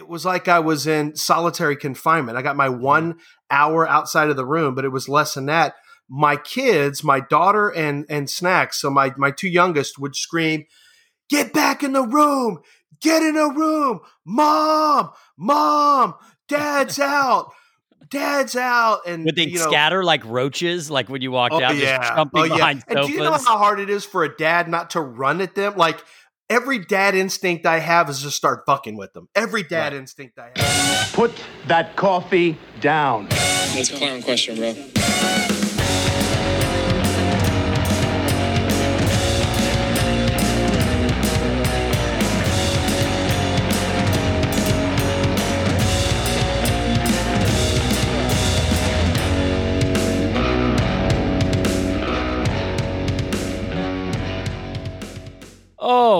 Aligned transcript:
it 0.00 0.08
was 0.08 0.24
like 0.24 0.48
I 0.48 0.60
was 0.60 0.86
in 0.86 1.14
solitary 1.14 1.76
confinement. 1.76 2.38
I 2.38 2.42
got 2.42 2.56
my 2.56 2.68
Mm-hmm. 2.70 2.80
one 2.82 3.18
hour 3.50 3.86
outside 3.86 4.30
of 4.30 4.36
the 4.36 4.46
room, 4.46 4.74
but 4.74 4.84
it 4.86 4.88
was 4.88 5.08
less 5.08 5.34
than 5.34 5.46
that. 5.46 5.74
My 6.08 6.36
kids, 6.36 7.04
my 7.04 7.20
daughter 7.20 7.68
and 7.68 8.06
and 8.08 8.28
Snacks, 8.28 8.80
so 8.80 8.90
my 8.90 9.12
my 9.16 9.30
two 9.30 9.48
youngest 9.48 9.98
would 9.98 10.16
scream, 10.16 10.64
"Get 11.28 11.52
back 11.52 11.82
in 11.82 11.92
the 11.92 12.02
room! 12.02 12.60
Get 13.00 13.22
in 13.22 13.36
a 13.36 13.48
room! 13.48 14.00
Mom, 14.24 15.10
mom, 15.36 16.14
dad's 16.48 16.98
out, 16.98 17.52
dad's 18.08 18.56
out!" 18.56 19.00
And 19.06 19.24
Would 19.26 19.36
they 19.36 19.44
you 19.44 19.58
know, 19.58 19.68
scatter 19.68 20.02
like 20.02 20.24
roaches, 20.24 20.90
like 20.90 21.08
when 21.10 21.20
you 21.22 21.30
walked 21.30 21.54
Oh 21.54 21.62
out, 21.62 21.76
yeah, 21.76 21.98
just 21.98 22.14
jumping 22.14 22.40
oh 22.40 22.44
yeah. 22.44 22.54
behind 22.56 22.84
And 22.88 23.02
do 23.02 23.12
you 23.12 23.18
know 23.18 23.32
how 23.32 23.58
hard 23.58 23.78
it 23.80 23.90
is 23.90 24.04
for 24.04 24.24
a 24.24 24.34
dad 24.34 24.66
not 24.68 24.90
to 24.90 25.00
run 25.00 25.40
at 25.40 25.54
them? 25.54 25.76
Like 25.76 26.02
every 26.50 26.80
dad 26.80 27.14
instinct 27.14 27.64
I 27.64 27.78
have 27.78 28.10
is 28.10 28.20
just 28.20 28.36
start 28.36 28.64
fucking 28.66 28.96
with 28.96 29.14
them. 29.14 29.28
Every 29.34 29.62
dad 29.62 29.94
instinct 29.94 30.38
I 30.38 30.50
have. 30.56 31.12
Put 31.14 31.32
that 31.68 31.96
coffee 31.96 32.58
down. 32.80 33.28
That's 33.30 33.90
a 33.90 33.96
clown 33.96 34.22
question, 34.22 34.56
bro. 34.56 35.69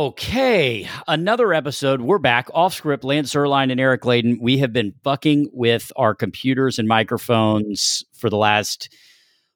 Okay, 0.00 0.88
another 1.08 1.52
episode. 1.52 2.00
We're 2.00 2.16
back 2.16 2.48
off 2.54 2.72
script. 2.72 3.04
Lance 3.04 3.34
Zierlein 3.34 3.70
and 3.70 3.78
Eric 3.78 4.06
Ladin. 4.06 4.38
We 4.40 4.56
have 4.56 4.72
been 4.72 4.94
fucking 5.04 5.50
with 5.52 5.92
our 5.94 6.14
computers 6.14 6.78
and 6.78 6.88
microphones 6.88 8.02
for 8.14 8.30
the 8.30 8.38
last, 8.38 8.88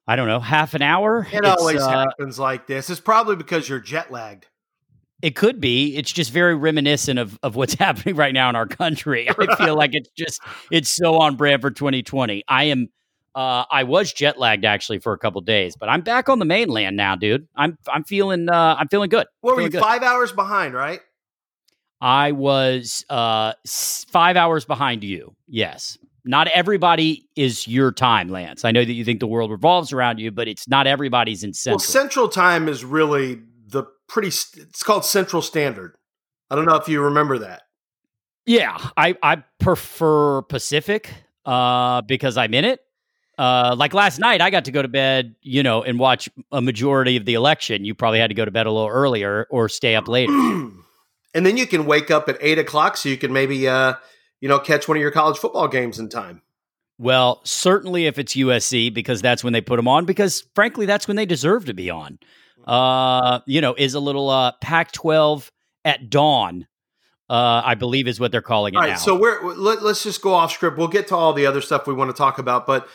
I 0.05 0.15
don't 0.15 0.27
know, 0.27 0.39
half 0.39 0.75
an 0.75 0.83
hour. 0.83 1.25
It 1.33 1.43
It's, 1.43 1.47
always 1.47 1.81
uh, 1.81 1.89
happens 1.89 2.37
like 2.37 2.67
this. 2.67 2.91
It's 2.91 2.99
probably 2.99 3.35
because 3.35 3.67
you're 3.67 3.79
jet 3.79 4.11
lagged. 4.11 4.45
It 5.23 5.35
could 5.35 5.59
be. 5.59 5.97
It's 5.97 6.11
just 6.11 6.29
very 6.31 6.53
reminiscent 6.53 7.17
of, 7.17 7.39
of 7.41 7.55
what's 7.55 7.73
happening 7.79 8.15
right 8.15 8.31
now 8.31 8.47
in 8.47 8.55
our 8.55 8.67
country. 8.67 9.27
I 9.27 9.55
feel 9.55 9.75
like 9.75 9.95
it's 9.95 10.11
just 10.15 10.41
it's 10.69 10.91
so 10.91 11.17
on 11.17 11.37
brand 11.37 11.61
for 11.61 11.71
2020. 11.71 12.43
I 12.47 12.65
am 12.65 12.89
uh 13.35 13.65
I 13.69 13.83
was 13.83 14.11
jet 14.13 14.39
lagged 14.39 14.65
actually 14.65 14.99
for 14.99 15.13
a 15.13 15.17
couple 15.17 15.41
days, 15.41 15.75
but 15.75 15.89
I'm 15.89 16.01
back 16.01 16.29
on 16.29 16.39
the 16.39 16.45
mainland 16.45 16.95
now, 16.97 17.15
dude. 17.15 17.47
I'm 17.55 17.77
I'm 17.87 18.03
feeling 18.03 18.49
uh 18.49 18.75
I'm 18.79 18.87
feeling 18.87 19.09
good. 19.09 19.27
What 19.41 19.55
were 19.55 19.61
you 19.61 19.69
good. 19.69 19.81
five 19.81 20.01
hours 20.01 20.31
behind, 20.31 20.73
right? 20.73 21.01
I 22.01 22.33
was 22.33 23.05
uh 23.09 23.53
5 23.65 24.37
hours 24.37 24.65
behind 24.65 25.03
you. 25.03 25.35
Yes. 25.47 25.97
Not 26.23 26.47
everybody 26.47 27.27
is 27.35 27.67
your 27.67 27.91
time, 27.91 28.29
Lance. 28.29 28.65
I 28.65 28.71
know 28.71 28.83
that 28.83 28.93
you 28.93 29.05
think 29.05 29.19
the 29.19 29.27
world 29.27 29.51
revolves 29.51 29.93
around 29.93 30.19
you, 30.19 30.31
but 30.31 30.47
it's 30.47 30.67
not 30.67 30.87
everybody's 30.87 31.43
in 31.43 31.53
central. 31.53 31.77
Well, 31.77 31.85
Central 31.85 32.29
Time 32.29 32.67
is 32.67 32.83
really 32.83 33.39
the 33.67 33.83
pretty. 34.07 34.31
st- 34.31 34.65
It's 34.67 34.81
called 34.81 35.05
Central 35.05 35.41
Standard. 35.43 35.95
I 36.49 36.55
don't 36.55 36.65
know 36.65 36.75
if 36.75 36.87
you 36.87 37.01
remember 37.01 37.39
that. 37.39 37.61
Yeah, 38.47 38.77
I 38.97 39.15
I 39.21 39.43
prefer 39.59 40.41
Pacific 40.43 41.11
uh 41.45 42.01
because 42.01 42.37
I'm 42.37 42.53
in 42.55 42.65
it. 42.65 42.79
Uh 43.37 43.75
like 43.77 43.93
last 43.93 44.19
night 44.19 44.41
I 44.41 44.49
got 44.49 44.65
to 44.65 44.71
go 44.71 44.81
to 44.81 44.87
bed, 44.87 45.35
you 45.41 45.63
know, 45.63 45.83
and 45.83 45.99
watch 45.99 46.29
a 46.51 46.61
majority 46.61 47.17
of 47.17 47.25
the 47.25 47.33
election. 47.33 47.85
You 47.85 47.93
probably 47.95 48.19
had 48.19 48.27
to 48.27 48.33
go 48.33 48.45
to 48.45 48.51
bed 48.51 48.65
a 48.65 48.71
little 48.71 48.89
earlier 48.89 49.47
or 49.49 49.67
stay 49.69 49.95
up 49.95 50.07
later. 50.07 50.31
and 51.33 51.45
then 51.45 51.57
you 51.57 51.67
can 51.67 51.85
wake 51.85 52.09
up 52.09 52.29
at 52.29 52.37
eight 52.41 52.57
o'clock, 52.59 52.95
so 52.97 53.09
you 53.09 53.17
can 53.17 53.33
maybe, 53.33 53.67
uh, 53.67 53.95
you 54.39 54.47
know, 54.47 54.59
catch 54.59 54.87
one 54.87 54.97
of 54.97 55.01
your 55.01 55.11
college 55.11 55.37
football 55.37 55.67
games 55.67 55.99
in 55.99 56.07
time. 56.09 56.41
well, 56.97 57.41
certainly 57.43 58.05
if 58.05 58.17
it's 58.17 58.35
USC 58.35 58.93
because 58.93 59.21
that's 59.21 59.43
when 59.43 59.51
they 59.53 59.61
put 59.61 59.75
them 59.75 59.87
on 59.87 60.05
because 60.05 60.45
frankly 60.55 60.85
that's 60.85 61.07
when 61.07 61.17
they 61.17 61.25
deserve 61.25 61.65
to 61.65 61.73
be 61.73 61.89
on. 61.89 62.19
Uh, 62.65 63.41
you 63.45 63.59
know, 63.61 63.75
is 63.77 63.93
a 63.95 63.99
little 63.99 64.29
uh 64.29 64.53
Pac-12 64.61 65.51
at 65.83 66.09
dawn. 66.09 66.67
Uh 67.29 67.61
I 67.65 67.75
believe 67.75 68.07
is 68.07 68.19
what 68.19 68.31
they're 68.31 68.41
calling 68.41 68.73
it 68.75 68.77
All 68.77 68.83
right, 68.83 68.91
now. 68.91 68.95
so 68.95 69.17
we're 69.17 69.53
let, 69.55 69.83
let's 69.83 70.03
just 70.03 70.21
go 70.21 70.33
off 70.33 70.51
script. 70.51 70.77
We'll 70.77 70.87
get 70.87 71.07
to 71.09 71.15
all 71.15 71.33
the 71.33 71.45
other 71.47 71.61
stuff 71.61 71.85
we 71.85 71.93
want 71.93 72.09
to 72.11 72.17
talk 72.17 72.39
about, 72.39 72.65
but 72.65 72.87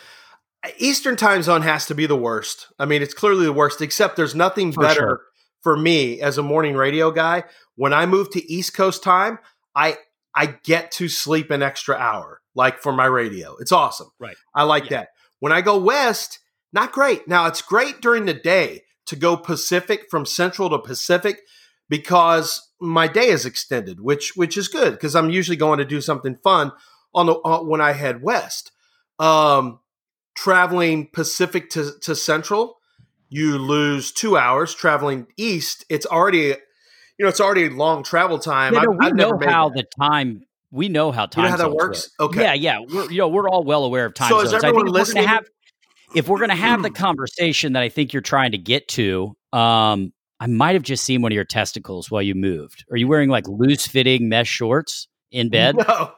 Eastern 0.79 1.17
Time 1.17 1.43
Zone 1.43 1.63
has 1.63 1.87
to 1.87 1.95
be 1.95 2.07
the 2.07 2.17
worst. 2.17 2.67
I 2.79 2.85
mean, 2.85 3.03
it's 3.03 3.15
clearly 3.15 3.45
the 3.47 3.53
worst. 3.53 3.81
Except 3.81 4.17
there's 4.17 4.35
nothing 4.35 4.73
For 4.73 4.83
better 4.83 4.95
sure. 4.95 5.21
for 5.63 5.77
me 5.77 6.21
as 6.21 6.39
a 6.39 6.43
morning 6.43 6.75
radio 6.75 7.11
guy. 7.11 7.45
When 7.77 7.93
I 7.95 8.07
move 8.07 8.31
to 8.31 8.53
East 8.53 8.75
Coast 8.75 9.03
time, 9.03 9.39
I 9.75 9.97
I 10.35 10.47
get 10.63 10.91
to 10.93 11.09
sleep 11.09 11.51
an 11.51 11.63
extra 11.63 11.97
hour, 11.97 12.41
like 12.55 12.79
for 12.81 12.93
my 12.93 13.07
radio. 13.07 13.57
It's 13.59 13.73
awesome. 13.73 14.11
Right. 14.19 14.37
I 14.55 14.65
like 14.65 14.85
Yeah. 14.85 14.91
that. 14.99 15.09
When 15.39 15.53
I 15.53 15.61
go 15.63 15.79
west, 15.79 16.39
not 16.73 16.93
great. 16.93 17.27
Now 17.27 17.47
it's 17.47 17.63
great 17.63 18.01
during 18.01 18.27
the 18.27 18.35
day 18.35 18.83
to 19.07 19.17
go 19.17 19.37
Pacific 19.37 20.05
from 20.11 20.27
Central 20.27 20.69
to 20.71 20.79
Pacific 20.79 21.41
because 21.89 22.71
my 22.81 23.09
day 23.09 23.29
is 23.29 23.45
extended, 23.47 24.01
which 24.01 24.33
which 24.37 24.57
is 24.57 24.69
good 24.69 24.93
because 24.93 25.17
I'm 25.17 25.31
usually 25.31 25.57
going 25.57 25.79
to 25.79 25.85
do 25.85 26.01
something 26.01 26.37
fun 26.37 26.73
on 27.15 27.27
the 27.27 27.35
uh, 27.41 27.63
when 27.63 27.81
I 27.81 27.93
head 27.93 28.23
west. 28.23 28.73
Um, 29.19 29.81
traveling 30.35 31.09
Pacific 31.13 31.71
to, 31.71 31.93
to 32.03 32.15
Central, 32.15 32.77
you 33.29 33.59
lose 33.59 34.13
two 34.13 34.37
hours. 34.37 34.75
Traveling 34.75 35.27
east, 35.37 35.85
it's 35.89 36.07
already 36.07 36.39
you 36.39 36.57
know 37.25 37.29
it's 37.29 37.41
already 37.41 37.67
a 37.67 37.71
long 37.71 38.03
travel 38.03 38.39
time. 38.39 38.75
Yeah, 38.75 38.81
no, 38.83 38.91
we 38.91 39.07
I've 39.07 39.15
know 39.15 39.39
how 39.45 39.69
that. 39.69 39.77
the 39.77 39.85
time 40.01 40.43
we 40.71 40.89
know 40.89 41.13
how 41.13 41.27
time 41.27 41.45
You 41.45 41.51
know 41.51 41.57
how 41.57 41.69
that 41.69 41.75
works? 41.75 42.11
work. 42.19 42.31
Okay. 42.31 42.43
Yeah, 42.43 42.55
yeah. 42.55 42.81
We're 42.89 43.11
you 43.11 43.19
know, 43.19 43.29
we're 43.29 43.49
all 43.49 43.65
well 43.65 43.85
aware 43.85 44.07
of 44.07 44.15
time 44.15 44.31
So 44.31 44.41
is 44.41 44.51
zones. 44.51 44.65
I 44.65 44.69
everyone 44.69 44.87
think 44.87 44.89
if 44.89 44.93
we're 44.93 44.99
listening? 45.01 45.25
gonna 45.25 45.37
have 45.37 45.45
if 46.17 46.29
we're 46.29 46.39
gonna 46.41 46.55
have 46.57 46.83
the 46.83 46.91
conversation 46.91 47.75
that 47.75 47.83
I 47.83 47.89
think 47.89 48.13
you're 48.13 48.23
trying 48.23 48.53
to 48.53 48.59
get 48.59 48.89
to, 48.89 49.37
um, 49.53 50.13
I 50.41 50.47
might 50.47 50.73
have 50.75 50.83
just 50.83 51.05
seen 51.05 51.23
one 51.23 51.33
of 51.33 51.35
your 51.37 51.45
testicles 51.45 52.11
while 52.11 52.23
you 52.23 52.35
moved. 52.35 52.85
Are 52.91 52.97
you 52.97 53.07
wearing 53.09 53.29
like 53.29 53.47
loose 53.47 53.87
fitting 53.87 54.29
mesh 54.29 54.49
shorts 54.49 55.09
in 55.31 55.51
bed? 55.51 55.77
No, 55.89 56.13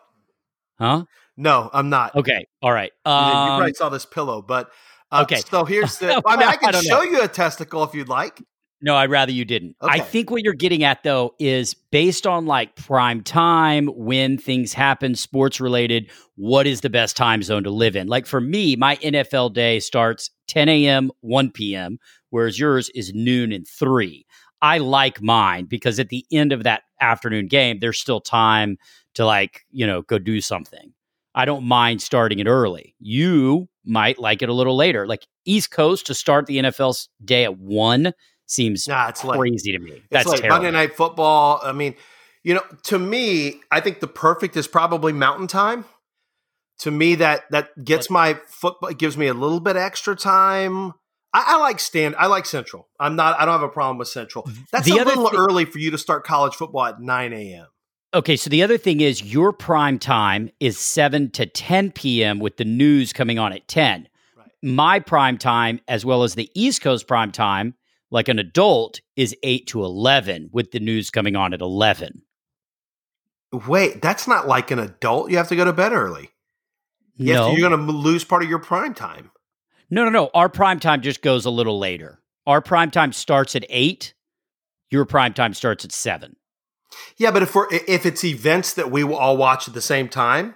Huh? 0.79 1.05
No, 1.37 1.71
I'm 1.73 1.89
not. 1.91 2.15
Okay. 2.17 2.47
All 2.63 2.73
right. 2.73 2.93
You- 3.07 3.13
you 3.13 3.19
Um, 3.19 3.59
probably 3.59 3.75
saw 3.75 3.89
this 3.89 4.07
pillow, 4.07 4.43
but 4.43 4.71
uh, 5.11 5.23
okay. 5.23 5.37
So 5.49 5.65
here's 5.65 5.99
the. 5.99 6.23
I 6.27 6.37
mean, 6.37 6.49
I 6.49 6.53
I 6.53 6.57
can 6.57 6.73
don't 6.73 6.85
show 6.85 6.97
know. 6.97 7.03
you 7.03 7.23
a 7.23 7.29
testicle 7.29 7.83
if 7.85 7.95
you'd 7.95 8.09
like. 8.09 8.43
No, 8.85 8.97
I'd 8.97 9.11
rather 9.11 9.31
you 9.31 9.45
didn't. 9.45 9.77
I 9.81 10.01
think 10.01 10.29
what 10.33 10.43
you're 10.43 10.55
getting 10.55 10.83
at 10.83 11.05
though 11.05 11.37
is 11.39 11.73
based 11.73 12.27
on 12.27 12.47
like 12.47 12.75
prime 12.75 13.23
time, 13.23 13.87
when 13.87 14.37
things 14.39 14.73
happen, 14.73 15.15
sports 15.15 15.61
related, 15.61 16.11
what 16.35 16.67
is 16.67 16.81
the 16.81 16.91
best 16.91 17.17
time 17.17 17.45
zone 17.45 17.63
to 17.63 17.71
live 17.71 17.95
in? 17.95 18.09
Like 18.09 18.27
for 18.27 18.41
me, 18.41 18.75
my 18.75 18.97
NFL 18.97 19.53
day 19.55 19.79
starts 19.79 20.31
10 20.49 20.69
a.m., 20.69 21.13
1 21.21 21.53
p.m., 21.53 21.99
whereas 22.31 22.59
yours 22.59 22.91
is 22.93 23.15
noon 23.15 23.53
and 23.53 23.69
3. 23.69 24.27
I 24.63 24.79
like 24.79 25.23
mine 25.23 25.67
because 25.67 26.01
at 26.01 26.09
the 26.09 26.27
end 26.33 26.51
of 26.51 26.65
that 26.65 26.83
afternoon 27.01 27.47
game, 27.47 27.79
there's 27.79 28.01
still 28.01 28.21
time 28.21 28.79
to 29.15 29.25
like, 29.25 29.61
you 29.71 29.87
know, 29.87 30.03
go 30.03 30.19
do 30.19 30.41
something. 30.41 30.93
I 31.35 31.45
don't 31.45 31.65
mind 31.65 32.03
starting 32.03 32.39
it 32.39 32.47
early. 32.47 32.95
You 32.99 33.69
might 33.85 34.19
like 34.19 34.43
it 34.43 34.49
a 34.49 34.53
little 34.53 34.77
later. 34.77 35.07
Like 35.07 35.27
East 35.45 35.71
Coast 35.71 36.07
to 36.07 36.15
start 36.15 36.47
the 36.47 36.59
NFL's 36.59 37.09
day 37.25 37.45
at 37.45 37.59
1 37.59 38.13
seems 38.47 38.87
Nah, 38.87 39.09
it's 39.09 39.23
crazy 39.23 39.73
to 39.73 39.79
me. 39.79 40.03
That's 40.11 40.29
like 40.29 40.41
terrible. 40.41 40.57
Monday 40.57 40.71
Night 40.71 40.95
Football. 40.95 41.61
I 41.63 41.73
mean, 41.73 41.95
you 42.43 42.55
know, 42.55 42.63
to 42.85 42.99
me, 42.99 43.61
I 43.71 43.81
think 43.81 44.01
the 44.01 44.09
perfect 44.09 44.57
is 44.57 44.69
probably 44.69 45.13
Mountain 45.13 45.47
Time. 45.47 45.85
To 46.81 46.91
me, 46.91 47.15
that 47.17 47.45
that 47.51 47.85
gets 47.85 48.11
my 48.11 48.35
football. 48.49 48.91
It 48.91 48.99
gives 48.99 49.17
me 49.17 49.29
a 49.29 49.35
little 49.35 49.61
bit 49.61 49.77
extra 49.77 50.17
time. 50.17 50.93
I, 51.33 51.45
I 51.47 51.57
like 51.59 51.79
stand. 51.79 52.17
I 52.19 52.27
like 52.27 52.45
Central. 52.45 52.89
I'm 52.99 53.15
not. 53.15 53.39
I 53.39 53.45
don't 53.45 53.53
have 53.53 53.63
a 53.63 53.69
problem 53.69 53.99
with 53.99 54.09
Central. 54.09 54.49
That's 54.73 54.87
The 54.87 54.99
a 54.99 55.05
little 55.05 55.31
early 55.35 55.65
for 55.65 55.79
you 55.79 55.93
to 55.93 55.99
start 55.99 56.25
college 56.25 56.55
football 56.55 56.87
at 56.87 57.01
9 57.01 57.33
a.m. 57.33 57.67
Okay, 58.15 58.37
so 58.37 58.51
the 58.51 58.63
other 58.63 58.77
thing 58.77 59.01
is 59.01 59.23
your 59.33 59.53
prime 59.53 59.99
time 59.99 60.51
is 60.61 60.79
7 60.79 61.31
to 61.31 61.47
10 61.47 61.93
p.m. 61.93 62.41
with 62.41 62.59
the 62.59 62.65
news 62.65 63.13
coming 63.13 63.39
on 63.39 63.55
at 63.55 63.67
10. 63.69 64.07
Right. 64.37 64.51
My 64.63 65.01
prime 65.01 65.39
time, 65.39 65.81
as 65.89 66.05
well 66.05 66.23
as 66.23 66.35
the 66.35 66.51
East 66.55 66.83
Coast 66.83 67.09
prime 67.09 67.33
time, 67.33 67.75
like 68.11 68.29
an 68.29 68.39
adult, 68.39 69.01
is 69.17 69.35
8 69.43 69.67
to 69.69 69.83
11 69.83 70.51
with 70.53 70.73
the 70.73 70.81
news 70.81 71.11
coming 71.11 71.37
on 71.37 71.55
at 71.55 71.63
11. 71.63 72.23
Wait, 73.67 74.03
that's 74.03 74.29
not 74.29 74.47
like 74.47 74.71
an 74.71 74.79
adult. 74.79 75.31
You 75.31 75.39
have 75.39 75.49
to 75.49 75.57
go 75.57 75.65
to 75.65 75.73
bed 75.73 75.93
early. 75.93 76.31
You 77.17 77.33
no. 77.33 77.49
to- 77.49 77.59
you're 77.59 77.69
going 77.69 77.87
to 77.87 77.93
lose 77.93 78.25
part 78.25 78.43
of 78.43 78.51
your 78.51 78.59
prime 78.59 78.93
time. 78.93 79.31
no, 79.89 80.05
no, 80.05 80.11
no. 80.11 80.31
Our 80.35 80.51
prime 80.51 80.81
time 80.81 81.01
just 81.01 81.23
goes 81.23 81.47
a 81.47 81.51
little 81.51 81.79
later. 81.79 82.21
Our 82.47 82.61
prime 82.61 82.91
time 82.91 83.13
starts 83.13 83.57
at 83.57 83.65
8. 83.71 84.13
Your 84.91 85.07
prime 85.07 85.33
time 85.33 85.55
starts 85.55 85.85
at 85.87 85.93
7. 85.93 86.37
Yeah, 87.17 87.31
but 87.31 87.43
if 87.43 87.55
we're 87.55 87.67
if 87.71 88.07
it's 88.07 88.25
events 88.25 88.75
that 88.75 88.91
we 88.91 89.05
will 89.05 89.17
all 89.17 89.37
watch 89.37 89.69
at 89.69 89.75
the 89.75 89.81
same 89.81 90.09
time, 90.09 90.55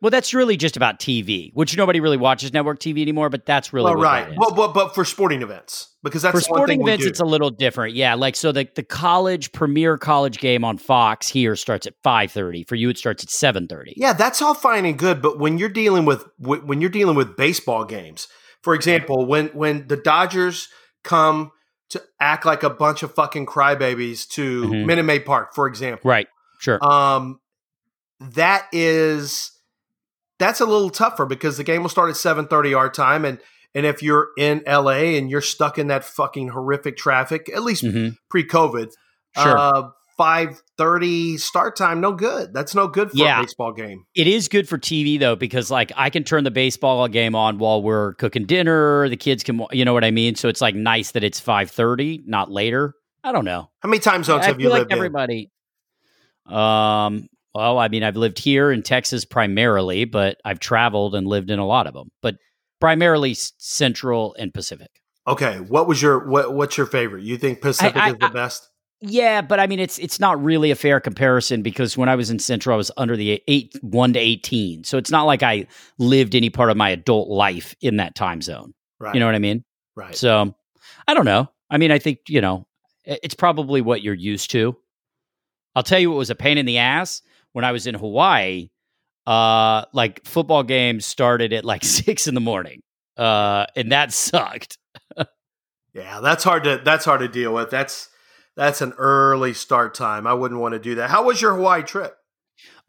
Well, 0.00 0.10
that's 0.10 0.34
really 0.34 0.56
just 0.56 0.76
about 0.76 0.98
TV, 0.98 1.50
which 1.54 1.76
nobody 1.76 2.00
really 2.00 2.16
watches 2.16 2.52
network 2.52 2.78
TV 2.78 3.00
anymore. 3.02 3.30
But 3.30 3.46
that's 3.46 3.72
really 3.72 3.94
well, 3.94 4.02
right. 4.02 4.30
is. 4.30 4.36
But, 4.38 4.54
but 4.54 4.74
but 4.74 4.94
for 4.94 5.04
sporting 5.04 5.42
events 5.42 5.94
because 6.02 6.22
that's 6.22 6.32
for 6.32 6.38
the 6.38 6.44
sporting 6.44 6.82
events, 6.82 7.06
it's 7.06 7.20
a 7.20 7.24
little 7.24 7.50
different. 7.50 7.94
Yeah, 7.94 8.14
like 8.14 8.36
so 8.36 8.52
the 8.52 8.68
the 8.74 8.82
college 8.82 9.52
premier 9.52 9.96
college 9.96 10.38
game 10.38 10.64
on 10.64 10.78
Fox 10.78 11.28
here 11.28 11.56
starts 11.56 11.86
at 11.86 11.94
five 12.02 12.30
thirty. 12.30 12.64
For 12.64 12.74
you, 12.74 12.90
it 12.90 12.98
starts 12.98 13.24
at 13.24 13.30
seven 13.30 13.66
thirty. 13.66 13.94
Yeah, 13.96 14.12
that's 14.12 14.42
all 14.42 14.54
fine 14.54 14.84
and 14.84 14.98
good, 14.98 15.22
but 15.22 15.38
when 15.38 15.58
you're 15.58 15.68
dealing 15.68 16.04
with 16.04 16.24
when 16.38 16.80
you're 16.80 16.90
dealing 16.90 17.16
with 17.16 17.36
baseball 17.36 17.84
games, 17.84 18.28
for 18.62 18.74
example, 18.74 19.26
when 19.26 19.48
when 19.48 19.88
the 19.88 19.96
Dodgers 19.96 20.68
come 21.02 21.52
to 21.94 22.02
act 22.20 22.44
like 22.46 22.62
a 22.62 22.70
bunch 22.70 23.02
of 23.02 23.12
fucking 23.14 23.46
crybabies 23.46 24.28
to 24.30 24.62
Mhm. 24.68 24.86
Minute 24.86 25.02
Maid 25.04 25.24
Park, 25.24 25.54
for 25.54 25.66
example, 25.66 26.08
Right. 26.08 26.28
Sure. 26.60 26.78
um, 26.84 27.40
that 28.20 28.68
is 28.72 29.50
that's 30.38 30.60
a 30.60 30.66
little 30.66 30.90
tougher 30.90 31.26
because 31.26 31.56
the 31.56 31.64
game 31.64 31.82
will 31.82 31.88
start 31.88 32.10
at 32.10 32.16
seven 32.16 32.46
thirty 32.46 32.74
our 32.74 32.88
time, 32.90 33.24
and 33.24 33.38
and 33.74 33.86
if 33.86 34.02
you're 34.02 34.28
in 34.38 34.62
LA 34.66 35.16
and 35.18 35.30
you're 35.30 35.40
stuck 35.40 35.78
in 35.78 35.88
that 35.88 36.04
fucking 36.04 36.48
horrific 36.48 36.96
traffic, 36.96 37.50
at 37.54 37.62
least 37.64 37.82
hmm 37.84 38.10
pre-COVID, 38.30 38.90
Sure. 39.36 39.58
uh, 39.58 39.82
five 40.16 40.60
thirty 40.78 41.36
start 41.38 41.76
time, 41.76 42.00
no 42.00 42.12
good. 42.12 42.52
That's 42.54 42.74
no 42.74 42.86
good 42.88 43.10
for 43.10 43.16
Yeah. 43.16 43.40
a 43.40 43.42
baseball 43.42 43.72
game. 43.72 44.04
It 44.14 44.26
is 44.26 44.48
good 44.48 44.68
for 44.68 44.78
TV 44.78 45.18
though, 45.18 45.36
because 45.36 45.70
like 45.70 45.92
I 45.96 46.10
can 46.10 46.24
turn 46.24 46.44
the 46.44 46.50
baseball 46.50 47.06
game 47.08 47.34
on 47.34 47.58
while 47.58 47.82
we're 47.82 48.14
cooking 48.14 48.46
dinner. 48.46 49.08
The 49.08 49.16
kids 49.16 49.42
can, 49.42 49.64
you 49.72 49.84
know 49.84 49.92
what 49.92 50.04
I 50.04 50.10
mean. 50.10 50.34
So 50.34 50.48
it's 50.48 50.60
like 50.60 50.74
nice 50.74 51.12
that 51.12 51.24
it's 51.24 51.40
five 51.40 51.70
thirty, 51.70 52.22
not 52.26 52.50
later. 52.50 52.94
I 53.22 53.32
don't 53.32 53.44
know. 53.44 53.70
How 53.80 53.88
many 53.88 54.00
time 54.00 54.22
zones 54.24 54.44
I 54.44 54.48
have 54.48 54.60
you 54.60 54.64
feel 54.66 54.70
like 54.70 54.80
lived 54.80 54.92
in? 54.92 54.98
everybody. 54.98 55.50
Um. 56.46 57.28
Well, 57.54 57.78
I 57.78 57.86
mean, 57.86 58.02
I've 58.02 58.16
lived 58.16 58.40
here 58.40 58.72
in 58.72 58.82
Texas 58.82 59.24
primarily, 59.24 60.04
but 60.06 60.38
I've 60.44 60.58
traveled 60.58 61.14
and 61.14 61.24
lived 61.26 61.50
in 61.52 61.60
a 61.60 61.66
lot 61.66 61.86
of 61.86 61.94
them. 61.94 62.10
But 62.20 62.34
primarily 62.80 63.34
Central 63.34 64.34
and 64.40 64.52
Pacific. 64.52 64.90
Okay, 65.26 65.60
what 65.60 65.86
was 65.86 66.02
your 66.02 66.26
what? 66.28 66.52
What's 66.52 66.76
your 66.76 66.86
favorite? 66.86 67.22
You 67.22 67.38
think 67.38 67.60
Pacific 67.62 67.96
I- 67.96 68.10
is 68.10 68.16
the 68.18 68.26
I- 68.26 68.30
best? 68.30 68.68
Yeah, 69.06 69.42
but 69.42 69.60
I 69.60 69.66
mean, 69.66 69.80
it's 69.80 69.98
it's 69.98 70.18
not 70.18 70.42
really 70.42 70.70
a 70.70 70.74
fair 70.74 70.98
comparison 70.98 71.60
because 71.60 71.96
when 71.96 72.08
I 72.08 72.16
was 72.16 72.30
in 72.30 72.38
Central, 72.38 72.72
I 72.72 72.76
was 72.78 72.90
under 72.96 73.16
the 73.16 73.42
eight 73.46 73.76
one 73.82 74.14
to 74.14 74.18
eighteen, 74.18 74.82
so 74.82 74.96
it's 74.96 75.10
not 75.10 75.24
like 75.24 75.42
I 75.42 75.66
lived 75.98 76.34
any 76.34 76.48
part 76.48 76.70
of 76.70 76.78
my 76.78 76.88
adult 76.88 77.28
life 77.28 77.74
in 77.82 77.98
that 77.98 78.14
time 78.14 78.40
zone. 78.40 78.72
Right. 78.98 79.12
You 79.12 79.20
know 79.20 79.26
what 79.26 79.34
I 79.34 79.40
mean? 79.40 79.62
right. 79.94 80.16
So 80.16 80.54
I 81.06 81.12
don't 81.12 81.26
know. 81.26 81.50
I 81.68 81.76
mean, 81.76 81.90
I 81.90 81.98
think 81.98 82.20
you 82.28 82.40
know, 82.40 82.66
it's 83.04 83.34
probably 83.34 83.82
what 83.82 84.02
you're 84.02 84.14
used 84.14 84.50
to. 84.52 84.74
I'll 85.74 85.82
tell 85.82 85.98
you, 85.98 86.10
it 86.12 86.16
was 86.16 86.30
a 86.30 86.34
pain 86.34 86.56
in 86.56 86.64
the 86.64 86.78
ass 86.78 87.20
when 87.52 87.64
I 87.64 87.72
was 87.72 87.86
in 87.86 87.94
Hawaii. 87.94 88.70
Uh, 89.26 89.84
like 89.92 90.24
football 90.24 90.62
games 90.62 91.04
started 91.04 91.52
at 91.52 91.64
like 91.64 91.84
six 91.84 92.26
in 92.26 92.34
the 92.34 92.40
morning, 92.40 92.80
uh, 93.18 93.66
and 93.76 93.92
that 93.92 94.14
sucked. 94.14 94.78
yeah, 95.92 96.20
that's 96.20 96.42
hard 96.42 96.64
to 96.64 96.80
that's 96.82 97.04
hard 97.04 97.20
to 97.20 97.28
deal 97.28 97.52
with. 97.52 97.68
That's 97.68 98.08
that's 98.56 98.80
an 98.80 98.92
early 98.98 99.54
start 99.54 99.94
time. 99.94 100.26
I 100.26 100.34
wouldn't 100.34 100.60
want 100.60 100.74
to 100.74 100.78
do 100.78 100.96
that. 100.96 101.10
How 101.10 101.24
was 101.24 101.40
your 101.40 101.54
Hawaii 101.54 101.82
trip? 101.82 102.16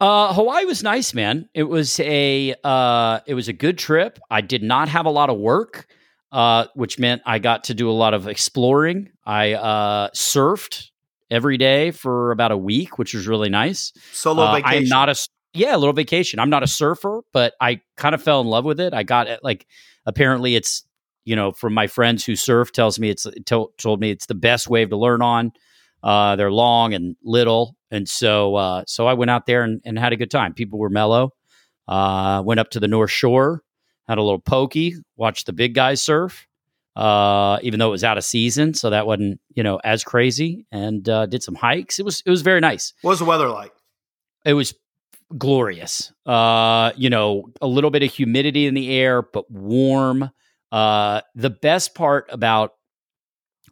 Uh, 0.00 0.32
Hawaii 0.32 0.64
was 0.64 0.82
nice, 0.82 1.14
man. 1.14 1.48
It 1.54 1.64
was 1.64 1.98
a 2.00 2.54
uh, 2.62 3.20
it 3.26 3.34
was 3.34 3.48
a 3.48 3.52
good 3.52 3.78
trip. 3.78 4.18
I 4.30 4.40
did 4.40 4.62
not 4.62 4.88
have 4.88 5.06
a 5.06 5.10
lot 5.10 5.30
of 5.30 5.38
work, 5.38 5.86
uh, 6.32 6.66
which 6.74 6.98
meant 6.98 7.22
I 7.24 7.38
got 7.38 7.64
to 7.64 7.74
do 7.74 7.90
a 7.90 7.92
lot 7.92 8.14
of 8.14 8.28
exploring. 8.28 9.10
I 9.24 9.54
uh, 9.54 10.10
surfed 10.10 10.90
every 11.30 11.56
day 11.58 11.90
for 11.90 12.30
about 12.30 12.52
a 12.52 12.56
week, 12.56 12.98
which 12.98 13.14
was 13.14 13.26
really 13.26 13.48
nice. 13.48 13.92
Solo 14.12 14.44
Uh, 14.44 14.54
vacation. 14.56 14.84
I'm 14.84 14.88
not 14.88 15.08
a 15.08 15.16
yeah, 15.54 15.74
a 15.74 15.78
little 15.78 15.94
vacation. 15.94 16.38
I'm 16.38 16.50
not 16.50 16.62
a 16.62 16.66
surfer, 16.66 17.22
but 17.32 17.54
I 17.60 17.80
kind 17.96 18.14
of 18.14 18.22
fell 18.22 18.42
in 18.42 18.46
love 18.46 18.64
with 18.66 18.78
it. 18.78 18.92
I 18.92 19.02
got 19.02 19.26
it 19.26 19.40
like 19.42 19.66
apparently 20.04 20.54
it's 20.54 20.84
you 21.26 21.36
know 21.36 21.52
from 21.52 21.74
my 21.74 21.86
friends 21.86 22.24
who 22.24 22.34
surf 22.34 22.72
tells 22.72 22.98
me 22.98 23.10
it's 23.10 23.26
to, 23.46 23.66
told 23.76 24.00
me 24.00 24.10
it's 24.10 24.26
the 24.26 24.34
best 24.34 24.68
wave 24.70 24.88
to 24.90 24.96
learn 24.96 25.20
on. 25.20 25.52
Uh, 26.02 26.36
they're 26.36 26.52
long 26.52 26.94
and 26.94 27.16
little, 27.22 27.76
and 27.90 28.08
so 28.08 28.54
uh, 28.54 28.84
so 28.86 29.06
I 29.06 29.12
went 29.12 29.30
out 29.30 29.44
there 29.44 29.62
and, 29.62 29.82
and 29.84 29.98
had 29.98 30.12
a 30.12 30.16
good 30.16 30.30
time. 30.30 30.54
People 30.54 30.78
were 30.78 30.88
mellow. 30.88 31.32
Uh, 31.86 32.42
went 32.44 32.58
up 32.58 32.70
to 32.70 32.80
the 32.80 32.88
North 32.88 33.10
Shore, 33.10 33.62
had 34.08 34.18
a 34.18 34.22
little 34.22 34.40
pokey, 34.40 34.94
watched 35.16 35.46
the 35.46 35.52
big 35.52 35.74
guys 35.74 36.02
surf. 36.02 36.46
Uh, 36.96 37.58
even 37.60 37.78
though 37.78 37.88
it 37.88 37.90
was 37.90 38.04
out 38.04 38.16
of 38.16 38.24
season, 38.24 38.72
so 38.72 38.88
that 38.88 39.06
wasn't 39.06 39.38
you 39.54 39.62
know 39.62 39.78
as 39.84 40.02
crazy, 40.02 40.64
and 40.72 41.06
uh, 41.08 41.26
did 41.26 41.42
some 41.42 41.54
hikes. 41.54 41.98
It 41.98 42.04
was 42.04 42.22
it 42.24 42.30
was 42.30 42.40
very 42.40 42.60
nice 42.60 42.94
what 43.02 43.10
was 43.10 43.18
the 43.18 43.26
weather 43.26 43.48
like? 43.48 43.72
it 44.46 44.54
was 44.54 44.74
glorious. 45.36 46.12
Uh, 46.24 46.92
you 46.96 47.10
know, 47.10 47.50
a 47.60 47.66
little 47.66 47.90
bit 47.90 48.02
of 48.02 48.12
humidity 48.12 48.66
in 48.66 48.74
the 48.74 48.90
air, 48.90 49.22
but 49.22 49.50
warm. 49.50 50.30
Uh, 50.72 51.20
the 51.34 51.50
best 51.50 51.94
part 51.94 52.26
about 52.30 52.72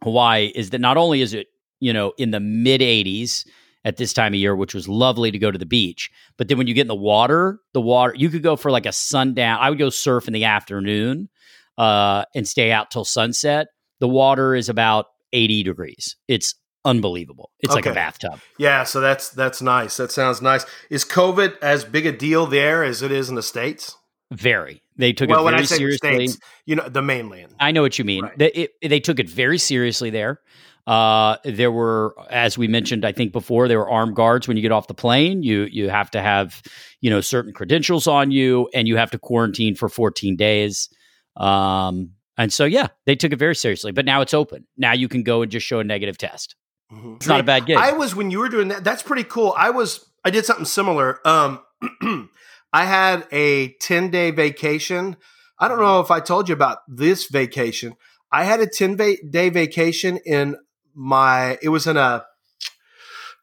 Hawaii 0.03 0.51
is 0.55 0.71
that 0.71 0.81
not 0.81 0.97
only 0.97 1.21
is 1.21 1.33
it, 1.33 1.47
you 1.79 1.93
know, 1.93 2.13
in 2.17 2.31
the 2.31 2.39
mid 2.39 2.81
80s 2.81 3.45
at 3.83 3.97
this 3.97 4.13
time 4.13 4.33
of 4.33 4.39
year, 4.39 4.55
which 4.55 4.73
was 4.73 4.87
lovely 4.87 5.31
to 5.31 5.37
go 5.37 5.51
to 5.51 5.57
the 5.57 5.65
beach, 5.65 6.09
but 6.37 6.47
then 6.47 6.57
when 6.57 6.67
you 6.67 6.73
get 6.73 6.81
in 6.81 6.87
the 6.87 6.95
water, 6.95 7.59
the 7.73 7.81
water, 7.81 8.13
you 8.15 8.29
could 8.29 8.43
go 8.43 8.55
for 8.55 8.71
like 8.71 8.85
a 8.85 8.91
sundown. 8.91 9.59
I 9.61 9.69
would 9.69 9.79
go 9.79 9.89
surf 9.89 10.27
in 10.27 10.33
the 10.33 10.45
afternoon 10.45 11.29
uh, 11.77 12.25
and 12.33 12.47
stay 12.47 12.71
out 12.71 12.91
till 12.91 13.05
sunset. 13.05 13.67
The 13.99 14.07
water 14.07 14.55
is 14.55 14.69
about 14.69 15.07
80 15.33 15.63
degrees. 15.63 16.15
It's 16.27 16.55
unbelievable. 16.85 17.51
It's 17.59 17.73
like 17.73 17.85
a 17.85 17.93
bathtub. 17.93 18.39
Yeah, 18.57 18.83
so 18.83 19.01
that's 19.01 19.29
that's 19.29 19.61
nice. 19.61 19.97
That 19.97 20.11
sounds 20.11 20.41
nice. 20.41 20.65
Is 20.89 21.03
COVID 21.03 21.57
as 21.61 21.83
big 21.83 22.05
a 22.05 22.11
deal 22.11 22.45
there 22.45 22.83
as 22.83 23.01
it 23.01 23.11
is 23.11 23.27
in 23.27 23.35
the 23.35 23.43
states? 23.43 23.97
Very. 24.31 24.81
They 24.97 25.13
took 25.13 25.29
well, 25.29 25.41
it 25.41 25.43
when 25.43 25.53
very 25.53 25.63
I 25.63 25.65
say 25.65 25.77
seriously. 25.77 26.27
states, 26.27 26.39
you 26.65 26.75
know, 26.75 26.87
the 26.87 27.01
mainland. 27.01 27.53
I 27.59 27.71
know 27.71 27.81
what 27.81 27.99
you 27.99 28.05
mean. 28.05 28.23
Right. 28.23 28.37
They, 28.37 28.47
it, 28.51 28.89
they 28.89 28.99
took 28.99 29.19
it 29.19 29.29
very 29.29 29.57
seriously 29.57 30.09
there. 30.09 30.41
Uh, 30.87 31.37
there 31.43 31.71
were, 31.71 32.15
as 32.29 32.57
we 32.57 32.67
mentioned, 32.67 33.05
I 33.05 33.11
think 33.11 33.31
before, 33.31 33.67
there 33.67 33.79
were 33.79 33.89
armed 33.89 34.15
guards 34.15 34.47
when 34.47 34.55
you 34.55 34.61
get 34.61 34.71
off 34.71 34.87
the 34.87 34.93
plane. 34.93 35.41
You 35.41 35.63
you 35.63 35.89
have 35.89 36.11
to 36.11 36.21
have, 36.21 36.61
you 37.01 37.09
know, 37.09 37.21
certain 37.21 37.53
credentials 37.53 38.07
on 38.07 38.31
you, 38.31 38.69
and 38.73 38.87
you 38.87 38.95
have 38.97 39.11
to 39.11 39.19
quarantine 39.19 39.75
for 39.75 39.89
14 39.89 40.35
days. 40.35 40.89
Um, 41.35 42.11
and 42.37 42.53
so, 42.53 42.65
yeah, 42.65 42.87
they 43.05 43.15
took 43.15 43.31
it 43.31 43.39
very 43.39 43.55
seriously. 43.55 43.91
But 43.91 44.05
now 44.05 44.21
it's 44.21 44.33
open. 44.33 44.67
Now 44.77 44.93
you 44.93 45.07
can 45.07 45.23
go 45.23 45.41
and 45.41 45.51
just 45.51 45.65
show 45.65 45.79
a 45.79 45.83
negative 45.83 46.17
test. 46.17 46.55
Mhm. 46.91 47.15
It's 47.15 47.27
not 47.27 47.39
a 47.39 47.43
bad 47.43 47.65
gig. 47.65 47.77
I 47.77 47.93
was 47.93 48.15
when 48.15 48.29
you 48.29 48.39
were 48.39 48.49
doing 48.49 48.67
that. 48.67 48.83
That's 48.83 49.01
pretty 49.01 49.23
cool. 49.23 49.55
I 49.57 49.71
was. 49.71 50.05
I 50.23 50.29
did 50.29 50.45
something 50.45 50.65
similar. 50.65 51.19
Um, 51.27 51.59
I 52.75 52.83
had 52.83 53.25
a 53.31 53.69
ten 53.79 54.09
day 54.09 54.31
vacation. 54.31 55.15
I 55.57 55.67
don't 55.69 55.79
know 55.79 56.01
if 56.01 56.11
I 56.11 56.19
told 56.19 56.49
you 56.49 56.53
about 56.53 56.79
this 56.89 57.25
vacation. 57.27 57.95
I 58.31 58.43
had 58.43 58.59
a 58.59 58.67
ten 58.67 58.97
va- 58.97 59.15
day 59.29 59.49
vacation 59.49 60.19
in 60.25 60.57
my. 60.93 61.57
It 61.61 61.69
was 61.69 61.87
in 61.87 61.97
a. 61.97 62.25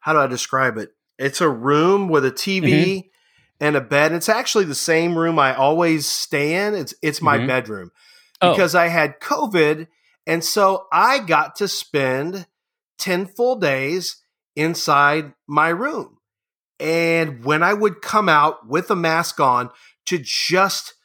How 0.01 0.13
do 0.13 0.19
I 0.19 0.27
describe 0.27 0.77
it? 0.77 0.89
It's 1.17 1.41
a 1.41 1.49
room 1.49 2.09
with 2.09 2.25
a 2.25 2.31
TV 2.31 3.09
and 3.59 3.75
a 3.75 3.81
bed. 3.81 4.11
It's 4.11 4.29
actually 4.29 4.65
the 4.65 4.75
same 4.75 5.17
room 5.17 5.39
I 5.39 5.55
always 5.55 6.05
stay 6.05 6.67
in. 6.67 6.73
It's 6.75 6.93
it's 7.01 7.21
my 7.21 7.37
Mhm. 7.39 7.47
bedroom 7.47 7.91
Oh. 8.41 8.51
because 8.51 8.75
I 8.75 8.87
had 8.87 9.19
COVID, 9.19 9.87
and 10.27 10.43
so 10.43 10.85
I 10.91 11.19
got 11.19 11.55
to 11.57 11.67
spend 11.67 12.45
10 12.99 13.25
full 13.25 13.55
days 13.55 14.21
inside 14.55 15.33
my 15.47 15.69
room. 15.69 16.17
And 16.83 17.45
when 17.45 17.63
I 17.63 17.73
would 17.73 18.01
come 18.01 18.27
out 18.27 18.67
with 18.67 18.91
a 18.91 18.95
mask 18.95 19.39
on 19.39 19.69
to 20.07 20.19
just 20.21 20.95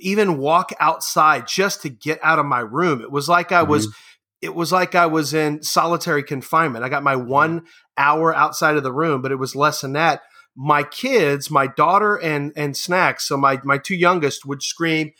even 0.00 0.36
walk 0.36 0.72
outside 0.80 1.46
just 1.46 1.82
to 1.82 1.88
get 1.88 2.18
out 2.24 2.40
of 2.40 2.46
my 2.46 2.58
room, 2.58 3.00
it 3.00 3.12
was 3.12 3.28
like 3.28 3.52
I 3.52 3.62
mm-hmm. 3.62 3.70
was 3.70 3.94
it 4.42 4.52
was 4.52 4.72
like 4.72 4.96
I 4.96 5.06
was 5.06 5.32
in 5.32 5.62
solitary 5.62 6.24
confinement. 6.24 6.84
I 6.84 6.88
got 6.88 7.04
my 7.04 7.14
1 7.14 7.64
hour 7.96 8.34
outside 8.34 8.76
of 8.76 8.82
the 8.82 8.92
room, 8.92 9.22
but 9.22 9.30
it 9.30 9.38
was 9.38 9.54
less 9.54 9.80
than 9.80 9.92
that. 9.92 10.22
My 10.56 10.82
kids, 10.82 11.52
my 11.52 11.68
daughter 11.68 12.16
and 12.16 12.52
and 12.56 12.76
Snacks, 12.76 13.28
so 13.28 13.36
my 13.36 13.60
my 13.62 13.78
two 13.78 13.94
youngest 13.94 14.44
would 14.44 14.62
scream, 14.62 15.12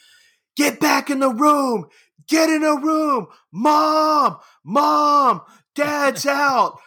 "Get 0.56 0.80
back 0.80 1.10
in 1.10 1.20
the 1.20 1.30
room! 1.30 1.86
Get 2.26 2.50
in 2.50 2.64
a 2.64 2.74
room! 2.74 3.28
Mom! 3.52 4.38
Mom! 4.64 5.42
Dad's 5.76 6.26
out! 6.26 6.80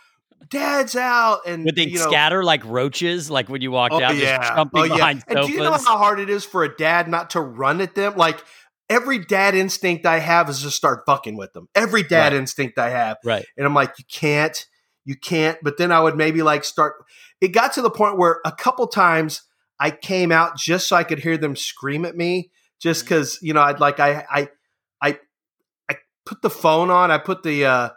Dad's 0.49 0.95
out!" 0.95 1.41
And 1.45 1.65
Would 1.65 1.75
they 1.75 1.83
you 1.87 1.99
know, 1.99 2.07
scatter 2.09 2.43
like 2.43 2.63
roaches, 2.65 3.29
like 3.31 3.49
when 3.49 3.61
you 3.61 3.71
walk 3.71 3.91
Oh, 3.91 4.01
out, 4.01 4.15
yeah. 4.15 4.37
just 4.39 4.53
jumping 4.55 4.81
Oh, 4.81 4.83
yeah. 4.85 4.95
behind 4.95 5.23
And 5.27 5.37
sofas? 5.37 5.47
do 5.47 5.53
you 5.53 5.63
know 5.63 5.71
how 5.73 5.97
hard 5.97 6.19
it 6.19 6.29
is 6.29 6.45
for 6.45 6.63
a 6.63 6.75
dad 6.75 7.07
not 7.09 7.31
to 7.31 7.41
run 7.41 7.81
at 7.81 7.95
them? 7.95 8.15
Like 8.15 8.43
every 8.89 9.19
dad 9.19 9.55
instinct 9.55 10.05
I 10.05 10.19
have 10.19 10.49
is 10.49 10.61
just 10.61 10.77
start 10.77 11.03
fucking 11.05 11.35
with 11.37 11.53
them. 11.53 11.67
Every 11.75 12.03
dad 12.03 12.31
Right. 12.33 12.39
instinct 12.39 12.79
I 12.79 12.89
have. 12.89 13.17
right. 13.25 13.45
And 13.57 13.65
I'm 13.65 13.73
like, 13.73 13.93
you 13.99 14.05
can't, 14.11 14.65
you 15.05 15.15
can't. 15.15 15.57
But 15.61 15.77
then 15.77 15.91
I 15.91 15.99
would 15.99 16.15
maybe 16.15 16.41
like 16.41 16.63
start. 16.63 16.93
It 17.41 17.49
got 17.49 17.73
to 17.73 17.81
the 17.81 17.89
point 17.89 18.17
where 18.17 18.39
a 18.45 18.51
couple 18.51 18.87
times 18.87 19.41
I 19.79 19.91
came 19.91 20.31
out 20.31 20.57
just 20.57 20.87
so 20.87 20.95
I 20.95 21.03
could 21.03 21.19
hear 21.19 21.37
them 21.37 21.55
scream 21.55 22.05
at 22.05 22.15
me, 22.15 22.51
just 22.81 23.01
Mm-hmm. 23.05 23.09
because 23.15 23.39
you 23.41 23.53
know 23.53 23.61
I'd 23.61 23.79
like 23.79 23.99
I 23.99 24.25
I 24.31 24.49
I 25.01 25.19
I 25.89 25.97
put 26.25 26.41
the 26.41 26.49
phone 26.49 26.89
on, 26.89 27.11
I 27.11 27.17
put 27.19 27.43
the 27.43 27.65
uh, 27.65 27.89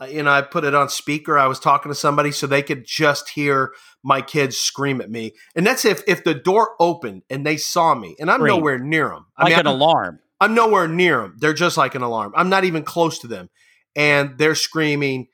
Uh, 0.00 0.06
you 0.06 0.22
know, 0.22 0.30
I 0.30 0.42
put 0.42 0.64
it 0.64 0.74
on 0.74 0.88
speaker. 0.88 1.38
I 1.38 1.46
was 1.46 1.60
talking 1.60 1.90
to 1.90 1.94
somebody 1.94 2.32
so 2.32 2.46
they 2.46 2.62
could 2.62 2.84
just 2.84 3.28
hear 3.30 3.72
my 4.02 4.20
kids 4.20 4.56
scream 4.56 5.00
at 5.00 5.10
me. 5.10 5.32
And 5.54 5.66
that's 5.66 5.84
if 5.84 6.02
if 6.08 6.24
the 6.24 6.34
door 6.34 6.70
opened 6.80 7.22
and 7.30 7.46
they 7.46 7.56
saw 7.56 7.94
me, 7.94 8.16
and 8.18 8.30
I'm 8.30 8.44
nowhere 8.44 8.78
near 8.78 9.08
them. 9.08 9.26
I 9.36 9.44
like 9.44 9.50
mean, 9.52 9.60
an 9.60 9.66
I'm, 9.68 9.74
alarm. 9.74 10.18
I'm 10.40 10.54
nowhere 10.54 10.88
near 10.88 11.22
them. 11.22 11.36
They're 11.38 11.54
just 11.54 11.76
like 11.76 11.94
an 11.94 12.02
alarm. 12.02 12.32
I'm 12.36 12.48
not 12.48 12.64
even 12.64 12.82
close 12.82 13.20
to 13.20 13.28
them, 13.28 13.50
and 13.94 14.36
they're 14.36 14.56
screaming, 14.56 15.28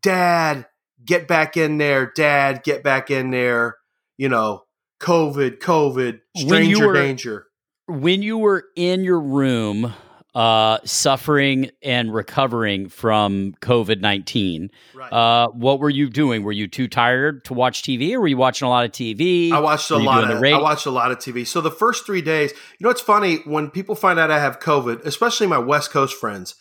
"Dad, 0.00 0.66
get 1.04 1.26
back 1.26 1.56
in 1.56 1.78
there! 1.78 2.12
Dad, 2.14 2.62
get 2.62 2.84
back 2.84 3.10
in 3.10 3.30
there!" 3.30 3.76
You 4.16 4.28
know, 4.28 4.62
COVID, 5.00 5.58
COVID, 5.58 6.20
When 6.34 6.44
you 6.44 6.76
stranger 6.76 6.86
were- 6.86 6.94
danger. 6.94 7.46
When 7.86 8.22
you 8.22 8.38
were 8.38 8.64
in 8.76 9.04
your 9.04 9.20
room, 9.20 9.92
uh, 10.34 10.78
suffering 10.84 11.70
and 11.82 12.12
recovering 12.12 12.88
from 12.88 13.54
COVID 13.60 14.00
nineteen, 14.00 14.70
Right. 14.94 15.12
uh, 15.12 15.48
what 15.50 15.78
were 15.80 15.90
you 15.90 16.10
doing? 16.10 16.42
Were 16.42 16.52
you 16.52 16.66
too 16.66 16.88
tired 16.88 17.44
to 17.44 17.54
watch 17.54 17.82
TV, 17.82 18.14
or 18.14 18.20
were 18.20 18.26
you 18.26 18.36
watching 18.36 18.66
a 18.66 18.68
lot 18.68 18.84
of 18.84 18.90
TV? 18.92 19.52
I 19.52 19.60
watched 19.60 19.90
a 19.90 19.96
lot 19.96 20.28
of? 20.30 20.42
I 20.42 20.60
watched 20.60 20.86
a 20.86 20.90
lot 20.90 21.12
of 21.12 21.18
TV. 21.18 21.46
So 21.46 21.60
the 21.60 21.70
first 21.70 22.04
three 22.04 22.22
days, 22.22 22.50
you 22.78 22.84
know, 22.84 22.90
it's 22.90 23.00
funny 23.00 23.36
when 23.44 23.70
people 23.70 23.94
find 23.94 24.18
out 24.18 24.30
I 24.30 24.40
have 24.40 24.58
COVID, 24.58 25.04
especially 25.04 25.46
my 25.46 25.58
West 25.58 25.90
Coast 25.92 26.16
friends. 26.18 26.54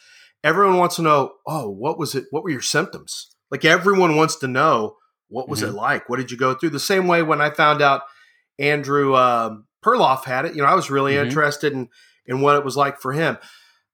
Everyone 0.44 0.78
wants 0.78 0.98
to 0.98 1.02
know, 1.02 1.32
oh, 1.48 1.70
what 1.70 1.98
was 1.98 2.16
it? 2.16 2.26
What 2.32 2.44
were 2.44 2.50
your 2.52 2.62
symptoms? 2.62 3.36
Like 3.50 3.64
everyone 3.66 4.16
wants 4.18 4.36
to 4.38 4.48
know 4.48 4.98
what 5.30 5.48
was 5.50 5.64
it 5.64 5.68
Mm-hmm. 5.68 5.78
like? 5.78 6.10
What 6.10 6.18
did 6.18 6.30
you 6.32 6.38
go 6.38 6.54
through? 6.54 6.72
The 6.72 6.80
same 6.80 7.08
way 7.08 7.24
when 7.24 7.40
I 7.42 7.50
found 7.50 7.82
out 7.82 8.02
Andrew 8.60 9.16
um, 9.16 9.66
Perloff 9.84 10.26
had 10.26 10.46
it, 10.46 10.56
you 10.56 10.62
know, 10.62 10.68
I 10.68 10.76
was 10.76 10.90
really 10.92 11.14
Mhm. 11.14 11.26
interested 11.26 11.74
in 11.74 11.90
in 12.26 12.40
what 12.40 12.56
it 12.56 12.64
was 12.64 12.78
like 12.78 13.00
for 13.02 13.12
him. 13.12 13.38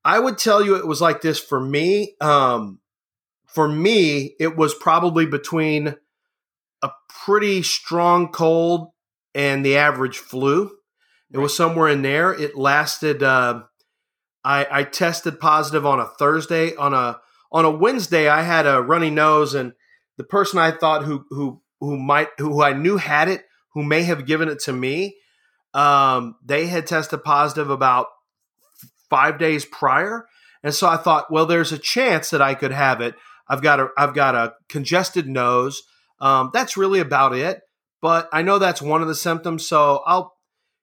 I 0.10 0.18
would 0.18 0.40
tell 0.40 0.66
you 0.66 0.76
it 0.76 0.88
was 0.88 1.02
like 1.02 1.22
this 1.22 1.40
for 1.40 1.60
me. 1.60 2.16
Um, 2.20 2.80
for 3.46 3.68
me, 3.68 4.36
it 4.40 4.58
was 4.58 4.74
probably 4.74 5.28
between 5.28 5.94
a 6.82 6.90
pretty 7.24 7.62
strong 7.62 8.32
cold 8.32 8.88
and 9.36 9.64
the 9.64 9.78
average 9.78 10.18
flu. 10.18 10.72
It 11.32 11.38
was 11.38 11.56
somewhere 11.56 11.90
in 11.90 12.02
there. 12.02 12.34
It 12.34 12.58
lasted. 12.58 13.22
Uh, 13.22 13.66
I, 14.44 14.66
I 14.72 14.84
tested 14.86 15.40
positive 15.40 15.86
on 15.86 16.00
a 16.00 16.08
Thursday. 16.08 16.76
On 16.76 16.96
a 16.96 17.20
on 17.52 17.66
a 17.66 17.72
Wednesday, 17.72 18.28
I 18.28 18.42
had 18.42 18.66
a 18.66 18.82
runny 18.82 19.12
nose, 19.12 19.54
and 19.54 19.74
the 20.18 20.24
person 20.24 20.58
I 20.58 20.72
thought 20.72 21.04
who 21.04 21.24
who 21.30 21.62
who 21.80 21.98
might 21.98 22.30
who 22.40 22.64
I 22.64 22.74
knew 22.74 22.98
had 22.98 23.30
it, 23.30 23.46
who 23.76 23.84
may 23.84 24.02
have 24.02 24.26
given 24.26 24.50
it 24.50 24.58
to 24.62 24.74
me, 24.74 25.18
um, 25.76 26.36
they 26.44 26.66
had 26.66 26.88
tested 26.88 27.24
positive 27.24 27.70
about 27.70 28.08
five 29.10 29.38
days 29.40 29.66
prior, 29.66 30.26
and 30.64 30.74
so 30.74 30.88
I 30.88 30.98
thought, 30.98 31.32
well, 31.32 31.46
there's 31.46 31.72
a 31.72 31.78
chance 31.78 32.30
that 32.32 32.42
I 32.42 32.54
could 32.56 32.72
have 32.72 33.02
it. 33.02 33.16
I've 33.48 33.62
got 33.62 33.80
a 33.80 33.90
I've 33.98 34.14
got 34.14 34.36
a 34.36 34.54
congested 34.68 35.28
nose. 35.28 35.82
Um, 36.20 36.52
that's 36.54 36.78
really 36.78 37.00
about 37.00 37.34
it. 37.34 37.62
But 38.02 38.30
I 38.32 38.42
know 38.44 38.60
that's 38.60 38.82
one 38.82 39.02
of 39.02 39.08
the 39.08 39.16
symptoms, 39.16 39.68
so 39.68 40.02
I'll 40.06 40.34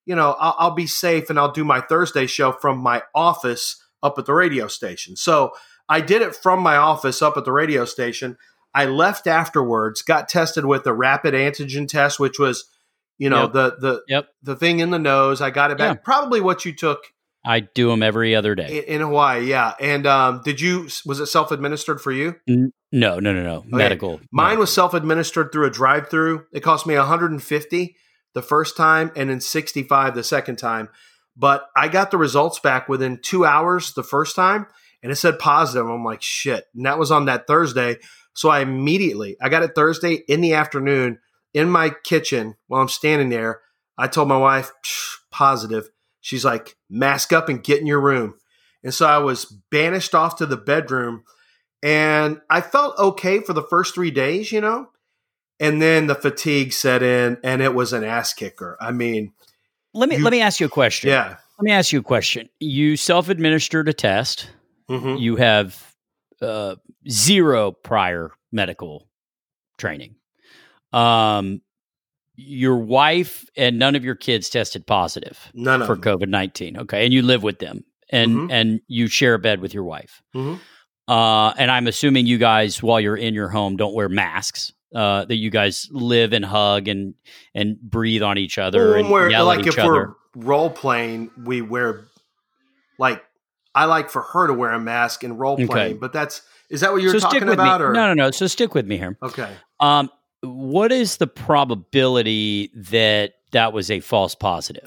you 0.05 0.15
know 0.15 0.37
I'll, 0.39 0.57
I'll 0.59 0.75
be 0.75 0.87
safe 0.87 1.31
and 1.31 1.39
I'll 1.39 1.53
do 1.53 1.65
my 1.65 1.81
Thursday 1.81 2.27
show 2.27 2.53
from 2.53 2.79
my 2.79 3.03
office 3.15 3.83
up 4.03 4.19
at 4.19 4.27
the 4.27 4.35
radio 4.35 4.69
station. 4.69 5.17
So 5.17 5.53
I 5.89 6.01
did 6.01 6.21
it 6.23 6.35
from 6.35 6.61
my 6.61 6.77
office 6.77 7.23
up 7.23 7.37
at 7.37 7.45
the 7.45 7.53
radio 7.53 7.85
station. 7.85 8.37
I 8.75 8.85
left 8.87 9.27
afterwards, 9.27 10.03
got 10.03 10.29
tested 10.29 10.67
with 10.67 10.87
a 10.87 10.93
rapid 10.93 11.33
antigen 11.33 11.89
test, 11.89 12.21
which 12.21 12.39
was, 12.39 12.69
you 13.17 13.31
know, 13.31 13.45
Yep. 13.45 13.53
the 13.53 13.77
the 13.81 14.03
Yep. 14.09 14.29
the 14.43 14.57
thing 14.57 14.81
in 14.81 14.91
the 14.91 14.99
nose. 14.99 15.41
I 15.41 15.51
got 15.51 15.71
it 15.71 15.79
back. 15.79 15.97
Yeah. 15.99 16.03
Probably 16.05 16.41
what 16.41 16.65
you 16.67 16.75
took 16.75 17.05
I 17.47 17.61
do 17.61 17.89
them 17.89 18.03
every 18.03 18.35
other 18.35 18.55
day. 18.55 18.79
in, 18.79 18.95
in 18.97 19.01
Hawaii, 19.03 19.47
yeah. 19.47 19.75
And 19.81 20.07
um, 20.07 20.43
did 20.45 20.61
you? 20.61 20.89
Was 21.05 21.21
it 21.21 21.27
self 21.27 21.51
administered 21.53 22.01
for 22.01 22.13
you? 22.13 22.37
no, 22.47 22.73
no, 22.93 23.19
no, 23.21 23.43
no. 23.43 23.65
Medical. 23.67 24.21
Mine 24.33 24.59
was 24.59 24.73
self 24.73 24.95
administered 24.95 25.53
through 25.53 25.67
a 25.67 25.71
drive 25.71 26.11
through. 26.11 26.45
It 26.53 26.61
cost 26.61 26.87
me 26.87 26.97
150 26.97 27.97
the 28.35 28.43
first 28.43 28.77
time 28.77 29.11
and 29.17 29.31
then 29.31 29.41
65 29.41 30.15
the 30.15 30.23
second 30.23 30.57
time. 30.57 30.89
But 31.37 31.69
I 31.77 31.89
got 31.89 32.11
the 32.11 32.19
results 32.19 32.59
back 32.59 32.89
within 32.89 33.19
two 33.23 33.45
hours 33.45 33.93
the 33.95 34.03
first 34.03 34.37
time 34.37 34.67
and 35.03 35.13
it 35.13 35.17
said 35.17 35.39
positive. 35.39 35.89
I'm 35.89 36.05
like, 36.05 36.23
shit. 36.23 36.65
And 36.75 36.85
that 36.87 36.99
was 36.99 37.11
on 37.11 37.27
that 37.27 37.47
Thursday. 37.47 37.97
So 38.35 38.49
I 38.49 38.61
immediately, 38.61 39.37
I 39.41 39.49
got 39.49 39.63
it 39.63 39.75
Thursday 39.75 40.15
in 40.29 40.41
the 40.41 40.55
afternoon 40.55 41.19
in 41.55 41.71
my 41.71 41.91
kitchen 42.05 42.57
while 42.67 42.83
I'm 42.83 42.89
standing 42.89 43.31
there. 43.31 43.61
I 43.97 44.09
told 44.09 44.29
my 44.29 44.37
wife, 44.37 44.73
positive. 45.31 45.89
She's 46.27 46.45
like, 46.45 46.77
mask 46.91 47.33
up 47.33 47.49
and 47.49 47.63
get 47.63 47.81
in 47.81 47.87
your 47.87 48.01
room. 48.01 48.35
And 48.83 48.93
so 48.93 49.07
I 49.07 49.19
was 49.19 49.45
banished 49.71 50.13
off 50.13 50.35
to 50.39 50.47
the 50.47 50.57
bedroom 50.57 51.23
and 51.85 52.41
I 52.51 52.63
felt 52.63 52.99
okay 52.99 53.39
for 53.39 53.53
the 53.53 53.63
first 53.63 53.95
three 53.95 54.11
days, 54.11 54.51
you 54.51 54.61
know? 54.61 54.89
And 55.61 55.81
then 55.81 56.09
the 56.09 56.17
fatigue 56.17 56.73
set 56.73 57.01
in 57.05 57.39
and 57.45 57.63
it 57.63 57.75
was 57.75 57.93
an 57.93 58.03
ass 58.03 58.35
kicker. 58.35 58.77
I 58.81 58.91
mean, 58.91 59.35
Let 59.95 60.09
me 60.09 60.17
You- 60.17 60.25
let 60.25 60.33
me 60.33 60.41
ask 60.41 60.59
you 60.59 60.67
a 60.67 60.69
question. 60.69 61.11
yeah. 61.11 61.37
Let 61.59 61.65
me 61.65 61.71
ask 61.71 61.93
you 61.93 62.01
a 62.01 62.03
question. 62.03 62.49
You 62.59 62.97
self-administered 62.97 63.89
a 63.89 63.93
test. 63.93 64.51
Mhm. 64.91 65.21
You 65.21 65.37
have 65.37 65.95
uh, 66.43 66.75
zero 67.09 67.71
prior 67.71 68.33
medical 68.51 69.09
training. 69.79 70.17
Um, 70.93 71.63
your 72.37 72.77
wife 72.77 73.47
and 73.57 73.79
none 73.79 73.95
of 73.97 74.05
your 74.05 74.15
kids 74.15 74.49
tested 74.51 74.87
positive 74.87 75.39
None 75.55 75.85
for. 75.87 75.97
COVID 75.97 76.29
nineteen. 76.29 76.77
Okay, 76.79 77.05
and 77.05 77.13
you 77.15 77.23
live 77.23 77.43
with 77.43 77.59
them, 77.59 77.85
and 78.11 78.33
Mhm. 78.37 78.53
and 78.53 78.81
you 78.89 79.07
share 79.09 79.35
a 79.35 79.39
bed 79.39 79.61
with 79.61 79.73
your 79.75 79.85
wife. 79.85 80.23
Mhm. 80.35 80.61
Uh, 81.09 81.53
and 81.59 81.71
I'm 81.71 81.87
assuming 81.87 82.27
you 82.27 82.37
guys, 82.39 82.83
while 82.83 83.01
you're 83.01 83.17
in 83.17 83.33
your 83.35 83.49
home, 83.49 83.77
don't 83.77 83.95
wear 83.95 84.09
masks. 84.09 84.73
Uh, 84.95 85.25
that 85.25 85.35
you 85.37 85.51
guys 85.51 85.89
live 85.91 86.33
and 86.33 86.45
hug 86.45 86.89
and 86.89 87.15
and 87.55 87.79
breathe 87.81 88.23
on 88.23 88.39
each 88.39 88.57
other 88.57 88.91
Well, 88.91 88.95
and 89.01 89.11
we're- 89.11 89.31
yell 89.33 89.45
like 89.45 89.59
at 89.61 89.67
if 89.67 89.75
each 89.75 89.79
other. 89.79 89.91
we're 89.93 90.15
role 90.45 90.71
playing, 90.71 91.31
we 91.45 91.61
wear 91.61 92.05
like 92.99 93.23
I 93.75 93.85
like 93.87 94.09
for 94.11 94.23
her 94.23 94.47
to 94.47 94.55
wear 94.55 94.71
a 94.73 94.81
mask 94.81 95.23
and 95.23 95.39
role 95.39 95.57
playing, 95.57 95.71
Okay. 95.71 95.93
but 95.95 96.13
that's 96.13 96.43
is 96.71 96.81
that 96.81 96.93
what 96.93 97.03
you're 97.03 97.13
so 97.13 97.19
talking 97.19 97.49
about? 97.49 97.83
Or 97.83 97.93
No, 97.93 98.07
no, 98.09 98.15
no. 98.15 98.31
So 98.31 98.47
stick 98.47 98.75
with 98.75 98.87
me 98.87 98.97
here. 98.97 99.19
okay, 99.23 99.51
Um, 99.81 100.09
what 100.43 100.93
is 100.93 101.17
the 101.19 101.27
probability 101.27 102.71
that 102.75 103.35
that 103.53 103.73
was 103.73 103.91
a 103.91 104.01
false 104.01 104.35
positive? 104.35 104.85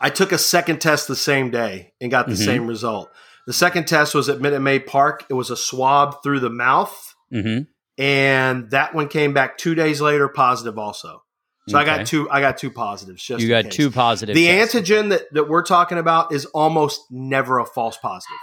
I 0.00 0.10
took 0.10 0.32
a 0.32 0.38
second 0.38 0.80
test 0.80 1.08
the 1.08 1.16
same 1.16 1.50
day 1.50 1.92
and 2.00 2.10
got 2.10 2.26
the 2.28 2.34
Mhm. 2.34 2.44
same 2.44 2.66
result. 2.66 3.10
The 3.46 3.52
second 3.52 3.86
test 3.86 4.14
was 4.14 4.28
at 4.28 4.40
Minute 4.40 4.60
Maid 4.60 4.86
Park. 4.86 5.24
It 5.28 5.34
was 5.34 5.50
a 5.50 5.56
swab 5.56 6.22
through 6.22 6.40
the 6.40 6.50
mouth, 6.50 7.14
Mm-hmm. 7.32 7.62
and 8.02 8.70
that 8.70 8.94
one 8.94 9.08
came 9.08 9.32
back 9.34 9.58
two 9.58 9.74
days 9.74 10.00
later 10.00 10.28
positive 10.28 10.78
also. 10.78 11.22
So 11.68 11.76
I 11.78 11.84
got 11.84 12.06
two. 12.06 12.30
I 12.30 12.40
got 12.40 12.56
two 12.56 12.70
positives. 12.70 13.22
Just 13.22 13.42
You 13.42 13.48
got 13.50 13.70
two 13.70 13.90
positive. 13.90 14.34
The 14.34 14.46
tests. 14.46 14.74
antigen 14.74 15.10
that, 15.10 15.24
that 15.34 15.50
we're 15.50 15.62
talking 15.62 15.98
about 15.98 16.32
is 16.32 16.46
almost 16.46 17.02
never 17.10 17.58
a 17.58 17.66
false 17.66 17.98
positive. 17.98 18.38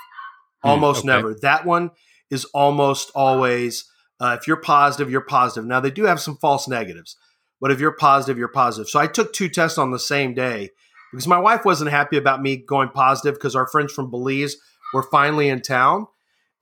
Hmm, 0.62 0.70
Almost 0.70 1.00
okay. 1.00 1.08
never. 1.08 1.34
That 1.42 1.66
one 1.66 1.90
is 2.30 2.46
almost 2.54 3.10
always, 3.16 3.86
uh, 4.20 4.38
if 4.40 4.48
you're 4.48 4.58
positive, 4.58 5.10
you're 5.10 5.22
positive. 5.22 5.66
Now, 5.66 5.80
they 5.80 5.92
do 5.92 6.06
have 6.06 6.20
some 6.20 6.38
false 6.38 6.68
negatives, 6.68 7.18
but 7.60 7.72
if 7.72 7.80
you're 7.80 7.96
positive, 7.96 8.38
you're 8.38 8.48
positive. 8.48 8.90
So 8.90 9.00
I 9.00 9.08
took 9.08 9.34
two 9.34 9.50
tests 9.50 9.78
on 9.78 9.92
the 9.92 10.00
same 10.00 10.34
day 10.34 10.70
because 11.12 11.28
my 11.28 11.40
wife 11.40 11.66
wasn't 11.66 11.92
happy 11.92 12.18
about 12.18 12.42
me 12.42 12.58
going 12.58 12.90
positive 12.90 13.36
because 13.36 13.56
our 13.56 13.68
friends 13.68 13.94
from 13.94 14.10
Belize 14.10 14.58
were 14.94 15.04
finally 15.04 15.50
in 15.50 15.62
town 15.62 16.08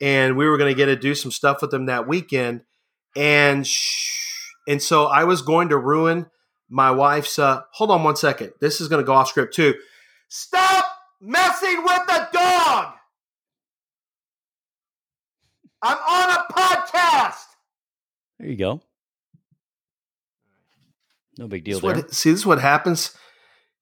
and 0.01 0.37
we 0.37 0.47
were 0.47 0.57
going 0.57 0.71
to 0.71 0.77
get 0.77 0.87
to 0.87 0.95
do 0.95 1.15
some 1.15 1.31
stuff 1.31 1.61
with 1.61 1.71
them 1.71 1.85
that 1.85 2.07
weekend. 2.07 2.61
And, 3.15 3.65
sh- 3.65 4.49
and 4.67 4.81
so 4.81 5.05
I 5.05 5.23
was 5.23 5.41
going 5.41 5.69
to 5.69 5.77
ruin 5.77 6.27
my 6.73 6.89
wife's 6.89 7.37
uh 7.37 7.61
hold 7.71 7.91
on 7.91 8.03
one 8.03 8.15
second 8.15 8.51
this 8.59 8.81
is 8.81 8.87
going 8.87 9.01
to 9.01 9.05
go 9.05 9.13
off 9.13 9.27
script 9.27 9.53
too 9.53 9.75
stop 10.27 10.85
messing 11.21 11.83
with 11.83 12.01
the 12.07 12.27
dog 12.33 12.93
i'm 15.83 15.97
on 15.97 16.29
a 16.31 16.53
podcast 16.53 17.39
There 18.39 18.49
you 18.49 18.57
go. 18.57 18.81
No 21.37 21.47
big 21.47 21.63
deal 21.63 21.79
there. 21.79 21.95
what, 21.95 22.13
see 22.13 22.31
this 22.31 22.41
is 22.41 22.45
what 22.45 22.59
happens 22.61 23.15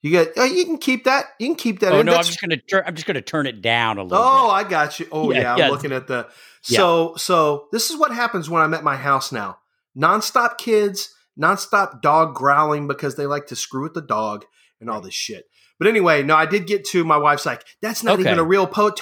you 0.02 0.10
get 0.10 0.32
oh 0.38 0.46
you 0.46 0.66
can 0.66 0.78
keep 0.78 1.04
that 1.04 1.26
you 1.38 1.48
can 1.48 1.56
keep 1.56 1.80
that 1.82 1.92
Oh 1.94 2.00
in 2.00 2.06
no, 2.06 2.16
I'm 2.16 2.24
just 2.24 2.40
gonna 2.42 2.58
turn. 2.58 2.84
I'm 2.88 2.96
just 2.96 3.06
gonna 3.06 3.22
turn 3.22 3.46
it 3.46 3.62
down 3.62 3.98
a 3.98 4.04
little. 4.04 4.24
oh 4.24 4.48
bit. 4.48 4.54
i 4.66 4.70
got 4.70 5.00
you 5.00 5.08
oh 5.12 5.32
Yeah, 5.32 5.42
yeah, 5.42 5.52
i'm 5.54 5.60
yeah. 5.60 5.70
looking 5.70 5.92
at 5.92 6.08
the 6.08 6.28
so 6.62 7.16
so 7.18 7.68
this 7.72 7.90
is 7.90 7.98
what 7.98 8.14
happens 8.14 8.50
when 8.50 8.62
i'm 8.62 8.74
at 8.74 8.84
my 8.84 8.96
house 8.96 9.32
now 9.32 9.58
nonstop 9.98 10.58
kids 10.58 11.14
nonstop 11.40 12.02
dog 12.02 12.36
growling 12.36 12.88
because 12.88 13.16
they 13.16 13.26
like 13.26 13.48
to 13.48 13.56
screw 13.56 13.84
with 13.84 13.94
the 13.94 14.02
dog 14.02 14.46
and 14.80 14.90
all 14.90 15.02
this 15.02 15.14
shit 15.14 15.46
but 15.78 15.88
anyway 15.88 16.24
no 16.24 16.36
i 16.36 16.46
did 16.46 16.66
get 16.68 16.86
to 16.86 17.04
my 17.04 17.18
wife's 17.18 17.46
like 17.46 17.64
that's 17.82 18.02
not 18.04 18.14
Okay. 18.20 18.30
even 18.30 18.40
a 18.40 18.44
real 18.44 18.66
po- 18.68 18.96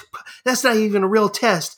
that's 0.43 0.63
not 0.63 0.75
even 0.75 1.03
a 1.03 1.07
real 1.07 1.29
test 1.29 1.77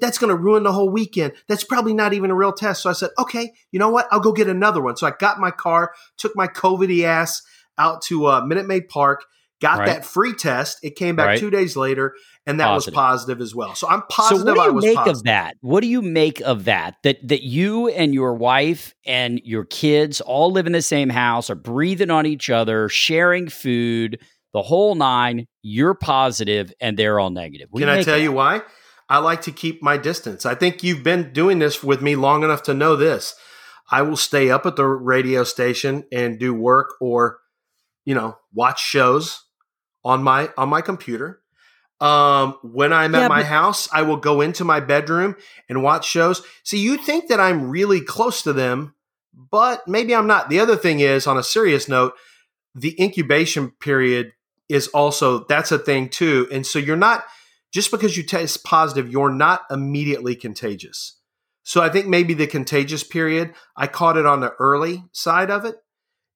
that's 0.00 0.18
going 0.18 0.28
to 0.30 0.36
ruin 0.36 0.62
the 0.62 0.72
whole 0.72 0.90
weekend 0.90 1.32
that's 1.48 1.64
probably 1.64 1.94
not 1.94 2.12
even 2.12 2.30
a 2.30 2.34
real 2.34 2.52
test 2.52 2.82
so 2.82 2.90
i 2.90 2.92
said 2.92 3.10
okay 3.18 3.52
you 3.70 3.78
know 3.78 3.88
what 3.90 4.06
i'll 4.10 4.20
go 4.20 4.32
get 4.32 4.48
another 4.48 4.82
one 4.82 4.96
so 4.96 5.06
i 5.06 5.12
got 5.18 5.38
my 5.38 5.50
car 5.50 5.92
took 6.16 6.34
my 6.36 6.46
covidy 6.46 7.04
ass 7.04 7.42
out 7.78 8.02
to 8.02 8.26
uh, 8.26 8.40
minute 8.44 8.66
maid 8.66 8.88
park 8.88 9.24
got 9.60 9.78
Right. 9.78 9.86
that 9.86 10.04
free 10.04 10.34
test. 10.34 10.78
It 10.82 10.96
came 10.96 11.14
back 11.14 11.26
Right. 11.26 11.38
two 11.38 11.48
days 11.48 11.76
later, 11.76 12.14
and 12.46 12.58
that 12.58 12.66
Positive. 12.66 12.94
was 12.94 12.96
positive 12.96 13.40
as 13.40 13.54
well. 13.54 13.76
So 13.76 13.88
I'm 13.88 14.02
positive. 14.10 14.40
So 14.40 14.44
what 14.44 14.56
do 14.56 14.62
you 14.64 14.80
make 14.80 14.96
positive. 14.96 15.16
of 15.18 15.22
that? 15.22 15.56
What 15.60 15.80
do 15.82 15.86
you 15.86 16.02
make 16.02 16.40
of 16.40 16.64
that? 16.64 16.96
That 17.04 17.28
that 17.28 17.42
you 17.44 17.86
and 17.88 18.12
your 18.12 18.34
wife 18.34 18.92
and 19.06 19.40
your 19.44 19.64
kids 19.64 20.20
all 20.20 20.50
live 20.50 20.66
in 20.66 20.72
the 20.72 20.82
same 20.82 21.08
house, 21.08 21.48
are 21.48 21.54
breathing 21.54 22.10
on 22.10 22.26
each 22.26 22.50
other, 22.50 22.88
sharing 22.88 23.48
food, 23.48 24.18
the 24.52 24.62
whole 24.62 24.96
nine. 24.96 25.46
You're 25.62 25.94
positive, 25.94 26.72
and 26.80 26.98
they're 26.98 27.20
all 27.20 27.30
negative. 27.30 27.68
What 27.70 27.78
Can 27.80 27.88
I 27.88 28.02
tell 28.02 28.18
you 28.18 28.32
why? 28.32 28.62
I 29.12 29.18
like 29.18 29.42
to 29.42 29.52
keep 29.52 29.82
my 29.82 29.98
distance. 29.98 30.46
I 30.46 30.54
think 30.54 30.82
you've 30.82 31.02
been 31.02 31.34
doing 31.34 31.58
this 31.58 31.84
with 31.84 32.00
me 32.00 32.16
long 32.16 32.44
enough 32.44 32.62
to 32.62 32.72
know 32.72 32.96
this. 32.96 33.34
I 33.90 34.00
will 34.00 34.16
stay 34.16 34.48
up 34.48 34.64
at 34.64 34.76
the 34.76 34.86
radio 34.86 35.44
station 35.44 36.04
and 36.10 36.38
do 36.38 36.54
work 36.54 36.94
or, 36.98 37.40
you 38.06 38.14
know, 38.14 38.38
watch 38.54 38.82
shows 38.82 39.44
on 40.02 40.22
my 40.22 40.48
on 40.56 40.70
my 40.70 40.80
computer. 40.80 41.42
Um, 42.00 42.56
when 42.62 42.94
I'm 42.94 43.12
Yeah, 43.12 43.26
at 43.26 43.28
my 43.28 43.42
house, 43.42 43.86
I 43.92 44.00
will 44.00 44.16
go 44.16 44.40
into 44.40 44.64
my 44.64 44.80
bedroom 44.80 45.36
and 45.68 45.82
watch 45.82 46.08
shows. 46.08 46.40
See, 46.64 46.78
you 46.78 46.96
think 46.96 47.28
that 47.28 47.38
I'm 47.38 47.68
really 47.68 48.00
close 48.00 48.40
to 48.44 48.54
them, 48.54 48.94
but 49.34 49.86
maybe 49.86 50.14
I'm 50.14 50.26
not. 50.26 50.48
The 50.48 50.58
other 50.58 50.74
thing 50.74 51.00
is, 51.00 51.26
on 51.26 51.36
a 51.36 51.42
serious 51.42 51.86
note, 51.86 52.14
the 52.74 52.96
incubation 52.98 53.72
period 53.72 54.32
is 54.70 54.88
also 54.88 55.44
that's 55.44 55.70
a 55.70 55.78
thing 55.78 56.08
too. 56.08 56.48
And 56.50 56.66
so 56.66 56.78
you're 56.78 56.96
not 56.96 57.24
just 57.72 57.90
because 57.90 58.16
you 58.16 58.22
test 58.22 58.64
positive, 58.64 59.10
you're 59.10 59.32
not 59.32 59.62
immediately 59.70 60.36
contagious. 60.36 61.18
So 61.64 61.80
I 61.80 61.88
think 61.88 62.06
maybe 62.06 62.34
the 62.34 62.46
contagious 62.46 63.04
period, 63.04 63.54
I 63.76 63.86
caught 63.86 64.16
it 64.16 64.26
on 64.26 64.40
the 64.40 64.52
early 64.58 65.04
side 65.12 65.50
of 65.50 65.64
it, 65.64 65.76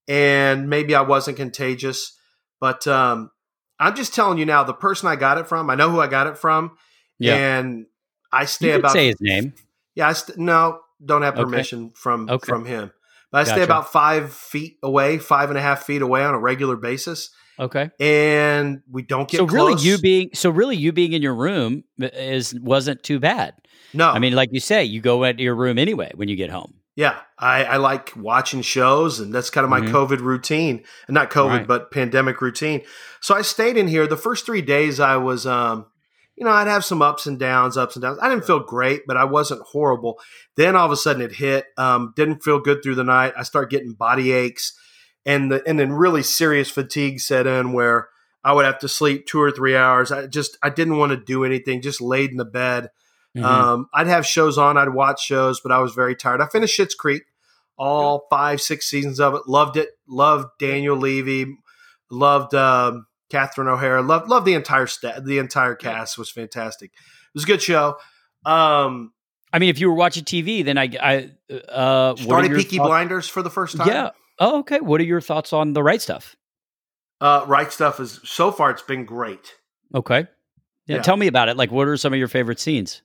and 0.08 0.68
maybe 0.70 0.94
I 0.94 1.02
wasn't 1.02 1.36
contagious. 1.36 2.16
But 2.60 2.86
um, 2.86 3.30
I'm 3.78 3.94
just 3.96 4.14
telling 4.14 4.38
you 4.38 4.46
now, 4.46 4.64
the 4.64 4.72
person 4.72 5.08
I 5.08 5.16
got 5.16 5.38
it 5.38 5.46
from, 5.46 5.68
I 5.68 5.74
know 5.74 5.90
who 5.90 6.00
I 6.00 6.06
got 6.06 6.26
it 6.26 6.38
from, 6.38 6.76
Yeah. 7.18 7.34
and 7.34 7.86
I 8.32 8.44
stay 8.44 8.70
You 8.72 8.76
about 8.78 8.92
say 8.92 9.08
his 9.08 9.20
name. 9.20 9.54
yeah, 9.94 10.08
I 10.08 10.12
st- 10.12 10.38
no, 10.38 10.80
don't 11.04 11.22
have 11.22 11.34
Okay. 11.34 11.44
permission 11.44 11.90
from 11.94 12.30
Okay. 12.30 12.46
from 12.48 12.64
him. 12.64 12.92
But 13.32 13.40
I 13.48 13.52
stay 13.52 13.62
about 13.62 13.90
five 13.92 14.32
feet 14.32 14.78
away, 14.82 15.18
five 15.18 15.50
and 15.50 15.58
a 15.58 15.62
half 15.62 15.84
feet 15.84 16.00
away 16.00 16.24
on 16.24 16.34
a 16.34 16.38
regular 16.38 16.76
basis, 16.76 17.30
Okay. 17.58 17.90
and 18.00 18.82
we 18.90 19.02
don't 19.02 19.28
get 19.28 19.38
So 19.38 19.46
really, 19.46 19.80
you 19.82 19.98
being 19.98 20.30
so 20.34 20.50
really 20.50 20.76
you 20.76 20.92
being 20.92 21.12
in 21.12 21.22
your 21.22 21.34
room 21.34 21.84
is 21.98 22.54
wasn't 22.60 23.02
too 23.02 23.18
bad. 23.18 23.54
no, 23.94 24.10
I 24.10 24.18
mean, 24.18 24.34
like 24.34 24.50
you 24.52 24.60
say, 24.60 24.84
you 24.84 25.00
go 25.00 25.24
into 25.24 25.42
your 25.42 25.54
room 25.54 25.78
anyway 25.78 26.10
when 26.14 26.28
you 26.28 26.36
get 26.36 26.50
home. 26.50 26.74
yeah, 26.96 27.18
I, 27.38 27.64
I 27.64 27.76
like 27.76 28.12
watching 28.16 28.62
shows, 28.62 29.20
and 29.20 29.32
that's 29.34 29.50
kind 29.50 29.64
of 29.64 29.70
my 29.70 29.80
Mhm. 29.80 29.90
COVID 29.90 30.20
routine, 30.20 30.82
not 31.08 31.30
COVID, 31.30 31.48
Right. 31.58 31.66
but 31.66 31.90
pandemic 31.90 32.40
routine. 32.40 32.82
So 33.20 33.34
I 33.34 33.42
stayed 33.42 33.76
in 33.76 33.86
here. 33.88 34.06
The 34.06 34.16
first 34.16 34.46
three 34.46 34.62
days, 34.62 34.98
I 34.98 35.16
was, 35.16 35.46
um, 35.46 35.86
you 36.36 36.44
know, 36.44 36.50
I'd 36.50 36.66
have 36.68 36.84
some 36.86 37.02
ups 37.02 37.26
and 37.26 37.38
downs, 37.38 37.76
ups 37.76 37.96
and 37.96 38.02
downs. 38.02 38.18
I 38.22 38.28
didn't 38.30 38.46
feel 38.46 38.60
great, 38.60 39.02
but 39.06 39.16
I 39.18 39.24
wasn't 39.24 39.60
horrible. 39.72 40.18
Then 40.56 40.74
all 40.76 40.86
of 40.86 40.92
a 40.92 40.96
sudden, 40.96 41.20
it 41.22 41.32
hit. 41.32 41.66
Um, 41.78 42.12
didn't 42.16 42.42
feel 42.42 42.60
good 42.60 42.82
through 42.82 42.94
the 42.96 43.04
night. 43.04 43.32
I 43.36 43.42
started 43.42 43.70
getting 43.70 43.92
body 43.94 44.32
aches, 44.32 44.72
and 45.26 45.50
the, 45.52 45.62
and 45.68 45.78
then 45.78 45.92
really 45.92 46.22
serious 46.22 46.70
fatigue 46.70 47.20
set 47.20 47.46
in 47.46 47.72
where 47.74 48.08
I 48.42 48.52
would 48.54 48.64
have 48.64 48.78
to 48.78 48.88
sleep 48.88 49.26
two 49.26 49.40
or 49.42 49.50
three 49.50 49.76
hours. 49.76 50.10
I 50.12 50.26
just 50.28 50.56
I 50.62 50.70
didn't 50.70 50.96
want 50.96 51.10
to 51.10 51.16
do 51.16 51.44
anything. 51.44 51.82
Just 51.82 52.00
laid 52.00 52.30
in 52.30 52.36
the 52.38 52.44
bed. 52.46 52.90
Mhm. 53.36 53.44
Um, 53.44 53.88
I'd 53.92 54.06
have 54.06 54.24
shows 54.24 54.56
on, 54.56 54.78
I'd 54.78 54.94
watch 54.94 55.20
shows, 55.22 55.60
but 55.60 55.70
I 55.72 55.80
was 55.80 55.92
very 55.92 56.16
tired. 56.16 56.40
I 56.40 56.46
finished 56.46 56.78
Schitt's 56.78 56.94
Creek, 56.94 57.24
all 57.76 58.26
five, 58.30 58.62
six 58.62 58.88
seasons 58.88 59.20
of 59.20 59.34
it. 59.34 59.42
Loved 59.46 59.76
it. 59.76 59.90
Loved 60.08 60.46
Daniel 60.58 60.96
Levy. 60.96 61.58
Loved 62.10 62.54
um, 62.54 63.06
Catherine 63.30 63.68
O'Hara. 63.68 64.00
Loved 64.00 64.28
loved 64.28 64.46
the 64.46 64.54
entire 64.54 64.86
sta- 64.86 65.20
the 65.20 65.38
entire 65.38 65.74
cast 65.74 66.16
was 66.16 66.30
fantastic. 66.30 66.92
It 66.92 67.34
was 67.34 67.42
a 67.44 67.46
good 67.48 67.60
show. 67.60 67.96
Um, 68.46 69.12
I 69.52 69.58
mean, 69.58 69.70
if 69.70 69.80
you 69.80 69.88
were 69.88 69.96
watching 69.96 70.22
TV, 70.24 70.64
then 70.64 70.78
I, 70.78 70.90
I 71.00 71.30
uh, 71.52 72.14
what 72.14 72.18
started 72.20 72.52
Peaky 72.56 72.76
thoughts- 72.76 72.88
Blinders 72.88 73.28
for 73.28 73.42
the 73.42 73.50
first 73.50 73.76
time. 73.76 73.88
Yeah. 73.88 74.10
Oh, 74.38 74.58
okay. 74.60 74.80
What 74.80 75.00
are 75.00 75.04
your 75.04 75.20
thoughts 75.20 75.52
on 75.52 75.72
the 75.72 75.82
right 75.82 76.00
stuff? 76.02 76.36
Uh, 77.20 77.44
right 77.46 77.72
stuff 77.72 77.98
is 78.00 78.20
so 78.24 78.52
far 78.52 78.70
it's 78.70 78.82
been 78.82 79.04
great. 79.04 79.54
Okay. 79.94 80.26
Yeah, 80.86 80.96
Yeah. 80.96 81.02
Tell 81.02 81.16
me 81.16 81.26
about 81.26 81.48
it. 81.48 81.56
Like, 81.56 81.70
what 81.70 81.88
are 81.88 81.96
some 81.96 82.12
of 82.12 82.18
your 82.18 82.28
favorite 82.28 82.60
scenes? 82.60 83.02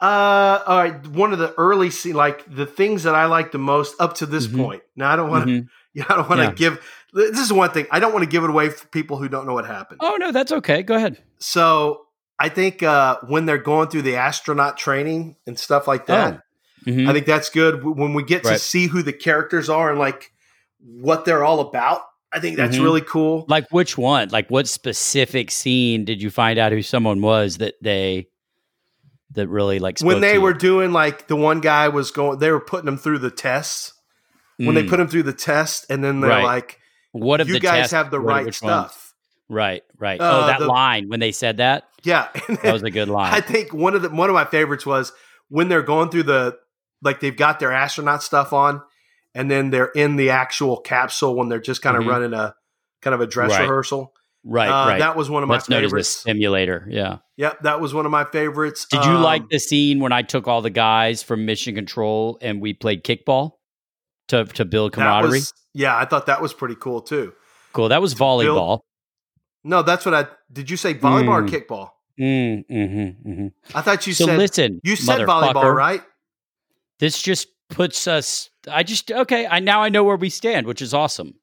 Uh, 0.00 0.60
all 0.66 0.78
right. 0.78 1.06
One 1.06 1.32
of 1.32 1.38
the 1.38 1.54
early 1.54 1.90
scene, 1.90 2.14
like 2.14 2.44
the 2.52 2.66
things 2.66 3.04
that 3.04 3.14
I 3.14 3.26
like 3.26 3.52
the 3.52 3.58
most 3.58 3.94
up 4.00 4.14
to 4.14 4.26
this 4.26 4.48
Mhm. 4.48 4.56
point. 4.56 4.82
Now 4.96 5.12
I 5.12 5.16
don't 5.16 5.30
want 5.30 5.46
to. 5.46 5.52
Mhm. 5.62 5.68
Yeah, 5.94 6.04
I 6.08 6.16
don't 6.16 6.28
want 6.28 6.40
to 6.40 6.46
Yeah. 6.46 6.52
give. 6.52 6.84
This 7.12 7.38
is 7.38 7.52
one 7.52 7.70
thing. 7.70 7.86
I 7.90 8.00
don't 8.00 8.12
want 8.12 8.24
to 8.24 8.28
give 8.28 8.42
it 8.42 8.50
away 8.50 8.70
for 8.70 8.86
people 8.88 9.18
who 9.18 9.28
don't 9.28 9.46
know 9.46 9.52
what 9.52 9.66
happened. 9.66 10.00
Oh 10.02 10.16
no, 10.18 10.32
that's 10.32 10.50
okay. 10.50 10.82
Go 10.82 10.94
ahead. 10.96 11.22
So 11.38 12.06
I 12.38 12.48
think 12.48 12.82
uh, 12.82 13.18
when 13.28 13.44
they're 13.46 13.58
going 13.58 13.88
through 13.90 14.02
the 14.02 14.16
astronaut 14.16 14.76
training 14.78 15.36
and 15.46 15.56
stuff 15.58 15.86
like 15.86 16.06
that, 16.06 16.40
Mhm. 16.86 17.08
I 17.08 17.12
think 17.12 17.26
that's 17.26 17.50
good. 17.50 17.84
When 17.84 18.14
we 18.14 18.24
get 18.24 18.42
to 18.44 18.58
see 18.58 18.86
who 18.88 19.02
the 19.02 19.12
characters 19.12 19.68
are 19.68 19.90
and 19.90 19.98
like 20.00 20.31
what 20.84 21.24
they're 21.24 21.44
all 21.44 21.60
about, 21.60 22.02
I 22.32 22.40
think 22.40 22.56
that's 22.56 22.76
Mhm. 22.76 22.82
really 22.82 23.00
cool. 23.02 23.44
like 23.48 23.66
which 23.70 23.96
one? 23.98 24.28
Like, 24.30 24.48
what 24.50 24.66
specific 24.68 25.50
scene 25.50 26.04
did 26.04 26.22
you 26.22 26.30
find 26.30 26.58
out 26.58 26.72
who 26.72 26.82
someone 26.82 27.20
was 27.20 27.58
that 27.58 27.74
they 27.82 28.28
that 29.34 29.48
really 29.48 29.78
like 29.78 29.98
spoke 29.98 30.08
When 30.08 30.20
they 30.20 30.38
were 30.38 30.52
you? 30.52 30.58
doing 30.58 30.92
like 30.92 31.26
the 31.28 31.36
one 31.36 31.60
guy 31.60 31.88
was 31.88 32.10
going, 32.10 32.38
they 32.38 32.50
were 32.50 32.60
putting 32.60 32.86
them 32.86 32.98
through 32.98 33.18
the 33.18 33.30
tests. 33.30 33.92
When 34.58 34.74
they 34.74 34.84
Mm. 34.84 34.90
put 34.90 34.98
them 34.98 35.08
through 35.08 35.22
the 35.24 35.32
test, 35.32 35.86
and 35.90 36.04
then 36.04 36.20
they're 36.20 36.30
Right. 36.30 36.44
like, 36.44 36.78
what 37.12 37.40
of 37.40 37.48
"You 37.48 37.58
guys 37.58 37.78
tests 37.80 37.92
have 37.94 38.10
the 38.10 38.20
right 38.20 38.44
ones? 38.44 38.58
stuff." 38.58 39.14
Right, 39.48 39.82
right. 39.98 40.20
Uh, 40.20 40.30
oh, 40.44 40.46
that 40.46 40.60
the- 40.60 40.66
line 40.66 41.08
when 41.08 41.18
they 41.20 41.32
said 41.32 41.56
that 41.56 41.84
Yeah, 42.04 42.28
that 42.62 42.72
was 42.72 42.82
a 42.82 42.90
good 42.90 43.08
line. 43.08 43.32
I 43.34 43.40
think 43.40 43.72
one 43.72 43.94
of 43.94 44.02
the 44.02 44.10
one 44.10 44.28
of 44.28 44.34
my 44.34 44.44
favorites 44.44 44.84
was 44.86 45.12
when 45.48 45.68
they're 45.68 45.82
going 45.82 46.10
through 46.10 46.24
the 46.24 46.56
like 47.02 47.20
they've 47.20 47.36
got 47.36 47.58
their 47.58 47.72
astronaut 47.72 48.22
stuff 48.22 48.52
on, 48.52 48.82
and 49.34 49.50
then 49.50 49.70
they're 49.70 49.86
in 49.94 50.16
the 50.16 50.30
actual 50.30 50.78
capsule 50.80 51.34
when 51.34 51.48
they're 51.48 51.60
just 51.60 51.82
kind 51.82 51.96
of 51.96 52.02
Mhm. 52.04 52.08
running 52.08 52.32
a 52.34 52.54
kind 53.00 53.14
of 53.14 53.20
a 53.20 53.26
dress 53.26 53.50
Right. 53.50 53.60
rehearsal. 53.62 54.12
right, 54.44 54.68
Uh, 54.68 54.88
right. 54.88 54.98
That 54.98 55.14
was 55.16 55.30
one 55.30 55.44
of 55.44 55.48
my 55.48 55.54
That's 55.54 55.68
known 55.68 55.84
as 55.84 55.90
the 55.90 55.96
favorites. 55.98 56.08
simulator. 56.08 56.84
Yeah. 56.90 57.18
Yep, 57.36 57.60
that 57.62 57.80
was 57.80 57.94
one 57.94 58.06
of 58.06 58.10
my 58.10 58.24
favorites. 58.24 58.86
Did 58.90 59.04
you 59.04 59.12
Um, 59.12 59.22
like 59.22 59.48
the 59.50 59.60
scene 59.60 60.00
when 60.00 60.10
I 60.10 60.22
took 60.22 60.48
all 60.48 60.60
the 60.62 60.68
guys 60.70 61.22
from 61.22 61.44
Mission 61.46 61.76
Control 61.76 62.38
and 62.40 62.60
we 62.60 62.72
played 62.74 63.04
kickball 63.04 63.52
to 64.28 64.44
to 64.46 64.64
build 64.64 64.94
camaraderie? 64.94 65.30
was- 65.38 65.54
yeah, 65.74 65.96
I 65.96 66.06
thought 66.06 66.26
that 66.26 66.42
was 66.42 66.52
pretty 66.54 66.74
cool 66.74 67.00
too. 67.02 67.34
cool. 67.72 67.88
That 67.88 68.02
was 68.02 68.14
volleyball. 68.16 68.80
No, 69.62 69.82
that's 69.82 70.04
what 70.04 70.12
I 70.14 70.26
did. 70.52 70.68
You 70.70 70.76
say 70.76 70.92
volleyball 70.94 71.48
Mm. 71.48 71.48
or 71.48 71.60
kickball? 71.60 71.90
Mm, 72.20 72.64
mm-hmm, 72.68 73.30
mm-hmm. 73.30 73.46
I 73.78 73.80
thought 73.80 74.04
you 74.08 74.12
So 74.12 74.26
said 74.26 74.38
listen, 74.38 74.80
you 74.82 74.96
said 74.96 75.20
volleyball, 75.20 75.72
right? 75.72 76.02
This 76.98 77.22
just 77.22 77.46
puts 77.72 78.06
us. 78.06 78.50
I 78.70 78.82
just 78.82 79.10
okay. 79.10 79.46
I 79.46 79.58
now 79.58 79.82
I 79.82 79.88
know 79.88 80.04
where 80.04 80.16
we 80.16 80.30
stand, 80.30 80.66
which 80.66 80.82
is 80.82 80.94
awesome. 80.94 81.34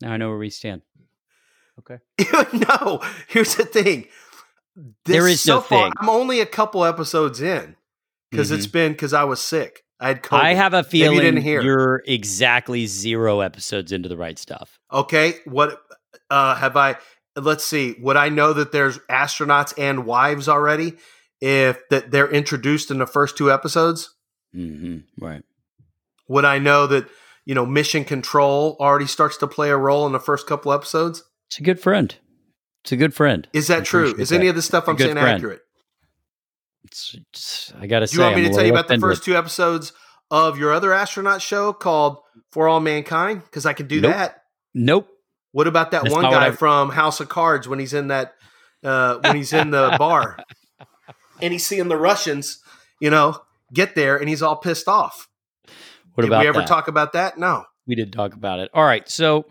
Now 0.00 0.12
I 0.12 0.16
know 0.16 0.28
where 0.28 0.38
we 0.38 0.50
stand. 0.50 0.82
Okay. 1.80 1.98
no, 2.52 3.02
here's 3.28 3.56
the 3.56 3.64
thing. 3.64 4.06
There 5.04 5.26
is 5.26 5.42
so 5.42 5.56
no 5.56 5.60
far, 5.60 5.84
thing. 5.84 5.92
I'm 5.98 6.08
only 6.08 6.40
a 6.40 6.46
couple 6.46 6.84
episodes 6.84 7.40
in 7.40 7.76
because 8.30 8.50
it's 8.50 8.66
been 8.66 8.92
because 8.92 9.12
I 9.12 9.24
was 9.24 9.40
sick. 9.40 9.82
I 9.98 10.08
had 10.08 10.22
COVID. 10.22 10.40
I 10.40 10.54
have 10.54 10.74
a 10.74 10.84
feeling 10.84 11.16
you 11.16 11.22
didn't 11.22 11.42
hear. 11.42 11.62
you're 11.62 12.02
exactly 12.06 12.86
zero 12.86 13.40
episodes 13.40 13.92
into 13.92 14.08
the 14.08 14.16
right 14.16 14.38
stuff. 14.38 14.78
Okay, 14.92 15.34
what 15.46 15.80
uh, 16.30 16.54
have 16.56 16.76
I? 16.76 16.96
Let's 17.34 17.64
see. 17.64 17.96
Would 18.00 18.16
I 18.16 18.28
know 18.28 18.52
that 18.52 18.72
there's 18.72 18.98
astronauts 19.10 19.72
and 19.78 20.04
wives 20.04 20.48
already? 20.48 20.94
If 21.40 21.80
that 21.90 22.10
they're 22.10 22.30
introduced 22.30 22.90
in 22.90 22.98
the 22.98 23.06
first 23.06 23.36
two 23.36 23.52
episodes, 23.52 24.15
hmm 24.56 24.96
Right. 25.20 25.42
would 26.28 26.44
I 26.44 26.58
know 26.58 26.86
that 26.86 27.06
you 27.44 27.54
know 27.54 27.66
Mission 27.66 28.04
Control 28.04 28.76
already 28.80 29.06
starts 29.06 29.36
to 29.38 29.46
play 29.46 29.70
a 29.70 29.76
role 29.76 30.06
in 30.06 30.12
the 30.12 30.20
first 30.20 30.46
couple 30.46 30.72
episodes? 30.72 31.22
It's 31.48 31.58
a 31.58 31.62
good 31.62 31.78
friend. 31.80 32.14
It's 32.82 32.92
a 32.92 32.96
good 32.96 33.14
friend. 33.14 33.46
Is 33.52 33.66
that 33.68 33.80
I 33.80 33.84
true? 33.84 34.00
appreciate 34.10 34.22
Is 34.22 34.32
any 34.32 34.48
of 34.48 34.54
the 34.56 34.62
stuff 34.62 34.88
I'm 34.88 34.98
saying 34.98 35.12
friend. 35.12 35.28
accurate? 35.36 35.60
It's, 36.84 37.14
it's- 37.14 37.72
I 37.80 37.86
gotta 37.86 38.06
Do 38.06 38.10
say, 38.12 38.16
you 38.16 38.22
want 38.22 38.36
me 38.36 38.42
I'm 38.42 38.48
to 38.48 38.54
tell 38.54 38.66
you 38.66 38.72
little 38.72 38.84
about 38.86 38.88
the 38.88 38.98
first 39.00 39.24
two 39.24 39.36
episodes 39.36 39.92
of 40.30 40.58
your 40.58 40.72
other 40.72 40.92
astronaut 40.92 41.42
show 41.42 41.72
called 41.72 42.18
For 42.52 42.68
All 42.68 42.80
Mankind? 42.80 43.42
Because 43.44 43.66
I 43.66 43.72
can 43.72 43.86
do 43.88 44.00
Nope. 44.00 44.12
that. 44.12 44.42
Nope. 44.74 45.08
What 45.52 45.66
about 45.66 45.90
that 45.92 46.02
That's 46.04 46.14
one 46.14 46.24
guy 46.24 46.46
I- 46.48 46.50
from 46.52 46.90
House 46.90 47.20
of 47.20 47.28
Cards 47.28 47.66
when 47.68 47.78
he's 47.78 47.92
in 47.94 48.08
that 48.08 48.34
uh, 48.84 49.16
when 49.18 49.36
he's 49.36 49.52
in 49.52 49.70
the 49.70 49.94
bar 49.98 50.38
and 51.40 51.52
he's 51.52 51.66
seeing 51.66 51.88
the 51.88 51.96
Russians, 51.96 52.60
you 53.00 53.10
know, 53.10 53.40
get 53.72 53.94
there 53.94 54.16
and 54.16 54.28
he's 54.28 54.42
all 54.42 54.56
pissed 54.56 54.88
off. 54.88 55.28
What 56.14 56.22
Did 56.22 56.28
about 56.30 56.42
we 56.42 56.48
ever 56.48 56.58
that? 56.60 56.68
talk 56.68 56.88
about 56.88 57.12
that? 57.12 57.38
No. 57.38 57.64
we 57.86 57.94
did 57.94 58.12
talk 58.12 58.34
about 58.34 58.58
it. 58.60 58.70
All 58.72 58.84
right. 58.84 59.08
So 59.08 59.46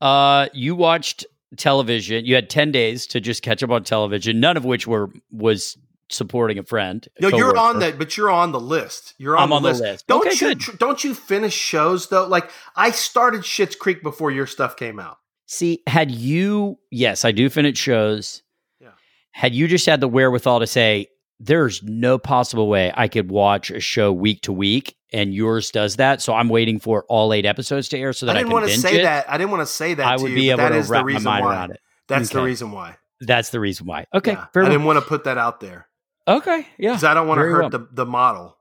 uh 0.00 0.48
you 0.52 0.74
watched 0.74 1.24
television. 1.56 2.24
You 2.26 2.34
had 2.34 2.50
10 2.50 2.72
days 2.72 3.06
to 3.08 3.20
just 3.20 3.42
catch 3.42 3.62
up 3.62 3.70
on 3.70 3.84
television, 3.84 4.40
none 4.40 4.56
of 4.56 4.64
which 4.64 4.86
were 4.86 5.10
was 5.30 5.78
supporting 6.10 6.58
a 6.58 6.62
friend. 6.62 7.06
a 7.18 7.22
No, 7.22 7.28
you're 7.36 7.56
on 7.56 7.80
that, 7.80 7.98
but 7.98 8.16
you're 8.16 8.30
on 8.30 8.52
the 8.52 8.60
list. 8.60 9.14
You're 9.18 9.36
on, 9.36 9.42
I'm 9.44 9.48
the, 9.50 9.54
on 9.56 9.62
the 9.62 9.68
list. 9.70 9.80
list. 9.82 10.06
Don't 10.06 10.26
Okay, 10.26 10.34
you 10.34 10.54
good. 10.54 10.60
tr- 10.60 10.76
don't 10.76 11.04
you 11.04 11.14
finish 11.14 11.54
shows 11.54 12.08
though? 12.08 12.26
Like 12.26 12.50
I 12.76 12.90
started 12.90 13.42
Schitt's 13.42 13.76
Creek 13.76 14.02
before 14.02 14.30
your 14.30 14.46
stuff 14.46 14.76
came 14.76 14.98
out. 14.98 15.18
See, 15.46 15.82
had 15.86 16.10
you, 16.10 16.78
yes, 16.90 17.24
I 17.24 17.32
do 17.32 17.48
finish 17.48 17.78
shows. 17.78 18.42
Yeah. 18.80 18.88
Had 19.32 19.54
you 19.54 19.66
just 19.68 19.86
had 19.86 20.00
the 20.00 20.08
wherewithal 20.08 20.60
to 20.60 20.66
say, 20.66 21.08
there's 21.40 21.82
no 21.82 22.18
possible 22.18 22.68
way 22.68 22.92
I 22.96 23.08
could 23.08 23.30
watch 23.30 23.70
a 23.70 23.80
show 23.80 24.12
week 24.12 24.42
to 24.42 24.52
week, 24.52 24.96
and 25.12 25.32
yours 25.32 25.70
does 25.70 25.96
that. 25.96 26.20
So 26.20 26.34
I'm 26.34 26.48
waiting 26.48 26.78
for 26.80 27.04
all 27.08 27.32
eight 27.32 27.46
episodes 27.46 27.88
to 27.90 27.98
air 27.98 28.12
so 28.12 28.26
that 28.26 28.36
I 28.36 28.40
I, 28.40 28.42
didn't 28.42 28.52
want 28.52 28.68
to 28.68 28.76
say 28.78 29.00
it. 29.00 29.02
that. 29.02 29.30
I 29.30 29.38
didn't 29.38 29.50
want 29.50 29.62
to 29.62 29.66
say 29.72 29.94
that. 29.94 30.06
I 30.06 30.16
would 30.16 30.30
you, 30.30 30.36
be 30.36 30.50
able 30.50 30.68
to 30.68 30.74
the 30.74 30.82
wrap 30.82 31.02
my 31.02 31.06
reason 31.06 31.22
mind 31.24 31.44
why. 31.44 31.52
around 31.52 31.70
it. 31.72 31.80
That's 32.08 32.30
the 32.30 32.42
reason 32.42 32.72
why. 32.72 32.96
That's 33.20 33.50
the 33.50 33.60
reason 33.60 33.86
why. 33.86 34.06
Okay, 34.14 34.32
Yeah. 34.32 34.46
I 34.54 34.62
didn't 34.64 34.84
want 34.84 34.98
to 34.98 35.04
put 35.04 35.24
that 35.24 35.38
out 35.38 35.60
there 35.60 35.86
okay, 36.26 36.66
yeah, 36.78 36.90
because 36.90 37.04
I 37.04 37.14
don't 37.14 37.26
want 37.28 37.38
to 37.38 37.42
hurt 37.44 37.60
well. 37.60 37.70
the, 37.70 37.88
the 37.92 38.06
model. 38.06 38.56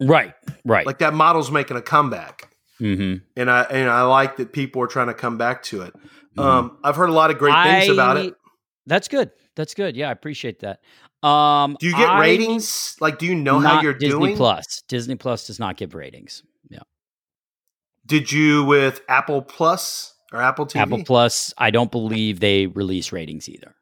right, 0.00 0.34
right. 0.64 0.86
Like 0.86 0.98
that 0.98 1.14
model's 1.14 1.50
making 1.50 1.76
a 1.76 1.82
comeback, 1.82 2.50
hmm 2.78 3.16
and 3.36 3.50
I 3.50 3.62
and 3.62 3.90
I 3.90 4.02
like 4.02 4.36
that 4.36 4.52
people 4.52 4.82
are 4.82 4.86
trying 4.86 5.06
to 5.08 5.14
come 5.14 5.36
back 5.38 5.62
to 5.64 5.82
it. 5.82 5.94
Um, 6.36 6.78
I've 6.84 6.94
heard 6.96 7.08
a 7.08 7.12
lot 7.12 7.30
of 7.30 7.38
great 7.38 7.52
things 7.64 7.84
Mm-hmm. 7.88 7.90
I- 7.90 7.92
about 8.12 8.16
it. 8.18 8.34
That's 8.86 9.08
good. 9.08 9.30
That's 9.56 9.74
good. 9.74 9.96
Yeah, 9.96 10.08
I 10.08 10.12
appreciate 10.12 10.60
that. 10.60 10.80
Um, 11.22 11.76
Do 11.80 11.86
you 11.86 11.92
get 11.96 12.08
I- 12.08 12.20
ratings? 12.20 12.96
Like, 13.00 13.18
do 13.18 13.26
you 13.26 13.34
know 13.34 13.58
how 13.60 13.80
you're 13.80 13.94
Disney 13.94 14.10
doing? 14.18 14.36
Plus. 14.36 14.82
Disney 14.88 15.16
Plus 15.16 15.46
does 15.46 15.58
not 15.58 15.76
give 15.76 15.94
ratings. 15.94 16.42
Yeah, 16.70 16.80
Did 18.06 18.30
you 18.32 18.64
with 18.64 19.00
Apple 19.08 19.42
Plus 19.42 20.14
or 20.32 20.40
Apple 20.40 20.66
TV? 20.66 20.80
Apple 20.80 21.04
Plus. 21.04 21.52
I 21.58 21.70
don't 21.70 21.90
believe 21.90 22.40
they 22.40 22.66
release 22.66 23.10
ratings 23.12 23.48
either. 23.48 23.74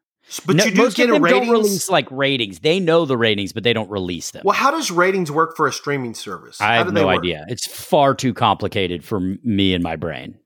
but 0.46 0.56
No, 0.56 0.64
you 0.64 0.70
do 0.72 0.76
most 0.82 0.96
get 0.96 1.08
of 1.10 1.14
them 1.14 1.22
ratings. 1.22 1.46
don't 1.46 1.52
release 1.52 1.90
like 1.90 2.08
ratings. 2.10 2.60
They 2.60 2.80
know 2.80 3.04
the 3.04 3.16
ratings, 3.18 3.52
but 3.52 3.62
they 3.64 3.72
don't 3.72 3.90
release 3.90 4.30
them. 4.30 4.42
well, 4.44 4.56
how 4.56 4.70
does 4.70 4.90
ratings 4.90 5.30
work 5.30 5.56
for 5.56 5.66
a 5.66 5.72
streaming 5.72 6.14
service? 6.14 6.60
I 6.60 6.76
have 6.76 6.92
no 6.92 7.08
idea. 7.08 7.44
It's 7.48 7.66
far 7.66 8.14
too 8.14 8.32
complicated 8.34 9.04
for 9.04 9.20
me 9.20 9.74
and 9.74 9.84
my 9.84 9.96
brain. 9.96 10.38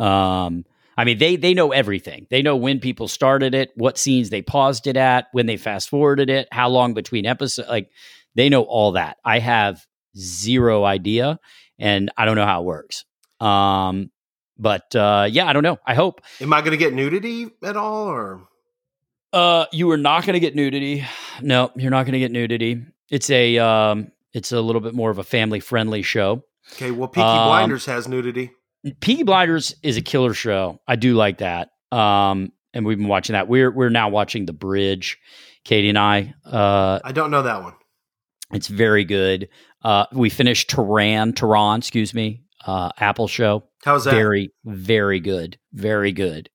Um, 0.00 0.64
I 0.96 1.04
mean, 1.04 1.18
they 1.18 1.36
they 1.36 1.54
know 1.54 1.72
everything. 1.72 2.26
They 2.30 2.42
know 2.42 2.56
when 2.56 2.80
people 2.80 3.08
started 3.08 3.54
it, 3.54 3.72
what 3.74 3.98
scenes 3.98 4.30
they 4.30 4.42
paused 4.42 4.86
it 4.86 4.96
at, 4.96 5.26
when 5.32 5.46
they 5.46 5.56
fast 5.56 5.88
forwarded 5.88 6.30
it, 6.30 6.48
how 6.52 6.68
long 6.68 6.94
between 6.94 7.26
episodes. 7.26 7.68
Like 7.68 7.90
they 8.34 8.48
know 8.48 8.62
all 8.62 8.92
that. 8.92 9.16
I 9.24 9.38
have 9.40 9.84
zero 10.16 10.84
idea, 10.84 11.38
and 11.78 12.10
I 12.16 12.24
don't 12.24 12.36
know 12.36 12.46
how 12.46 12.62
it 12.62 12.64
works. 12.64 13.04
Um, 13.40 14.10
but 14.56 14.94
uh, 14.94 15.28
yeah, 15.30 15.46
I 15.46 15.52
don't 15.52 15.64
know. 15.64 15.78
I 15.86 15.94
hope 15.94 16.20
Am 16.40 16.52
I 16.52 16.60
going 16.60 16.70
to 16.70 16.76
get 16.76 16.94
nudity 16.94 17.50
at 17.62 17.76
all, 17.76 18.06
or 18.06 18.48
uh, 19.32 19.66
you 19.72 19.90
are 19.90 19.96
not 19.96 20.24
going 20.24 20.34
to 20.34 20.40
get 20.40 20.54
nudity. 20.54 21.04
No, 21.42 21.72
you're 21.74 21.90
not 21.90 22.04
going 22.04 22.12
to 22.12 22.20
get 22.20 22.30
nudity. 22.30 22.84
It's 23.10 23.28
a 23.30 23.58
um, 23.58 24.12
it's 24.32 24.52
a 24.52 24.60
little 24.60 24.80
bit 24.80 24.94
more 24.94 25.10
of 25.10 25.18
a 25.18 25.24
family 25.24 25.60
friendly 25.60 26.02
show. 26.02 26.44
okay? 26.74 26.90
Well, 26.92 27.08
Peaky 27.08 27.26
Um, 27.26 27.48
Blinders 27.48 27.86
has 27.86 28.06
nudity. 28.06 28.52
Peaky 29.00 29.22
Blinders 29.22 29.74
is 29.82 29.96
a 29.96 30.02
killer 30.02 30.34
show. 30.34 30.80
I 30.86 30.96
do 30.96 31.14
like 31.14 31.38
that. 31.38 31.70
Um, 31.90 32.52
and 32.72 32.84
we've 32.84 32.98
been 32.98 33.08
watching 33.08 33.34
that. 33.34 33.48
We're 33.48 33.70
we're 33.70 33.88
now 33.90 34.08
watching 34.08 34.46
The 34.46 34.52
Bridge. 34.52 35.18
Katie 35.64 35.88
and 35.88 35.98
I. 35.98 36.34
Uh, 36.44 36.98
I 37.04 37.12
don't 37.12 37.30
know 37.30 37.42
that 37.42 37.62
one. 37.62 37.72
it's 38.52 38.68
very 38.68 39.04
good. 39.04 39.48
Uh, 39.82 40.04
we 40.12 40.28
finished 40.28 40.68
Tehran, 40.70 41.32
Tehran, 41.32 41.78
excuse 41.78 42.12
me. 42.12 42.42
Uh, 42.66 42.90
Apple 42.98 43.28
show. 43.28 43.64
How's 43.84 44.04
that? 44.04 44.10
Very, 44.12 44.52
very 44.64 45.20
good. 45.20 45.58
Very 45.72 46.12
good. 46.12 46.50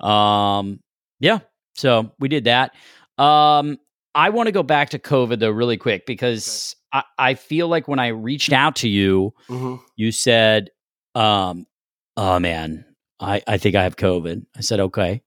Um, 0.00 0.80
yeah. 1.20 1.40
So 1.74 2.12
we 2.18 2.28
did 2.28 2.44
that. 2.44 2.72
Um, 3.16 3.78
I 4.14 4.30
want 4.30 4.46
to 4.46 4.52
go 4.52 4.62
back 4.62 4.90
to 4.90 4.98
COVID 4.98 5.38
though, 5.40 5.50
really 5.50 5.76
quick, 5.76 6.06
because 6.06 6.74
I, 6.92 7.02
I 7.18 7.34
feel 7.34 7.68
like 7.68 7.86
when 7.88 7.98
I 7.98 8.08
reached 8.08 8.52
out 8.52 8.76
to 8.76 8.88
you, 8.88 9.32
hmm 9.48 9.76
you 9.96 10.12
said, 10.12 10.70
um, 11.14 11.66
oh 12.16 12.38
man, 12.38 12.84
I, 13.20 13.42
I 13.46 13.58
think 13.58 13.74
I 13.74 13.82
have 13.82 13.96
COVID. 13.96 14.44
I 14.56 14.60
said, 14.60 14.80
okay. 14.80 15.22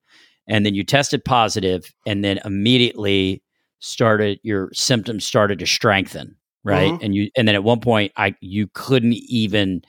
And 0.47 0.65
then 0.65 0.75
you 0.75 0.83
tested 0.83 1.23
positive 1.23 1.93
and 2.05 2.23
then 2.25 2.39
immediately 2.43 3.43
started 3.79 4.39
your 4.43 4.69
symptoms 4.73 5.25
started 5.25 5.59
to 5.59 5.65
strengthen. 5.65 6.35
Right. 6.63 6.91
Mhm. 6.91 7.03
And 7.03 7.15
you 7.15 7.31
and 7.35 7.47
then 7.47 7.55
at 7.55 7.63
one 7.63 7.79
point 7.79 8.11
I 8.17 8.35
you 8.41 8.67
couldn't 8.73 9.13
even 9.13 9.81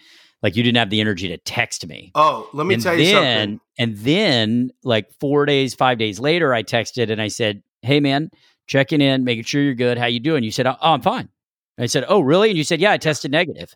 like 0.43 0.57
you 0.57 0.63
didn't 0.63 0.79
have 0.79 0.89
the 0.91 1.01
energy 1.01 1.29
to 1.29 1.37
text 1.39 1.87
me. 1.87 2.11
Oh, 2.15 2.49
let 2.55 2.67
me 2.67 2.75
and 2.75 2.83
tell 2.83 2.95
you 2.95 3.05
then, 3.05 3.15
something. 3.15 3.61
And 3.79 3.97
then 3.99 4.71
like 4.83 5.11
four 5.21 5.45
days, 5.45 5.75
five 5.75 5.99
days 5.99 6.19
later, 6.19 6.55
I 6.55 6.63
texted 6.63 7.11
and 7.11 7.21
I 7.21 7.29
said, 7.29 7.63
Hey 7.83 8.01
man, 8.01 8.31
checking 8.67 9.01
in, 9.03 9.25
making 9.25 9.45
sure 9.45 9.63
you're 9.63 9.75
good. 9.75 9.99
How 9.99 10.07
you 10.07 10.21
doing? 10.21 10.45
You 10.45 10.51
said, 10.51 10.67
Oh, 10.67 10.77
I'm 10.81 11.03
fine. 11.03 11.29
I 11.79 11.87
said, 11.87 12.05
Oh, 12.09 12.21
really? 12.21 12.49
And 12.51 12.59
you 12.59 12.65
said, 12.65 12.81
Yeah, 12.81 12.93
I 12.93 12.99
tested 12.99 13.31
negative. 13.31 13.75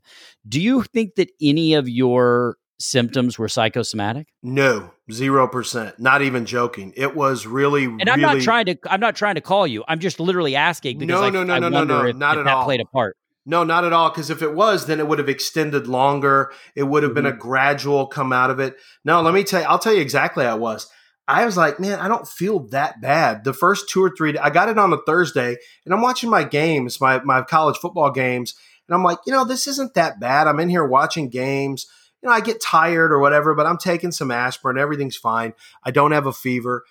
Do 0.49 0.61
you 0.61 0.83
think 0.83 1.15
that 1.17 1.31
any 1.41 1.75
of 1.75 1.89
your 1.89 2.57
symptoms 2.79 3.39
were 3.39 3.49
psychosomatic? 3.49 4.29
No, 4.43 4.91
zero 5.11 5.49
percent. 5.49 5.99
Not 5.99 6.23
even 6.23 6.45
joking. 6.47 6.93
It 6.97 7.17
was 7.17 7.47
really, 7.47 7.85
And 7.85 8.09
I'm 8.09 8.21
really. 8.21 8.35
not 8.37 8.43
trying 8.43 8.67
to 8.67 8.77
I'm 8.89 9.01
not 9.01 9.17
trying 9.17 9.37
to 9.37 9.41
call 9.41 9.67
you. 9.67 9.83
I'm 9.89 9.99
just 9.99 10.21
literally 10.21 10.55
asking 10.57 10.99
because 10.99 11.21
No, 11.21 11.27
I, 11.27 11.31
no, 11.31 11.43
no, 11.45 11.55
I 11.55 11.59
no, 11.59 11.69
no, 11.71 11.85
no, 11.85 12.05
if, 12.07 12.17
not 12.17 12.35
if 12.37 12.41
at 12.41 12.45
that 12.45 12.55
all. 12.55 12.65
played 12.65 12.81
a 12.81 12.87
part. 12.87 13.17
No, 13.49 13.63
not 13.65 13.85
at 13.85 13.93
all. 13.93 14.11
Because 14.11 14.29
if 14.29 14.43
it 14.43 14.55
was, 14.55 14.87
then 14.87 14.99
it 15.01 15.07
would 15.07 15.19
have 15.21 15.29
extended 15.29 15.87
longer. 15.87 16.51
It 16.75 16.83
would 16.83 17.03
have 17.05 17.15
been 17.15 17.25
Mm-hmm. 17.25 17.37
a 17.37 17.41
gradual 17.41 18.07
come 18.09 18.33
out 18.33 18.51
of 18.51 18.59
it. 18.61 18.77
No, 19.05 19.23
let 19.23 19.33
me 19.35 19.45
tell 19.45 19.61
you. 19.63 19.67
I'll 19.69 19.79
tell 19.79 19.95
you 19.95 20.01
exactly 20.03 20.45
how 20.45 20.57
it 20.57 20.61
was. 20.61 20.91
I 21.29 21.45
was 21.45 21.57
like, 21.57 21.81
man, 21.81 21.99
I 21.99 22.09
don't 22.09 22.27
feel 22.27 22.61
that 22.69 23.01
bad. 23.01 23.43
The 23.43 23.53
first 23.53 23.89
two 23.89 24.03
or 24.05 24.11
three, 24.11 24.39
I 24.39 24.51
got 24.51 24.69
it 24.69 24.79
on 24.79 24.93
a 24.93 24.99
Thursday, 24.99 25.57
and 25.85 25.93
I'm 25.93 26.03
watching 26.03 26.31
my 26.31 26.45
games, 26.45 27.01
my 27.01 27.21
my 27.23 27.43
college 27.43 27.79
football 27.79 28.11
games, 28.11 28.55
and 28.89 28.95
I'm 28.95 29.03
like, 29.03 29.19
you 29.27 29.33
know, 29.33 29.45
this 29.45 29.67
isn't 29.67 29.95
that 29.95 30.21
bad. 30.21 30.47
I'm 30.47 30.61
in 30.61 30.69
here 30.69 30.87
watching 30.87 31.29
games. 31.29 31.87
You 32.23 32.29
know, 32.29 32.35
I 32.35 32.41
get 32.41 32.61
tired 32.61 33.13
or 33.13 33.19
whatever, 33.19 33.55
but 33.55 33.67
I'm 33.67 33.79
taking 33.79 34.13
some 34.13 34.31
aspirin. 34.31 34.79
Everything's 34.79 35.17
fine. 35.17 35.53
I 35.85 35.91
don't 35.91 36.13
have 36.13 36.27
a 36.27 36.33
fever. 36.33 36.85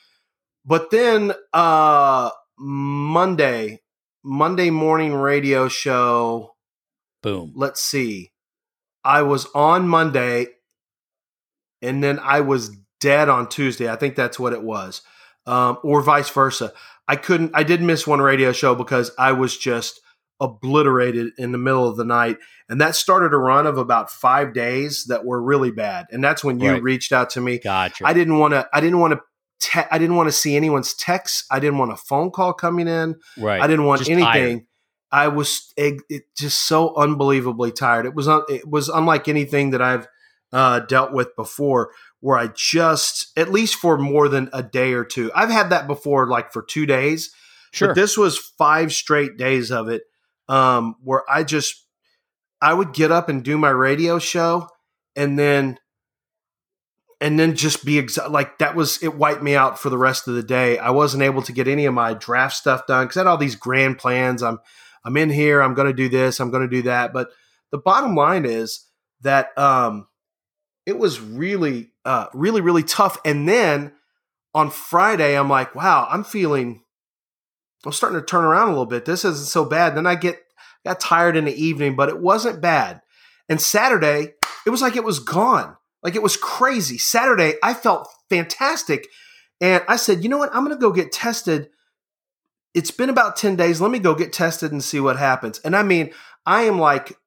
But 0.65 0.91
then 0.91 1.33
uh 1.53 2.31
Monday, 2.57 3.81
Monday 4.23 4.69
morning 4.69 5.13
radio 5.13 5.67
show 5.67 6.55
Boom. 7.21 7.53
let's 7.55 7.81
see. 7.81 8.31
I 9.03 9.21
was 9.21 9.47
on 9.53 9.87
Monday 9.87 10.47
and 11.81 12.03
then 12.03 12.19
I 12.19 12.41
was 12.41 12.75
dead 12.99 13.29
on 13.29 13.47
Tuesday. 13.49 13.89
I 13.91 13.95
think 13.95 14.15
that's 14.15 14.39
what 14.39 14.53
it 14.53 14.63
was. 14.63 15.01
Um, 15.45 15.77
or 15.83 16.01
vice 16.01 16.29
versa. 16.29 16.73
I 17.07 17.15
couldn't, 17.15 17.51
I 17.53 17.63
did 17.63 17.81
miss 17.81 18.07
one 18.07 18.19
radio 18.21 18.51
show 18.51 18.73
because 18.75 19.11
I 19.19 19.31
was 19.33 19.55
just 19.57 20.01
obliterated 20.39 21.33
in 21.37 21.51
the 21.51 21.57
middle 21.57 21.87
of 21.87 21.97
the 21.97 22.05
night. 22.05 22.37
And 22.69 22.81
that 22.81 22.95
started 22.95 23.33
a 23.33 23.37
run 23.37 23.67
of 23.67 23.77
about 23.77 24.11
five 24.11 24.53
days 24.53 25.05
that 25.07 25.25
were 25.25 25.41
really 25.41 25.71
bad. 25.71 26.07
And 26.11 26.23
that's 26.23 26.43
when 26.43 26.59
you 26.59 26.71
Right. 26.71 26.81
reached 26.83 27.11
out 27.11 27.29
to 27.31 27.41
me. 27.41 27.59
Gotcha. 27.59 28.05
I 28.05 28.13
didn't 28.13 28.39
want 28.39 28.53
to, 28.53 28.67
I 28.73 28.81
didn't 28.81 28.99
want 28.99 29.13
to, 29.13 29.19
te- 29.59 29.87
I 29.91 29.97
didn't 29.97 30.15
want 30.15 30.27
to 30.27 30.31
see 30.33 30.55
anyone's 30.55 30.93
texts. 30.93 31.45
I 31.51 31.59
didn't 31.59 31.77
want 31.77 31.91
a 31.91 31.97
phone 31.97 32.31
call 32.31 32.53
coming 32.53 32.87
in. 32.87 33.15
right. 33.37 33.61
I 33.61 33.67
didn't 33.67 33.85
want 33.85 33.99
Just 33.99 34.11
anything. 34.11 34.59
tired. 34.59 34.65
I 35.11 35.27
was 35.29 35.71
it, 35.77 36.01
it 36.09 36.23
just 36.35 36.65
so 36.65 36.93
unbelievably 36.95 37.71
tired. 37.73 38.05
It 38.05 38.15
was 38.15 38.27
un, 38.27 38.41
it 38.49 38.67
was 38.67 38.89
unlike 38.89 39.27
anything 39.27 39.69
that 39.71 39.81
I've 39.81 40.07
uh, 40.51 40.79
dealt 40.81 41.13
with 41.13 41.35
before, 41.35 41.91
where 42.25 42.39
I 42.39 42.47
just 42.47 43.27
at 43.37 43.51
least 43.51 43.75
for 43.75 43.99
more 43.99 44.27
than 44.29 44.49
a 44.51 44.63
day 44.63 44.93
or 44.93 45.05
two. 45.05 45.31
I've 45.35 45.51
had 45.51 45.69
that 45.69 45.85
before, 45.85 46.27
like 46.27 46.51
for 46.51 46.63
two 46.63 46.87
days. 46.87 47.29
Sure. 47.71 47.89
But 47.89 47.93
this 47.93 48.17
was 48.17 48.39
five 48.39 48.91
straight 48.93 49.37
days 49.37 49.71
of 49.71 49.89
it, 49.89 50.01
um, 50.49 50.95
where 51.03 51.21
I 51.29 51.43
just 51.43 51.85
I 52.59 52.73
would 52.73 52.93
get 52.93 53.11
up 53.11 53.29
and 53.29 53.43
do 53.43 53.59
my 53.59 53.69
radio 53.69 54.17
show, 54.17 54.67
and 55.15 55.37
then 55.37 55.77
and 57.21 57.37
then 57.37 57.55
just 57.55 57.85
be 57.85 58.01
exa- 58.01 58.31
like 58.31 58.57
that 58.57 58.75
was 58.75 59.03
it 59.03 59.13
wiped 59.13 59.43
me 59.43 59.55
out 59.55 59.77
for 59.77 59.91
the 59.91 59.97
rest 59.99 60.27
of 60.27 60.33
the 60.33 60.41
day. 60.41 60.79
I 60.79 60.89
wasn't 60.89 61.21
able 61.21 61.43
to 61.43 61.51
get 61.51 61.67
any 61.67 61.85
of 61.85 61.93
my 61.93 62.15
draft 62.15 62.55
stuff 62.55 62.87
done 62.87 63.05
because 63.05 63.17
I 63.17 63.19
had 63.19 63.27
all 63.27 63.37
these 63.37 63.55
grand 63.55 63.99
plans. 63.99 64.41
I'm 64.41 64.57
I'm 65.03 65.15
in 65.15 65.29
here. 65.29 65.61
I'm 65.61 65.75
going 65.75 65.89
to 65.89 65.93
do 65.93 66.09
this. 66.09 66.39
I'm 66.39 66.49
going 66.49 66.67
to 66.67 66.75
do 66.75 66.81
that. 66.81 67.13
But 67.13 67.29
the 67.69 67.77
bottom 67.77 68.15
line 68.15 68.45
is 68.45 68.83
that 69.21 69.55
um, 69.59 70.07
it 70.85 70.97
was 70.97 71.19
really, 71.19 71.91
uh, 72.03 72.27
really, 72.33 72.61
really 72.61 72.83
tough. 72.83 73.17
And 73.25 73.47
then 73.47 73.93
on 74.53 74.69
Friday, 74.69 75.37
I'm 75.37 75.49
like, 75.49 75.75
wow, 75.75 76.07
I'm 76.09 76.23
feeling. 76.23 76.81
I'm 77.85 77.91
starting 77.91 78.19
to 78.19 78.25
turn 78.25 78.43
around 78.43 78.69
a 78.69 78.71
little 78.71 78.85
bit. 78.85 79.05
This 79.05 79.25
isn't 79.25 79.47
so 79.47 79.65
bad. 79.65 79.95
Then 79.95 80.07
I 80.07 80.15
get 80.15 80.39
got 80.85 80.99
tired 80.99 81.35
in 81.35 81.45
the 81.45 81.63
evening, 81.63 81.95
but 81.95 82.09
it 82.09 82.19
wasn't 82.19 82.61
bad. 82.61 83.01
And 83.49 83.59
Saturday, 83.61 84.33
it 84.65 84.69
was 84.69 84.81
like 84.81 84.95
it 84.95 85.03
was 85.03 85.19
gone. 85.19 85.75
Like 86.03 86.15
it 86.15 86.23
was 86.23 86.37
crazy. 86.37 86.97
Saturday, 86.97 87.55
I 87.63 87.73
felt 87.73 88.07
fantastic. 88.29 89.07
And 89.61 89.83
I 89.87 89.95
said, 89.95 90.23
you 90.23 90.29
know 90.29 90.37
what? 90.37 90.53
I'm 90.53 90.63
going 90.63 90.75
to 90.75 90.81
go 90.81 90.91
get 90.91 91.11
tested. 91.11 91.69
It's 92.73 92.91
been 92.91 93.09
about 93.09 93.37
10 93.37 93.55
days. 93.55 93.81
Let 93.81 93.91
me 93.91 93.99
go 93.99 94.13
get 94.13 94.33
tested 94.33 94.71
and 94.71 94.83
see 94.83 94.99
what 94.99 95.17
happens. 95.17 95.59
And 95.59 95.75
I 95.75 95.83
mean, 95.83 96.11
I 96.45 96.63
am 96.63 96.77
like, 96.77 97.17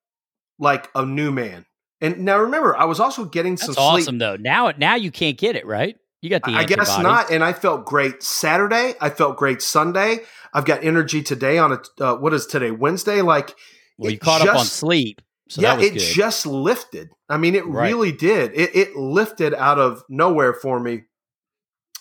like 0.59 0.91
a 0.95 1.05
new 1.05 1.33
man. 1.33 1.67
And 2.01 2.21
now 2.21 2.39
remember, 2.39 2.77
I 2.77 2.85
was 2.85 3.01
also 3.01 3.25
getting 3.25 3.57
some 3.57 3.69
That's 3.69 3.79
sleep. 3.79 4.03
awesome 4.03 4.19
though. 4.19 4.37
Now 4.37 4.73
now 4.77 4.95
you 4.95 5.11
can't 5.11 5.37
get 5.37 5.57
it, 5.57 5.67
right? 5.67 5.97
You 6.21 6.31
got 6.31 6.43
the 6.45 6.53
I 6.53 6.65
guess 6.65 6.99
not. 6.99 7.31
And 7.31 7.45
I 7.45 7.53
felt 7.53 7.85
great 7.85 8.23
Saturday. 8.23 8.95
I 9.01 9.11
felt 9.11 9.37
great 9.37 9.63
Sunday. 9.63 10.19
I've 10.53 10.65
got 10.65 10.83
energy 10.83 11.23
today 11.23 11.59
on 11.59 11.73
a, 11.73 12.05
uh, 12.05 12.17
what 12.17 12.35
is 12.35 12.47
today? 12.47 12.71
Wednesday? 12.73 13.21
Like, 13.23 13.55
Well, 13.99 14.11
you 14.11 14.19
caught 14.19 14.47
up 14.47 14.57
on 14.57 14.65
sleep. 14.65 15.21
So 15.49 15.61
yeah, 15.63 15.71
that 15.71 15.79
was 15.79 15.87
it 15.87 15.93
good. 15.95 16.01
just 16.01 16.45
lifted. 16.47 17.11
I 17.29 17.37
mean, 17.37 17.55
it 17.55 17.67
Right. 17.67 17.89
really 17.89 18.11
did. 18.13 18.53
It, 18.55 18.75
it 18.75 18.97
lifted 18.97 19.55
out 19.55 19.79
of 19.79 20.03
nowhere 20.09 20.53
for 20.55 20.81
me 20.81 21.03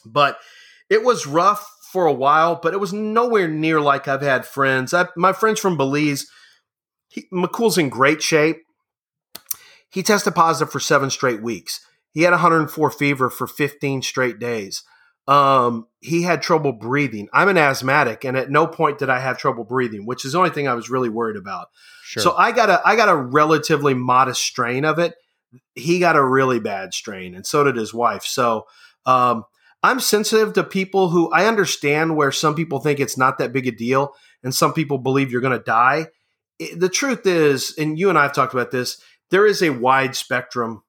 But 0.05 0.38
it 0.89 1.03
was 1.03 1.27
rough 1.27 1.69
for 1.91 2.05
a 2.05 2.13
while, 2.13 2.60
but 2.62 2.73
it 2.73 2.79
was 2.79 2.93
nowhere 2.93 3.47
near 3.47 3.79
like 3.79 4.07
I've 4.07 4.21
had 4.21 4.45
friends. 4.45 4.93
I, 4.93 5.07
my 5.15 5.31
friends 5.33 5.60
from 5.60 5.77
Belize, 5.77 6.25
he, 7.10 7.25
McCool's 7.33 7.77
in 7.77 7.89
great 7.89 8.21
shape. 8.21 8.57
He 9.89 10.04
tested 10.04 10.36
positive 10.36 10.71
for 10.71 10.80
seven 10.80 11.10
straight 11.10 11.41
weeks. 11.41 11.80
He 12.13 12.23
had 12.23 12.32
104 12.32 12.91
fever 12.91 13.30
for 13.30 13.47
15 13.47 14.02
straight 14.02 14.39
days. 14.39 14.84
Um, 15.28 15.88
he 16.00 16.23
had 16.23 16.41
trouble 16.41 16.71
breathing. 16.71 17.28
I'm 17.34 17.50
an 17.50 17.58
asthmatic, 17.58 18.23
and 18.23 18.38
at 18.38 18.50
no 18.50 18.65
point 18.65 18.97
did 18.97 19.10
I 19.10 19.19
have 19.19 19.38
trouble 19.38 19.65
breathing, 19.65 20.06
which 20.06 20.23
is 20.23 20.32
the 20.32 20.38
only 20.38 20.52
thing 20.52 20.67
I 20.67 20.73
was 20.73 20.89
really 20.89 21.10
worried 21.10 21.36
about. 21.36 21.67
Sure. 22.04 22.23
So 22.23 22.36
I 22.36 22.54
got 22.54 22.69
a 22.69 22.82
I 22.86 22.95
got 22.95 23.10
a 23.10 23.15
relatively 23.15 23.93
modest 23.93 24.41
strain 24.41 24.86
of 24.86 25.00
it. 25.00 25.15
He 25.76 26.00
got 26.00 26.15
a 26.15 26.23
really 26.23 26.60
bad 26.60 26.93
strain, 26.93 27.36
and 27.36 27.45
so 27.45 27.65
did 27.65 27.76
his 27.76 27.93
wife. 27.93 28.23
So 28.23 28.67
um, 29.06 29.43
I'm 29.84 30.00
sensitive 30.00 30.54
to 30.54 30.63
people 30.63 31.10
who 31.10 31.30
I 31.32 31.45
understand 31.45 32.15
where 32.15 32.32
some 32.32 32.56
people 32.56 32.80
think 32.80 33.00
it's 33.00 33.17
not 33.17 33.38
that 33.39 33.52
big 33.52 33.67
a 33.67 33.71
deal, 33.71 34.13
and 34.43 34.56
some 34.56 34.73
people 34.73 34.97
believe 34.97 35.32
you're 35.32 35.41
going 35.41 35.58
to 35.58 35.63
die. 35.63 36.08
It, 36.58 36.80
the 36.80 36.89
truth 36.89 37.26
is, 37.26 37.76
and 37.78 38.00
you 38.00 38.10
and 38.10 38.17
I 38.17 38.23
have 38.23 38.34
talked 38.34 38.54
about 38.54 38.71
this, 38.71 39.02
there 39.32 39.46
is 39.46 39.62
a 39.62 39.70
wide 39.70 40.16
spectrum 40.16 40.84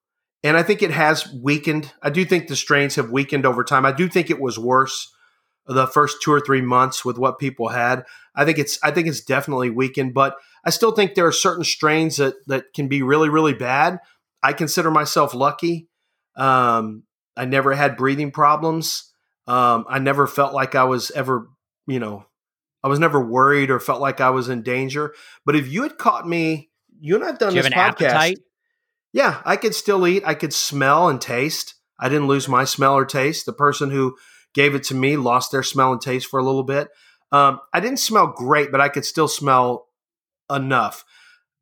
and 0.44 0.56
I 0.56 0.62
think 0.62 0.82
it 0.82 0.92
has 0.92 1.32
weakened. 1.32 1.92
I 2.02 2.10
do 2.10 2.24
think 2.24 2.46
the 2.46 2.56
strains 2.56 2.94
have 2.94 3.10
weakened 3.10 3.44
over 3.44 3.64
time. 3.64 3.84
I 3.84 3.92
do 3.92 4.08
think 4.08 4.30
it 4.30 4.40
was 4.40 4.58
worse 4.58 5.12
the 5.66 5.86
first 5.86 6.22
two 6.22 6.32
or 6.32 6.40
three 6.40 6.62
months 6.62 7.04
with 7.04 7.18
what 7.18 7.38
people 7.38 7.68
had. 7.68 8.04
I 8.34 8.44
think 8.44 8.58
it's 8.58 8.78
I 8.82 8.90
think 8.90 9.08
it's 9.08 9.20
definitely 9.20 9.70
weakened, 9.70 10.14
but 10.14 10.36
I 10.64 10.70
still 10.70 10.92
think 10.92 11.14
there 11.14 11.26
are 11.26 11.32
certain 11.32 11.64
strains 11.64 12.16
that 12.16 12.34
that 12.46 12.72
can 12.74 12.88
be 12.88 13.02
really 13.02 13.28
really 13.28 13.52
bad. 13.52 13.98
I 14.42 14.52
consider 14.52 14.90
myself 14.90 15.34
lucky. 15.34 15.88
Um, 16.36 17.02
I 17.36 17.44
never 17.44 17.74
had 17.74 17.96
breathing 17.96 18.30
problems. 18.30 19.12
Um, 19.46 19.84
I 19.88 19.98
never 19.98 20.26
felt 20.26 20.54
like 20.54 20.74
I 20.74 20.84
was 20.84 21.10
ever, 21.12 21.48
you 21.86 21.98
know, 21.98 22.26
I 22.84 22.88
was 22.88 22.98
never 22.98 23.20
worried 23.20 23.70
or 23.70 23.80
felt 23.80 24.00
like 24.00 24.20
I 24.20 24.30
was 24.30 24.48
in 24.48 24.62
danger. 24.62 25.14
But 25.44 25.56
if 25.56 25.66
you 25.68 25.82
had 25.82 25.98
caught 25.98 26.28
me, 26.28 26.70
you 27.00 27.14
and 27.14 27.24
I've 27.24 27.38
done 27.38 27.52
Do 27.54 27.62
this 27.62 27.70
podcast. 27.70 28.02
appetite? 28.02 28.38
Yeah, 29.12 29.40
I 29.44 29.56
could 29.56 29.74
still 29.74 30.06
eat. 30.06 30.22
I 30.26 30.34
could 30.34 30.52
smell 30.52 31.08
and 31.08 31.20
taste. 31.20 31.74
I 31.98 32.08
didn't 32.08 32.28
lose 32.28 32.48
my 32.48 32.64
smell 32.64 32.94
or 32.94 33.04
taste. 33.04 33.46
The 33.46 33.52
person 33.52 33.90
who 33.90 34.16
gave 34.54 34.74
it 34.74 34.82
to 34.84 34.94
me 34.94 35.16
lost 35.16 35.50
their 35.50 35.62
smell 35.62 35.92
and 35.92 36.00
taste 36.00 36.28
for 36.28 36.38
a 36.38 36.44
little 36.44 36.62
bit. 36.62 36.88
Um, 37.32 37.60
I 37.72 37.80
didn't 37.80 37.98
smell 37.98 38.28
great, 38.28 38.70
but 38.70 38.80
I 38.80 38.88
could 38.88 39.04
still 39.04 39.28
smell 39.28 39.88
enough. 40.50 41.04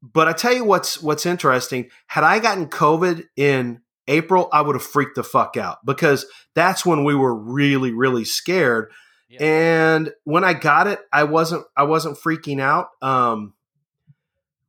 But 0.03 0.29
I 0.29 0.33
tell 0.33 0.55
you 0.55 0.65
what's 0.65 1.03
what's 1.03 1.27
interesting. 1.27 1.89
Had 2.07 2.25
I 2.25 2.39
gotten 2.39 2.67
COVID 2.69 3.25
in 3.37 3.81
April, 4.09 4.49
I 4.53 4.61
would 4.61 4.77
have 4.77 4.85
freaked 4.85 5.17
the 5.17 5.25
fuck 5.25 5.57
out 5.57 5.79
because 5.85 6.27
that's 6.55 6.87
when 6.87 7.05
we 7.05 7.15
were 7.15 7.35
really, 7.35 7.93
really 7.93 8.25
scared. 8.25 8.93
Yeah. 9.29 9.43
And 9.43 10.13
when 10.25 10.45
I 10.45 10.53
got 10.55 10.87
it, 10.87 11.01
I 11.13 11.25
wasn't 11.25 11.65
I 11.77 11.85
wasn't 11.85 12.19
freaking 12.19 12.61
out. 12.61 12.89
Um, 13.03 13.55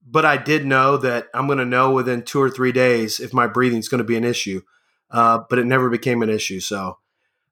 but 0.10 0.26
I 0.26 0.38
did 0.38 0.65
know 0.65 0.98
that 0.98 1.28
I'm 1.34 1.48
going 1.48 1.60
to 1.60 1.65
know 1.65 1.91
within 1.91 2.24
two 2.24 2.41
or 2.41 2.50
three 2.50 2.72
days 2.72 3.20
if 3.20 3.34
my 3.34 3.48
breathing's 3.48 3.89
going 3.89 4.00
to 4.00 4.06
be 4.06 4.15
an 4.15 4.24
issue. 4.24 4.62
Uh, 5.10 5.39
but 5.50 5.60
it 5.60 5.65
never 5.65 5.89
became 5.89 6.22
an 6.22 6.30
issue. 6.30 6.60
So 6.60 6.98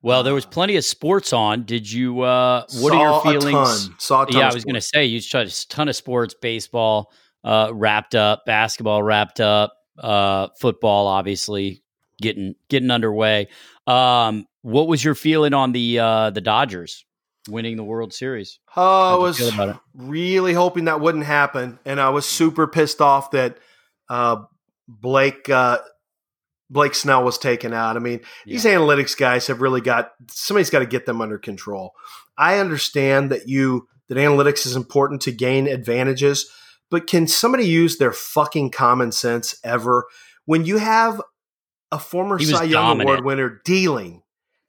Well, 0.02 0.24
there 0.24 0.34
was 0.34 0.46
plenty 0.46 0.76
of 0.76 0.84
sports 0.84 1.32
on. 1.32 1.63
Did 1.63 1.89
you? 1.91 2.22
Uh, 2.22 2.65
what 2.80 2.94
are 2.94 3.02
your 3.02 3.22
feelings? 3.39 3.89
saw 3.98 4.24
a 4.24 4.26
ton 4.26 4.39
Yeah, 4.39 4.50
I 4.50 4.54
was 4.54 4.65
going 4.65 4.76
to 4.76 4.82
say 4.82 5.06
you 5.06 5.22
saw 5.22 5.39
a 5.39 5.48
ton 5.70 5.88
of 5.88 5.96
sports, 5.96 6.34
baseball 6.34 7.13
uh, 7.44 7.72
wrapped 7.74 8.15
up, 8.15 8.46
basketball 8.46 9.04
wrapped 9.04 9.39
up, 9.39 9.74
uh, 9.98 10.48
football 10.60 11.08
obviously 11.08 11.82
getting 12.22 12.56
getting 12.70 12.91
underway. 12.91 13.48
Um, 13.88 14.48
what 14.62 14.88
was 14.88 15.04
your 15.04 15.15
feeling 15.15 15.54
on 15.54 15.72
the 15.72 16.00
uh, 16.00 16.30
the 16.32 16.41
Dodgers 16.41 17.06
winning 17.49 17.77
the 17.77 17.84
World 17.84 18.13
Series? 18.13 18.60
Oh, 18.75 19.15
I 19.15 19.21
was 19.21 19.51
really 19.93 20.53
hoping 20.53 20.86
that 20.86 21.01
wouldn't 21.01 21.25
happen, 21.25 21.79
and 21.86 21.99
I 21.99 22.10
was 22.10 22.25
super 22.25 22.67
pissed 22.67 23.01
off 23.01 23.31
that 23.31 23.58
uh, 24.10 24.43
Blake 24.88 25.49
uh, 25.49 25.79
Blake 26.69 26.95
Snell 26.95 27.23
was 27.23 27.38
taken 27.38 27.73
out. 27.73 27.95
I 27.95 27.99
mean, 27.99 28.21
these 28.45 28.65
analytics 28.65 29.17
guys 29.17 29.47
have 29.47 29.62
really 29.62 29.81
got 29.81 30.12
somebody's 30.29 30.69
got 30.69 30.79
to 30.79 30.86
get 30.86 31.05
them 31.05 31.21
under 31.21 31.38
control. 31.38 31.91
I 32.38 32.60
understand 32.60 33.31
that 33.31 33.47
you 33.47 33.88
that 34.10 34.17
analytics 34.17 34.65
is 34.65 34.75
important 34.75 35.21
to 35.23 35.31
gain 35.31 35.67
advantages, 35.67 36.49
but 36.89 37.08
can 37.08 37.27
somebody 37.27 37.65
use 37.65 37.97
their 37.97 38.12
fucking 38.12 38.71
common 38.71 39.12
sense 39.12 39.55
ever 39.63 40.05
when 40.45 40.65
you 40.65 40.77
have 40.77 41.21
a 41.91 41.99
former 41.99 42.39
Cy 42.39 42.63
Young. 42.63 43.01
Award 43.01 43.23
winner 43.23 43.62
dealing 43.63 44.21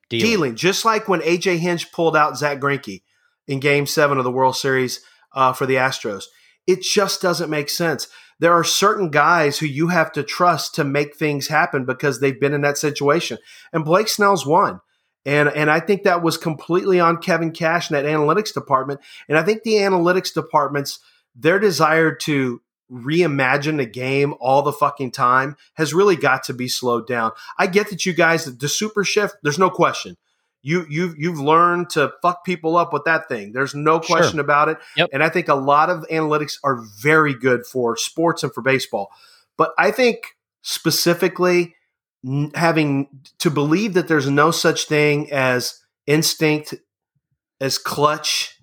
Dealing. 0.09 0.31
dealing, 0.31 0.57
just 0.57 0.85
like 0.85 1.09
when 1.09 1.21
AJ 1.21 1.59
Hinch 1.59 1.91
pulled 1.91 2.17
out 2.17 2.39
Zack 2.39 2.61
Greinke 2.61 3.03
in 3.49 3.61
Game 3.61 3.87
Seven 3.87 4.19
of 4.19 4.25
the 4.25 4.31
World 4.31 4.57
Series 4.57 5.01
uh, 5.35 5.53
for 5.53 5.67
the 5.67 5.75
Astros. 5.75 6.25
It 6.67 6.83
just 6.83 7.21
doesn't 7.23 7.51
make 7.51 7.69
sense. 7.69 8.09
There 8.39 8.53
are 8.53 8.65
certain 8.65 9.11
guys 9.11 9.59
who 9.59 9.67
you 9.67 9.89
have 9.89 10.13
to 10.13 10.23
trust 10.23 10.75
to 10.75 10.85
make 10.85 11.17
things 11.17 11.49
happen 11.49 11.85
because 11.85 12.21
they've 12.21 12.39
been 12.39 12.55
in 12.55 12.61
that 12.63 12.79
situation, 12.79 13.39
and 13.73 13.85
Blake 13.85 14.09
Snell's 14.09 14.47
one. 14.47 14.81
And, 15.25 15.49
and 15.49 15.69
I 15.69 15.81
think 15.81 16.05
that 16.05 16.23
was 16.23 16.37
completely 16.37 17.01
on 17.01 17.17
Kevin 17.17 17.51
Cash 17.51 17.91
and 17.91 17.97
that 17.97 18.05
analytics 18.05 18.55
department. 18.55 19.01
And 19.29 19.37
I 19.37 19.43
think 19.43 19.65
the 19.65 19.75
analytics 19.75 20.33
departments, 20.33 21.01
their 21.35 21.59
desire 21.59 22.15
to 22.15 22.61
reimagine 22.91 23.79
the 23.79 23.87
game 23.87 24.35
all 24.41 24.63
the 24.63 24.73
fucking 24.73 25.11
time 25.11 25.57
has 25.75 25.93
really 25.93 26.17
got 26.17 26.45
to 26.45 26.55
be 26.55 26.69
slowed 26.69 27.07
down. 27.07 27.33
I 27.59 27.67
get 27.67 27.91
that 27.91 28.07
you 28.07 28.13
guys, 28.13 28.45
the 28.45 28.69
super 28.69 29.05
shift, 29.05 29.37
there's 29.43 29.59
no 29.59 29.71
question. 29.71 30.17
You 30.63 30.85
you've 30.89 31.15
you've 31.19 31.39
learned 31.39 31.91
to 31.91 32.13
fuck 32.23 32.45
people 32.45 32.77
up 32.77 32.93
with 32.93 33.05
that 33.05 33.29
thing. 33.29 33.53
There's 33.53 33.75
no 33.75 34.01
Sure. 34.01 34.17
question 34.17 34.41
about 34.41 34.69
it. 34.69 34.79
Yep. 34.97 35.11
And 35.13 35.23
I 35.23 35.29
think 35.29 35.49
a 35.49 35.55
lot 35.55 35.91
of 35.91 36.05
analytics 36.11 36.59
are 36.65 36.83
very 37.01 37.35
good 37.35 37.67
for 37.67 37.97
sports 37.97 38.43
and 38.43 38.53
for 38.53 38.63
baseball. 38.63 39.11
But 39.57 39.73
I 39.79 39.91
think 39.93 40.37
specifically 40.63 41.75
having 42.55 43.09
to 43.39 43.51
believe 43.51 43.95
that 43.95 44.09
there's 44.09 44.29
no 44.29 44.51
such 44.51 44.87
thing 44.87 45.33
as 45.33 45.81
instinct, 46.07 46.75
as 47.61 47.79
clutch, 47.79 48.59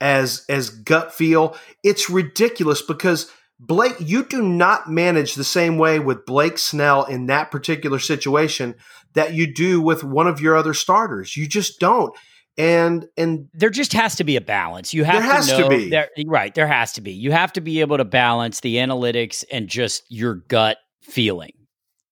as 0.00 0.46
as 0.48 0.70
gut 0.70 1.12
feel, 1.12 1.56
it's 1.84 2.08
ridiculous 2.08 2.80
because 2.80 3.30
Blake, 3.64 3.94
you 4.00 4.24
do 4.24 4.42
not 4.42 4.90
manage 4.90 5.36
the 5.36 5.44
same 5.44 5.78
way 5.78 6.00
with 6.00 6.26
Blake 6.26 6.58
Snell 6.58 7.04
in 7.04 7.26
that 7.26 7.52
particular 7.52 8.00
situation 8.00 8.74
that 9.14 9.34
you 9.34 9.52
do 9.52 9.80
with 9.80 10.02
one 10.02 10.26
of 10.26 10.40
your 10.40 10.56
other 10.56 10.74
starters. 10.74 11.36
You 11.36 11.46
just 11.46 11.78
don't. 11.78 12.12
And 12.58 13.06
and 13.16 13.48
there 13.54 13.70
just 13.70 13.92
has 13.92 14.16
to 14.16 14.24
be 14.24 14.36
a 14.36 14.40
balance. 14.40 14.92
You 14.92 15.04
have 15.04 15.22
There 15.22 15.32
has 15.32 15.46
to, 15.46 15.56
to 15.56 15.62
know 15.62 15.68
be. 15.68 15.90
There, 15.90 16.08
right. 16.26 16.52
There 16.54 16.66
has 16.66 16.92
to 16.94 17.00
be. 17.00 17.12
You 17.12 17.30
have 17.30 17.52
to 17.52 17.60
be 17.60 17.80
able 17.80 17.98
to 17.98 18.04
balance 18.04 18.60
the 18.60 18.76
analytics 18.76 19.44
and 19.50 19.68
just 19.68 20.02
your 20.08 20.34
gut 20.34 20.78
feeling. 21.00 21.52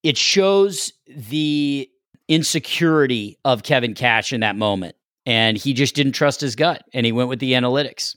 It 0.02 0.16
shows 0.16 0.92
the 1.08 1.90
insecurity 2.28 3.38
of 3.44 3.64
Kevin 3.64 3.94
Cash 3.94 4.32
in 4.32 4.40
that 4.40 4.56
moment. 4.56 4.94
And 5.26 5.58
he 5.58 5.74
just 5.74 5.94
didn't 5.96 6.12
trust 6.12 6.40
his 6.40 6.54
gut 6.54 6.82
and 6.94 7.04
he 7.04 7.12
went 7.12 7.28
with 7.28 7.40
the 7.40 7.52
analytics. 7.52 8.16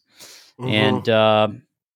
Mhm. 0.61 0.71
And 0.71 1.09
uh, 1.09 1.47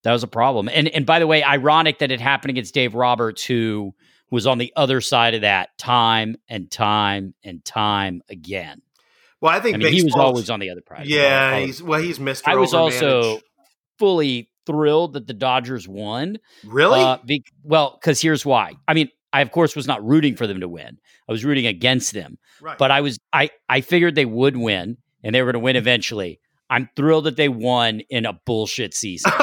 that 0.07 0.13
was 0.13 0.23
a 0.23 0.27
problem. 0.27 0.69
And 0.71 0.87
and 0.87 1.05
by 1.05 1.19
the 1.19 1.27
way, 1.27 1.43
ironic 1.43 1.99
that 1.99 2.11
it 2.11 2.21
happened 2.21 2.51
against 2.51 2.73
Dave 2.73 2.95
Roberts, 2.95 3.43
who 3.43 3.93
was 4.31 4.47
on 4.47 4.57
the 4.57 4.71
other 4.77 5.01
side 5.01 5.33
of 5.33 5.41
that 5.41 5.77
time 5.77 6.37
and 6.47 6.71
time 6.71 7.33
and 7.43 7.63
time 7.65 8.21
again. 8.29 8.81
well, 9.41 9.51
I 9.51 9.59
think 9.59 9.75
I 9.75 9.79
mean, 9.79 9.91
he 9.91 10.03
was 10.05 10.15
always 10.15 10.49
on 10.49 10.61
the 10.61 10.69
other 10.69 10.81
side. 10.87 11.07
Yeah, 11.07 11.51
Always. 11.55 11.65
he's 11.65 11.83
well, 11.83 12.01
he's 12.01 12.19
Mr. 12.19 12.43
I 12.45 12.55
was 12.55 12.73
also 12.73 13.41
fully 13.99 14.49
thrilled 14.65 15.11
that 15.13 15.27
the 15.27 15.33
Dodgers 15.33 15.89
won. 15.89 16.37
really 16.65 17.01
Uh, 17.01 17.17
be, 17.25 17.43
well, 17.63 17.97
because 17.99 18.21
here's 18.21 18.45
why. 18.45 18.75
I 18.87 18.93
mean, 18.93 19.09
I 19.33 19.41
of 19.41 19.51
course 19.51 19.75
was 19.75 19.87
not 19.87 20.05
rooting 20.05 20.37
for 20.37 20.47
them 20.47 20.61
to 20.61 20.69
win. 20.69 20.99
I 21.27 21.31
was 21.33 21.43
rooting 21.43 21.67
against 21.67 22.13
them, 22.13 22.37
right. 22.61 22.77
but 22.77 22.91
I 22.91 23.01
was 23.01 23.19
I 23.33 23.49
I 23.67 23.81
figured 23.81 24.15
they 24.15 24.23
would 24.23 24.55
win 24.55 24.99
and 25.21 25.35
they 25.35 25.41
were 25.41 25.51
going 25.51 25.61
to 25.61 25.65
win 25.65 25.75
eventually. 25.75 26.39
I'm 26.69 26.89
thrilled 26.95 27.25
that 27.25 27.37
they 27.37 27.49
won 27.49 28.01
in 28.09 28.25
a 28.25 28.33
bullshit 28.45 28.93
season. 28.93 29.31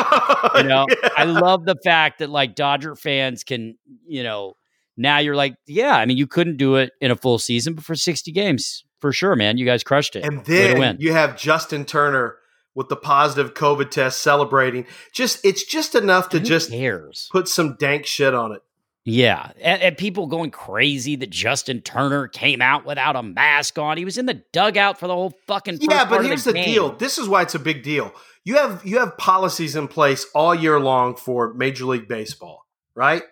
You 0.57 0.63
know, 0.65 0.87
Yeah. 0.89 1.09
I 1.17 1.25
love 1.25 1.65
the 1.65 1.75
fact 1.85 2.19
that 2.21 2.29
like 2.31 2.55
Dodger 2.55 2.95
fans 2.95 3.43
can, 3.45 3.77
you 4.07 4.23
know, 4.23 4.57
now 4.97 5.19
you're 5.19 5.35
like, 5.35 5.57
yeah, 5.67 5.97
I 5.97 6.05
mean, 6.07 6.17
you 6.19 6.27
couldn't 6.27 6.59
do 6.59 6.77
it 6.77 6.93
in 7.01 7.11
a 7.11 7.17
full 7.17 7.39
season, 7.39 7.75
but 7.75 7.83
for 7.83 7.95
60 7.97 8.31
games, 8.31 8.85
for 9.01 9.11
sure, 9.11 9.35
man, 9.35 9.57
you 9.59 9.65
guys 9.65 9.83
crushed 9.83 10.15
it. 10.17 10.25
And 10.25 10.45
then 10.45 10.99
you 11.01 11.13
have 11.13 11.37
Justin 11.37 11.85
Turner 11.87 12.37
with 12.75 12.89
the 12.89 12.95
positive 12.97 13.55
COVID 13.55 13.91
test 13.91 14.21
celebrating. 14.23 14.87
Just 15.13 15.45
it's 15.45 15.65
just 15.65 15.95
enough 15.95 16.29
to 16.29 16.39
Who 16.39 16.45
just 16.45 16.71
cares. 16.71 17.29
put 17.33 17.49
some 17.49 17.77
dank 17.81 18.07
shit 18.07 18.35
on 18.35 18.53
it. 18.53 18.63
Yeah, 19.07 19.53
and, 19.61 19.83
and 19.83 19.99
people 19.99 20.27
going 20.27 20.51
crazy 20.51 21.15
that 21.17 21.29
Justin 21.29 21.83
Turner 21.83 22.27
came 22.27 22.63
out 22.63 22.87
without 22.87 23.17
a 23.17 23.23
mask 23.23 23.79
on. 23.79 23.99
He 23.99 24.05
was 24.05 24.17
in 24.17 24.25
the 24.25 24.43
dugout 24.53 24.99
for 24.99 25.07
the 25.07 25.15
whole 25.15 25.35
fucking. 25.47 25.77
First 25.77 25.91
yeah, 25.91 26.07
but 26.07 26.25
here's 26.25 26.45
the, 26.45 26.53
the, 26.53 26.65
deal. 26.65 26.97
This 26.97 27.19
is 27.19 27.29
why 27.29 27.43
it's 27.43 27.55
a 27.55 27.59
big 27.59 27.83
deal. 27.83 28.15
You 28.45 28.57
have 28.57 28.83
you 28.85 28.99
have 29.01 29.19
policies 29.19 29.77
in 29.77 29.89
place 29.89 30.27
all 30.35 30.55
year 30.55 30.81
long 30.81 31.17
for 31.17 31.53
Major 31.53 31.85
League 31.85 32.09
Baseball, 32.09 32.65
right? 32.95 33.23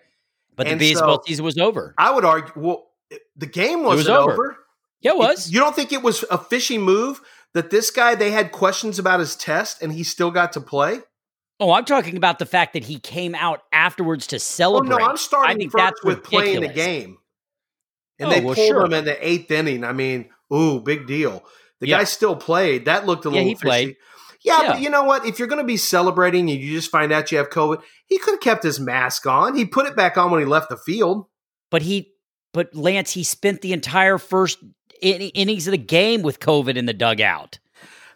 But 0.55 0.67
the 0.67 0.75
baseball 0.75 1.17
so- 1.17 1.23
season 1.25 1.45
was 1.45 1.57
over. 1.57 1.95
I 1.97 2.11
would 2.11 2.25
argue. 2.25 2.53
Well, 2.55 2.87
the 3.35 3.47
game 3.47 3.83
wasn't 3.83 4.15
over. 4.15 4.31
over. 4.33 4.57
Yeah, 5.01 5.11
it 5.11 5.17
was. 5.17 5.51
You 5.51 5.59
don't 5.59 5.75
think 5.75 5.91
it 5.91 6.03
was 6.03 6.23
a 6.29 6.37
fishy 6.37 6.77
move 6.77 7.19
that 7.53 7.71
this 7.71 7.89
guy 7.89 8.15
they 8.15 8.31
had 8.31 8.51
questions 8.51 8.99
about 8.99 9.19
his 9.19 9.35
test 9.35 9.81
and 9.81 9.91
he 9.91 10.03
still 10.03 10.31
got 10.31 10.53
to 10.53 10.61
play? 10.61 10.99
Oh, 11.59 11.71
I'm 11.71 11.85
talking 11.85 12.17
about 12.17 12.39
the 12.39 12.45
fact 12.45 12.73
that 12.73 12.83
he 12.83 12.99
came 12.99 13.35
out 13.35 13.61
afterwards 13.71 14.27
to 14.27 14.35
Oh 14.37 14.39
celebrate. 14.39 14.97
no, 14.97 15.05
I'm 15.05 15.17
starting 15.17 15.55
I 15.55 15.57
think 15.59 15.71
first 15.71 15.83
that's 15.83 16.03
with 16.03 16.23
playing 16.23 16.61
the 16.61 16.67
game. 16.67 17.17
And 18.19 18.27
Oh, 18.29 18.31
they 18.33 18.41
well, 18.41 18.55
pulled 18.55 18.67
sure. 18.67 18.85
him 18.85 18.93
in 18.93 19.05
the 19.05 19.27
eighth 19.27 19.49
inning. 19.51 19.83
I 19.83 19.93
mean, 19.93 20.29
ooh, 20.53 20.79
big 20.79 21.07
deal. 21.07 21.43
The 21.79 21.87
Yeah. 21.89 21.99
guy 21.99 22.03
still 22.05 22.35
played. 22.35 22.85
That 22.85 23.05
looked 23.05 23.25
a 23.25 23.29
Yeah, 23.29 23.33
little 23.35 23.47
he 23.49 23.55
fishy. 23.55 23.65
played. 23.67 23.95
Yeah, 24.41 24.61
Yeah. 24.61 24.71
but 24.73 24.81
you 24.81 24.89
know 24.89 25.03
what? 25.03 25.25
If 25.25 25.39
you're 25.39 25.47
going 25.47 25.61
to 25.61 25.67
be 25.67 25.77
celebrating 25.77 26.49
and 26.49 26.59
you 26.59 26.73
just 26.75 26.91
find 26.91 27.11
out 27.13 27.31
you 27.31 27.37
have 27.37 27.49
COVID, 27.49 27.81
he 28.07 28.17
could 28.17 28.33
have 28.35 28.41
kept 28.41 28.63
his 28.63 28.79
mask 28.79 29.25
on. 29.25 29.55
He 29.55 29.65
put 29.65 29.85
it 29.85 29.95
back 29.95 30.17
on 30.17 30.31
when 30.31 30.41
he 30.41 30.45
left 30.45 30.69
the 30.69 30.77
field. 30.77 31.25
But 31.71 31.81
he, 31.83 32.11
but 32.53 32.73
Lance, 32.75 33.11
he 33.11 33.23
spent 33.23 33.61
the 33.61 33.73
entire 33.73 34.17
first 34.17 34.59
in- 35.01 35.21
innings 35.21 35.67
of 35.67 35.71
the 35.71 35.77
game 35.77 36.21
with 36.23 36.39
COVID 36.39 36.75
in 36.75 36.85
the 36.85 36.93
dugout. 36.93 37.59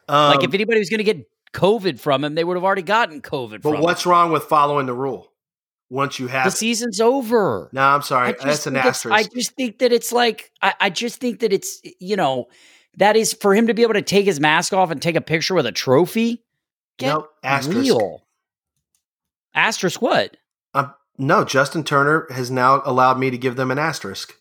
Um, 0.10 0.32
like 0.36 0.44
if 0.44 0.54
anybody 0.54 0.80
was 0.80 0.90
going 0.90 1.00
to 1.00 1.04
get 1.04 1.26
COVID 1.58 2.00
from 2.00 2.24
him, 2.24 2.36
they 2.36 2.44
would 2.44 2.56
have 2.56 2.64
already 2.64 2.82
gotten 2.84 3.22
COVID 3.22 3.62
from 3.64 3.74
but 3.74 3.82
what's 3.82 4.06
wrong 4.06 4.32
with 4.32 4.44
following 4.44 4.86
the 4.86 4.94
rule 4.94 5.32
once 5.90 6.20
you 6.20 6.28
have 6.28 6.44
The 6.46 6.50
it? 6.50 6.58
season's 6.58 7.02
over. 7.02 7.70
No, 7.74 7.82
I'm 7.82 8.02
sorry. 8.04 8.36
That's 8.44 8.68
an 8.68 8.76
asterisk. 8.76 9.14
I 9.16 9.24
just 9.24 9.56
think 9.56 9.80
that 9.80 9.92
it's 9.92 10.12
like 10.12 10.52
I, 10.62 10.74
I 10.80 10.90
just 10.90 11.20
think 11.20 11.40
that 11.40 11.52
it's 11.52 11.82
you 12.00 12.16
know 12.16 12.46
that 12.98 13.16
is 13.18 13.34
for 13.34 13.54
him 13.56 13.68
to 13.68 13.74
be 13.74 13.82
able 13.84 13.94
to 13.96 14.02
take 14.02 14.26
his 14.26 14.40
mask 14.40 14.74
off 14.74 14.92
and 14.92 15.02
take 15.02 15.16
a 15.16 15.22
picture 15.22 15.54
with 15.56 15.66
a 15.66 15.72
trophy. 15.72 16.44
Get 17.00 17.10
Nope, 17.14 17.30
asterisk. 17.44 17.80
real. 17.80 18.24
Asterisk 19.54 20.02
what? 20.02 20.38
Um, 20.74 20.94
no, 21.18 21.44
Justin 21.44 21.84
Turner 21.84 22.28
has 22.32 22.52
now 22.52 22.82
allowed 22.86 23.18
me 23.20 23.30
to 23.32 23.38
give 23.38 23.56
them 23.56 23.72
an 23.72 23.80
asterisk. 23.80 24.34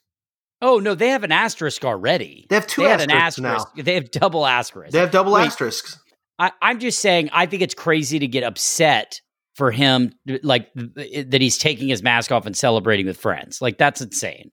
Oh 0.62 0.78
no, 0.78 0.94
they 0.94 1.08
have 1.08 1.22
an 1.24 1.32
asterisk 1.32 1.84
already. 1.84 2.46
They 2.48 2.56
have 2.56 2.66
two 2.66 2.82
They 2.82 2.88
had 2.88 3.00
an 3.02 3.10
asterisks 3.10 3.40
now. 3.40 3.54
asterisk. 3.56 3.84
They 3.84 3.94
have 3.94 4.10
double 4.10 4.46
asterisks. 4.46 4.92
They 4.92 5.00
have 5.00 5.10
double 5.10 5.32
Wait. 5.32 5.46
asterisks. 5.46 5.98
I, 6.38 6.52
I'm 6.62 6.78
just 6.78 6.98
saying. 7.00 7.30
I 7.32 7.46
think 7.46 7.62
it's 7.62 7.74
crazy 7.74 8.18
to 8.18 8.26
get 8.26 8.44
upset 8.44 9.20
for 9.54 9.70
him, 9.70 10.12
like 10.42 10.72
th- 10.74 11.30
that 11.30 11.40
he's 11.40 11.58
taking 11.58 11.88
his 11.88 12.02
mask 12.02 12.30
off 12.30 12.46
and 12.46 12.56
celebrating 12.56 13.06
with 13.06 13.16
friends. 13.16 13.62
Like 13.62 13.78
that's 13.78 14.00
insane. 14.00 14.50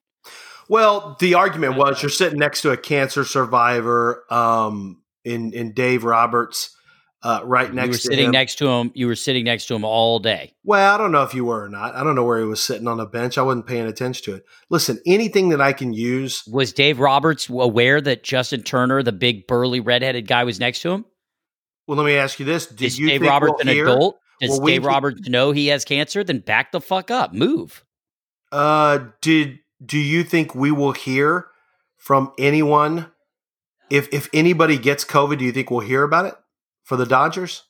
Well, 0.69 1.17
the 1.19 1.33
argument 1.33 1.75
was 1.75 2.01
you're 2.01 2.09
sitting 2.09 2.39
next 2.39 2.61
to 2.61 2.71
a 2.71 2.77
cancer 2.77 3.25
survivor 3.25 4.23
um, 4.29 5.01
in 5.25 5.53
in 5.53 5.73
Dave 5.73 6.05
Roberts, 6.05 6.75
uh, 7.23 7.41
right 7.43 7.73
you 7.73 7.87
were 7.87 7.93
sitting 7.93 8.31
next 8.31 8.55
to 8.55 8.67
him. 8.67 8.91
You 8.93 9.07
were 9.07 9.15
sitting 9.15 9.45
next 9.45 9.67
to 9.67 9.75
him 9.75 9.85
all 9.85 10.19
day. 10.19 10.53
Well, 10.63 10.93
I 10.93 10.97
don't 10.97 11.11
know 11.11 11.23
if 11.23 11.33
you 11.33 11.45
were 11.45 11.63
or 11.63 11.69
not. 11.69 11.95
I 11.95 12.03
don't 12.03 12.15
know 12.15 12.25
where 12.25 12.39
he 12.39 12.45
was 12.45 12.61
sitting 12.61 12.87
on 12.87 12.99
a 12.99 13.05
bench. 13.05 13.37
I 13.37 13.41
wasn't 13.41 13.65
paying 13.65 13.87
attention 13.87 14.25
to 14.25 14.35
it. 14.35 14.45
Listen, 14.69 14.99
anything 15.05 15.49
that 15.49 15.61
I 15.61 15.71
can 15.71 15.93
use. 15.93 16.43
Was 16.47 16.73
Dave 16.73 16.99
Roberts 16.99 17.47
aware 17.49 18.01
that 18.01 18.23
Justin 18.23 18.63
Turner, 18.63 19.03
the 19.03 19.13
big 19.13 19.47
burly 19.47 19.79
redheaded 19.79 20.27
guy, 20.27 20.43
was 20.43 20.59
next 20.59 20.81
to 20.81 20.91
him? 20.91 21.05
Well, 21.87 21.97
let 21.97 22.05
me 22.05 22.15
ask 22.15 22.39
you 22.39 22.45
this: 22.45 22.67
Did 22.67 22.81
Is 22.85 22.99
you 22.99 23.07
Dave 23.07 23.21
think 23.21 23.31
Roberts 23.31 23.53
we'll 23.57 23.61
an 23.61 23.67
hear- 23.67 23.87
adult? 23.87 24.19
Does 24.41 24.49
Will 24.51 24.61
we 24.61 24.71
Dave 24.73 24.85
Roberts 24.85 25.29
know 25.29 25.51
he 25.51 25.67
has 25.67 25.85
cancer? 25.85 26.23
Then 26.23 26.39
back 26.39 26.71
the 26.71 26.81
fuck 26.81 27.11
up. 27.11 27.33
Move. 27.33 27.83
Uh, 28.51 28.99
did 29.21 29.59
do 29.85 29.97
you 29.97 30.23
think 30.23 30.53
we 30.55 30.71
will 30.71 30.91
hear 30.91 31.47
from 31.97 32.31
anyone? 32.37 33.11
If 33.89 34.07
if 34.13 34.29
anybody 34.33 34.77
gets 34.77 35.05
COVID, 35.05 35.37
do 35.39 35.45
you 35.45 35.51
think 35.51 35.69
we'll 35.69 35.81
hear 35.81 36.03
about 36.03 36.25
it 36.25 36.33
for 36.83 36.95
the 36.97 37.05
Dodgers, 37.05 37.63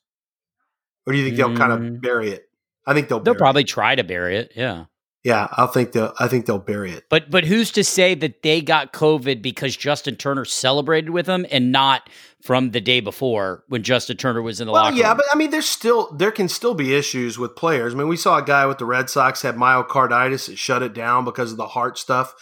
or 1.06 1.14
do 1.14 1.20
you 1.20 1.26
think 1.26 1.38
they'll 1.38 1.56
kind 1.58 1.72
Mm. 1.72 1.96
of 1.96 2.02
bury 2.02 2.30
it? 2.32 2.46
I 2.86 2.94
think 2.94 3.10
they'll. 3.10 3.20
They'll 3.20 3.36
probably 3.36 3.64
try 3.66 3.96
to 3.96 4.04
bury 4.04 4.38
it. 4.38 4.54
Yeah. 4.56 4.86
Yeah, 5.24 5.48
I 5.56 5.68
think 5.68 5.94
they'll. 5.94 6.14
I 6.20 6.28
think 6.28 6.46
they'll 6.46 6.60
bury 6.60 6.92
it. 6.92 7.06
But 7.10 7.32
but 7.32 7.46
who's 7.46 7.72
to 7.72 7.84
say 7.84 8.14
that 8.16 8.44
they 8.44 8.62
got 8.62 8.92
COVID 8.92 9.42
because 9.42 9.76
Justin 9.78 10.18
Turner 10.18 10.44
celebrated 10.44 11.12
with 11.12 11.28
them 11.28 11.46
and 11.50 11.72
not 11.72 12.10
from 12.42 12.72
the 12.72 12.82
day 12.82 13.00
before 13.00 13.64
when 13.70 13.84
Justin 13.84 14.18
Turner 14.18 14.42
was 14.42 14.60
in 14.60 14.68
the 14.68 14.74
Well, 14.74 14.84
locker 14.84 14.98
yeah, 14.98 15.08
room? 15.10 15.18
but 15.18 15.26
I 15.34 15.38
mean, 15.38 15.50
there's 15.52 15.70
still 15.70 16.12
there 16.12 16.32
can 16.32 16.50
still 16.50 16.74
be 16.74 16.94
issues 16.94 17.40
with 17.40 17.56
players. 17.56 17.94
I 17.94 17.98
mean, 17.98 18.10
we 18.10 18.18
saw 18.18 18.38
a 18.38 18.44
guy 18.44 18.66
with 18.66 18.80
the 18.80 18.86
Red 18.86 19.10
Sox 19.10 19.42
had 19.44 19.56
myocarditis; 19.56 20.50
it 20.50 20.58
shut 20.58 20.84
it 20.84 20.94
down 20.94 21.24
because 21.24 21.52
of 21.52 21.58
the 21.58 21.68
heart 21.68 21.98
stuff 21.98 22.34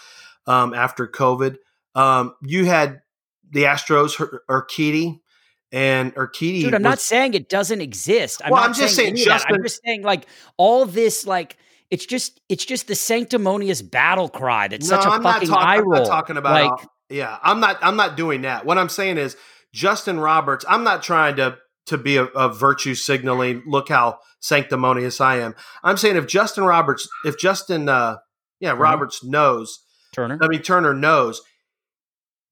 um, 0.48 0.74
after 0.74 1.08
COVID. 1.08 1.58
Um, 1.94 2.34
you 2.42 2.66
had 2.66 3.02
the 3.52 3.64
Astros, 3.66 4.20
Ur- 4.20 4.42
Urquidy, 4.50 5.20
and 5.72 6.16
Urquidy. 6.16 6.62
Dude, 6.62 6.74
I'm 6.74 6.82
was- 6.82 6.90
not 6.90 7.00
saying 7.00 7.36
it 7.36 7.48
doesn't 7.48 7.82
exist. 7.82 8.42
I'm 8.44 8.50
Well, 8.50 8.62
not 8.62 8.70
I'm 8.70 8.74
just 8.74 8.96
saying, 8.96 9.18
saying 9.18 9.28
that. 9.30 9.46
I'm 9.50 9.62
just 9.62 9.82
saying 9.86 10.02
like 10.02 10.26
all 10.58 10.88
this 10.88 11.28
like 11.28 11.58
it's 11.92 12.06
just 12.06 12.40
it's 12.50 12.66
just 12.66 12.88
the 12.88 12.96
sanctimonious 12.96 13.82
battle 13.82 14.30
cry 14.30 14.68
that's 14.70 14.88
such 14.88 15.06
a 15.06 15.10
I'm 15.10 15.22
not 15.22 15.34
fucking 15.36 15.50
talking. 15.50 15.68
eye 15.68 15.76
I'm 15.76 15.90
roll. 15.90 16.02
not 16.04 16.08
talking 16.08 16.38
about. 16.38 16.72
like 16.80 16.88
yeah, 17.10 17.38
I'm 17.44 17.60
not. 17.60 17.78
I'm 17.82 17.98
not 17.98 18.16
doing 18.16 18.42
that. 18.44 18.66
What 18.66 18.78
I'm 18.78 18.90
saying 18.90 19.18
is 19.18 19.36
Justin 19.74 20.20
Roberts. 20.20 20.64
I'm 20.68 20.84
not 20.84 21.04
trying 21.04 21.36
to 21.36 21.58
to 21.88 21.98
be 21.98 22.16
a, 22.16 22.24
a 22.26 22.48
virtue 22.48 22.96
signaling. 22.96 23.64
Look 23.68 23.90
how 23.90 24.20
sanctimonious 24.40 25.20
I 25.20 25.38
am. 25.40 25.54
I'm 25.84 25.98
saying 25.98 26.16
if 26.16 26.26
Justin 26.28 26.64
Roberts, 26.64 27.08
if 27.26 27.38
Justin, 27.38 27.90
uh, 27.90 28.18
yeah, 28.62 28.72
Roberts 28.72 29.24
knows. 29.24 29.80
Turner. 30.14 30.40
I 30.42 30.48
mean 30.48 30.62
Turner 30.62 30.94
knows. 30.94 31.42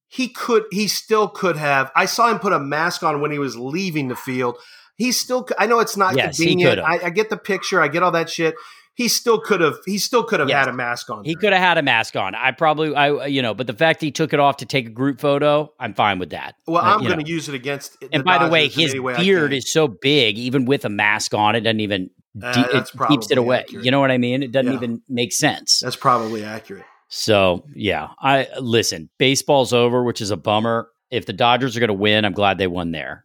He 0.10 0.28
could. 0.28 0.66
He 0.72 0.88
still 0.88 1.30
could 1.30 1.56
have. 1.56 1.92
I 1.96 2.06
saw 2.06 2.30
him 2.30 2.40
put 2.40 2.52
a 2.52 2.60
mask 2.60 3.04
on 3.04 3.22
when 3.22 3.32
he 3.32 3.40
was 3.40 3.56
leaving 3.58 4.08
the 4.08 4.16
field. 4.16 4.58
He 4.98 5.12
still. 5.12 5.48
I 5.58 5.68
know 5.68 5.80
it's 5.80 5.96
not 5.96 6.18
Yes, 6.18 6.36
convenient. 6.38 6.80
I, 6.80 7.00
I 7.06 7.10
get 7.12 7.30
the 7.30 7.38
picture. 7.38 7.80
I 7.82 7.88
get 7.88 8.04
all 8.04 8.12
that 8.12 8.30
shit. 8.30 8.56
He 9.00 9.08
still 9.08 9.40
could 9.40 9.62
have. 9.62 9.78
He 9.86 9.98
still 9.98 10.26
could 10.26 10.42
have 10.42 10.50
Yes. 10.50 10.66
had 10.66 10.68
a 10.68 10.74
mask 10.74 11.10
on. 11.10 11.24
He 11.24 11.34
could 11.34 11.54
have 11.54 11.62
had 11.62 11.78
a 11.78 11.82
mask 11.82 12.18
on. 12.18 12.36
I 12.36 12.52
probably, 12.52 12.94
I 12.94 13.28
you 13.28 13.42
know, 13.42 13.54
but 13.54 13.66
the 13.66 13.74
fact 13.74 14.02
he 14.02 14.12
took 14.12 14.34
it 14.34 14.42
off 14.42 14.58
to 14.58 14.66
take 14.66 14.88
a 14.88 14.90
group 14.90 15.22
photo, 15.22 15.72
I'm 15.80 15.94
fine 15.94 16.20
with 16.20 16.32
that. 16.32 16.56
Well, 16.68 16.84
I'm 16.84 17.02
going 17.06 17.24
to 17.24 17.26
use 17.26 17.48
it 17.48 17.56
against. 17.56 17.96
And 18.12 18.26
by 18.26 18.44
the 18.44 18.50
way, 18.52 18.68
his 18.68 19.00
way 19.00 19.16
beard 19.16 19.54
is 19.54 19.72
so 19.72 19.88
big, 19.88 20.38
even 20.38 20.66
with 20.66 20.84
a 20.84 20.90
mask 20.90 21.34
on, 21.34 21.56
it 21.56 21.62
doesn't 21.62 21.80
even 21.80 22.10
Uh, 22.44 22.52
de- 22.52 22.78
it 22.78 22.90
keeps 23.08 23.32
it 23.32 23.38
away. 23.38 23.60
accurate. 23.60 23.86
You 23.86 23.92
know 23.92 24.02
what 24.02 24.12
I 24.12 24.18
mean? 24.18 24.44
It 24.44 24.52
doesn't 24.52 24.70
Yeah. 24.72 24.78
even 24.78 25.02
make 25.08 25.32
sense. 25.32 25.80
That's 25.82 25.96
probably 25.96 26.44
accurate. 26.44 26.84
So 27.08 27.64
yeah, 27.74 28.10
I 28.22 28.48
listen. 28.60 29.10
Baseball's 29.18 29.72
over, 29.72 30.04
which 30.04 30.20
is 30.20 30.30
a 30.30 30.38
bummer. 30.38 30.90
If 31.10 31.26
the 31.26 31.34
Dodgers 31.34 31.78
are 31.78 31.80
going 31.80 31.88
to 31.88 31.94
win, 31.94 32.26
I'm 32.26 32.34
glad 32.34 32.58
they 32.58 32.68
won 32.68 32.92
there. 32.92 33.24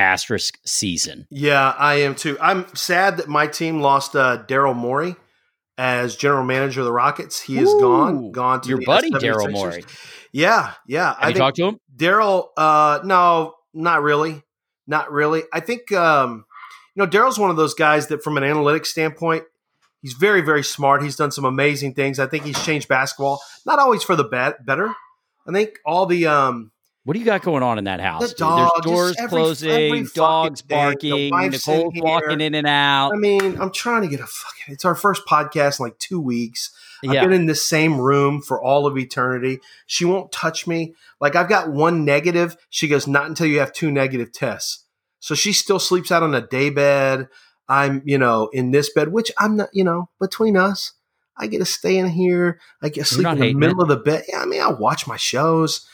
Asterisk 0.00 0.58
season. 0.64 1.26
Yeah, 1.30 1.74
I 1.78 1.96
am 1.96 2.14
too. 2.14 2.38
I'm 2.40 2.64
sad 2.74 3.18
that 3.18 3.28
my 3.28 3.46
team 3.46 3.82
lost 3.82 4.16
uh, 4.16 4.42
Daryl 4.48 4.74
Morey 4.74 5.14
as 5.76 6.16
general 6.16 6.42
manager 6.42 6.80
of 6.80 6.86
the 6.86 6.92
Rockets. 6.92 7.38
He 7.38 7.58
is 7.58 7.68
gone. 7.74 8.32
Gone 8.32 8.62
to 8.62 8.68
your 8.70 8.80
buddy 8.80 9.10
Daryl 9.10 9.52
Morey. 9.52 9.84
Yeah, 10.32 10.72
yeah. 10.86 11.16
Have 11.18 11.30
you 11.30 11.36
talked 11.36 11.56
to 11.58 11.66
him? 11.66 11.80
Daryl, 11.94 12.48
uh, 12.56 13.00
no, 13.04 13.56
not 13.74 14.02
really, 14.02 14.42
not 14.86 15.12
really. 15.12 15.42
I 15.52 15.60
think 15.60 15.92
um, 15.92 16.46
you 16.94 17.02
know 17.02 17.06
Daryl's 17.06 17.38
one 17.38 17.50
of 17.50 17.56
those 17.56 17.74
guys 17.74 18.06
that, 18.06 18.22
from 18.24 18.38
an 18.38 18.42
analytics 18.42 18.86
standpoint, 18.86 19.44
he's 20.00 20.14
very, 20.14 20.40
very 20.40 20.64
smart. 20.64 21.02
He's 21.02 21.16
done 21.16 21.30
some 21.30 21.44
amazing 21.44 21.92
things. 21.92 22.18
I 22.18 22.26
think 22.26 22.44
he's 22.44 22.64
changed 22.64 22.88
basketball, 22.88 23.42
not 23.66 23.78
always 23.78 24.02
for 24.02 24.16
the 24.16 24.24
bet, 24.24 24.64
better. 24.64 24.94
I 25.46 25.52
think 25.52 25.78
all 25.84 26.06
the 26.06 26.26
um, 26.26 26.72
What 27.10 27.14
do 27.14 27.18
you 27.18 27.26
got 27.26 27.42
going 27.42 27.64
on 27.64 27.76
in 27.76 27.84
that 27.86 27.98
house? 27.98 28.20
The 28.30 28.36
dog, 28.36 28.70
There's 28.84 28.94
doors 28.94 29.16
every- 29.18 29.28
closing, 29.30 29.68
every 29.68 30.04
dogs 30.14 30.62
barking, 30.62 31.34
in 31.34 31.50
Nicole's 31.50 31.92
walking 31.96 32.40
in 32.40 32.54
and 32.54 32.68
out. 32.68 33.10
I 33.12 33.16
mean, 33.16 33.60
I'm 33.60 33.72
trying 33.72 34.02
to 34.02 34.06
get 34.08 34.20
a 34.20 34.26
fucking. 34.28 34.72
It's 34.72 34.84
our 34.84 34.94
first 34.94 35.26
podcast 35.26 35.80
in 35.80 35.86
like 35.86 35.98
two 35.98 36.20
weeks. 36.20 36.70
I've 37.04 37.20
been 37.20 37.32
in 37.32 37.46
the 37.46 37.56
same 37.56 38.00
room 38.00 38.40
for 38.40 38.62
all 38.62 38.86
of 38.86 38.96
eternity. 38.96 39.58
She 39.88 40.04
won't 40.04 40.30
touch 40.30 40.68
me. 40.68 40.94
Like 41.20 41.34
I've 41.34 41.48
got 41.48 41.72
one 41.72 42.04
negative. 42.04 42.56
She 42.68 42.86
goes, 42.86 43.08
not 43.08 43.26
until 43.26 43.48
you 43.48 43.58
have 43.58 43.72
two 43.72 43.90
negative 43.90 44.30
tests. 44.30 44.84
So 45.18 45.34
she 45.34 45.52
still 45.52 45.80
sleeps 45.80 46.12
out 46.12 46.22
on 46.22 46.32
a 46.32 46.40
day 46.40 46.70
bed. 46.70 47.26
I'm, 47.68 48.02
you 48.04 48.18
know, 48.18 48.50
in 48.52 48.70
this 48.70 48.88
bed, 48.92 49.08
which 49.08 49.32
I'm 49.36 49.56
not, 49.56 49.70
you 49.72 49.82
know, 49.82 50.10
between 50.20 50.56
us, 50.56 50.92
I 51.36 51.48
get 51.48 51.58
to 51.58 51.64
stay 51.64 51.98
in 51.98 52.06
here. 52.06 52.60
I 52.80 52.88
get 52.88 53.06
to 53.06 53.14
sleep 53.14 53.26
in 53.26 53.40
the 53.40 53.54
middle 53.54 53.82
of 53.82 53.88
the 53.88 53.96
bed. 53.96 54.26
Yeah, 54.28 54.42
I 54.42 54.46
mean, 54.46 54.62
I 54.62 54.70
watch 54.70 55.08
my 55.08 55.16
shows. 55.16 55.88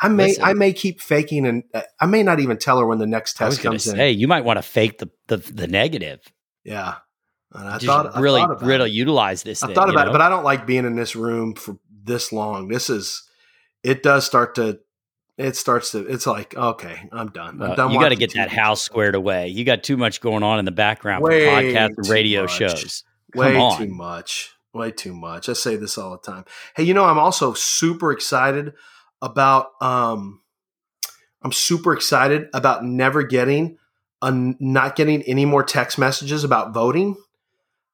I 0.00 0.08
may, 0.08 0.28
Listen. 0.28 0.44
I 0.44 0.52
may 0.54 0.72
keep 0.72 1.00
faking, 1.00 1.46
and 1.46 1.62
uh, 1.72 1.82
I 2.00 2.06
may 2.06 2.22
not 2.22 2.40
even 2.40 2.58
tell 2.58 2.78
her 2.78 2.86
when 2.86 2.98
the 2.98 3.06
next 3.06 3.40
I 3.40 3.46
test 3.46 3.62
comes 3.62 3.86
in. 3.86 3.96
Hey, 3.96 4.10
you 4.10 4.26
might 4.26 4.44
want 4.44 4.58
to 4.58 4.62
fake 4.62 4.98
the 4.98 5.08
the, 5.28 5.36
the 5.36 5.68
negative. 5.68 6.20
Yeah, 6.64 6.96
and 7.52 7.68
I 7.68 7.74
Just 7.78 7.86
thought 7.86 8.16
I 8.16 8.20
really, 8.20 8.40
thought 8.40 8.52
about 8.52 8.66
really 8.66 8.90
utilize 8.90 9.42
this. 9.42 9.62
I 9.62 9.66
thing, 9.66 9.74
thought 9.74 9.88
you 9.88 9.94
about 9.94 10.06
know? 10.06 10.10
it, 10.10 10.12
but 10.12 10.20
I 10.20 10.28
don't 10.28 10.44
like 10.44 10.66
being 10.66 10.84
in 10.84 10.96
this 10.96 11.16
room 11.16 11.54
for 11.54 11.78
this 12.04 12.32
long. 12.32 12.68
This 12.68 12.90
is, 12.90 13.22
it 13.82 14.02
does 14.02 14.26
start 14.26 14.56
to, 14.56 14.80
it 15.38 15.56
starts 15.56 15.92
to, 15.92 16.06
it's 16.06 16.26
like, 16.26 16.56
okay, 16.56 17.08
I'm 17.12 17.28
done. 17.28 17.62
I'm 17.62 17.76
done 17.76 17.92
you 17.92 18.00
got 18.00 18.10
to 18.10 18.16
get 18.16 18.34
that 18.34 18.50
house 18.50 18.82
squared 18.82 19.14
away. 19.14 19.48
You 19.48 19.64
got 19.64 19.82
too 19.82 19.96
much 19.96 20.20
going 20.20 20.42
on 20.42 20.58
in 20.58 20.64
the 20.64 20.72
background 20.72 21.22
Way 21.22 21.44
for 21.44 21.50
podcasts 21.52 21.96
and 21.96 22.08
radio 22.08 22.42
much. 22.42 22.52
shows. 22.52 23.04
Come 23.32 23.40
Way 23.44 23.56
on. 23.56 23.78
too 23.78 23.88
much. 23.88 24.50
Way 24.74 24.90
too 24.90 25.14
much. 25.14 25.48
I 25.48 25.54
say 25.54 25.76
this 25.76 25.96
all 25.96 26.10
the 26.10 26.18
time. 26.18 26.44
Hey, 26.76 26.82
you 26.82 26.92
know, 26.92 27.04
I'm 27.04 27.18
also 27.18 27.54
super 27.54 28.12
excited 28.12 28.74
about, 29.22 29.68
um, 29.80 30.40
I'm 31.42 31.52
super 31.52 31.92
excited 31.92 32.48
about 32.52 32.84
never 32.84 33.22
getting, 33.22 33.78
uh, 34.22 34.32
not 34.60 34.96
getting 34.96 35.22
any 35.22 35.44
more 35.44 35.62
text 35.62 35.98
messages 35.98 36.44
about 36.44 36.72
voting. 36.74 37.16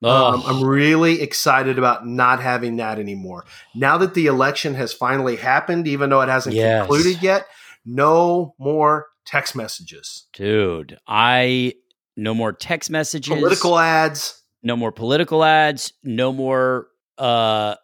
Um, 0.02 0.42
I'm 0.46 0.62
really 0.62 1.22
excited 1.22 1.78
about 1.78 2.06
not 2.06 2.40
having 2.42 2.76
that 2.76 2.98
anymore. 2.98 3.46
Now 3.74 3.96
that 3.98 4.12
the 4.12 4.26
election 4.26 4.74
has 4.74 4.92
finally 4.92 5.36
happened, 5.36 5.88
even 5.88 6.10
though 6.10 6.20
it 6.20 6.28
hasn't 6.28 6.56
Yes. 6.56 6.80
concluded 6.86 7.22
yet, 7.22 7.46
no 7.86 8.54
more 8.58 9.06
text 9.24 9.56
messages, 9.56 10.26
dude. 10.34 10.98
I 11.06 11.74
no 12.18 12.34
more 12.34 12.52
text 12.52 12.90
messages, 12.90 13.34
political 13.34 13.78
ads. 13.78 14.42
no 14.62 14.76
more 14.76 14.92
political 14.92 15.42
ads, 15.42 15.94
no 16.02 16.34
more 16.34 16.88
uh 17.16 17.76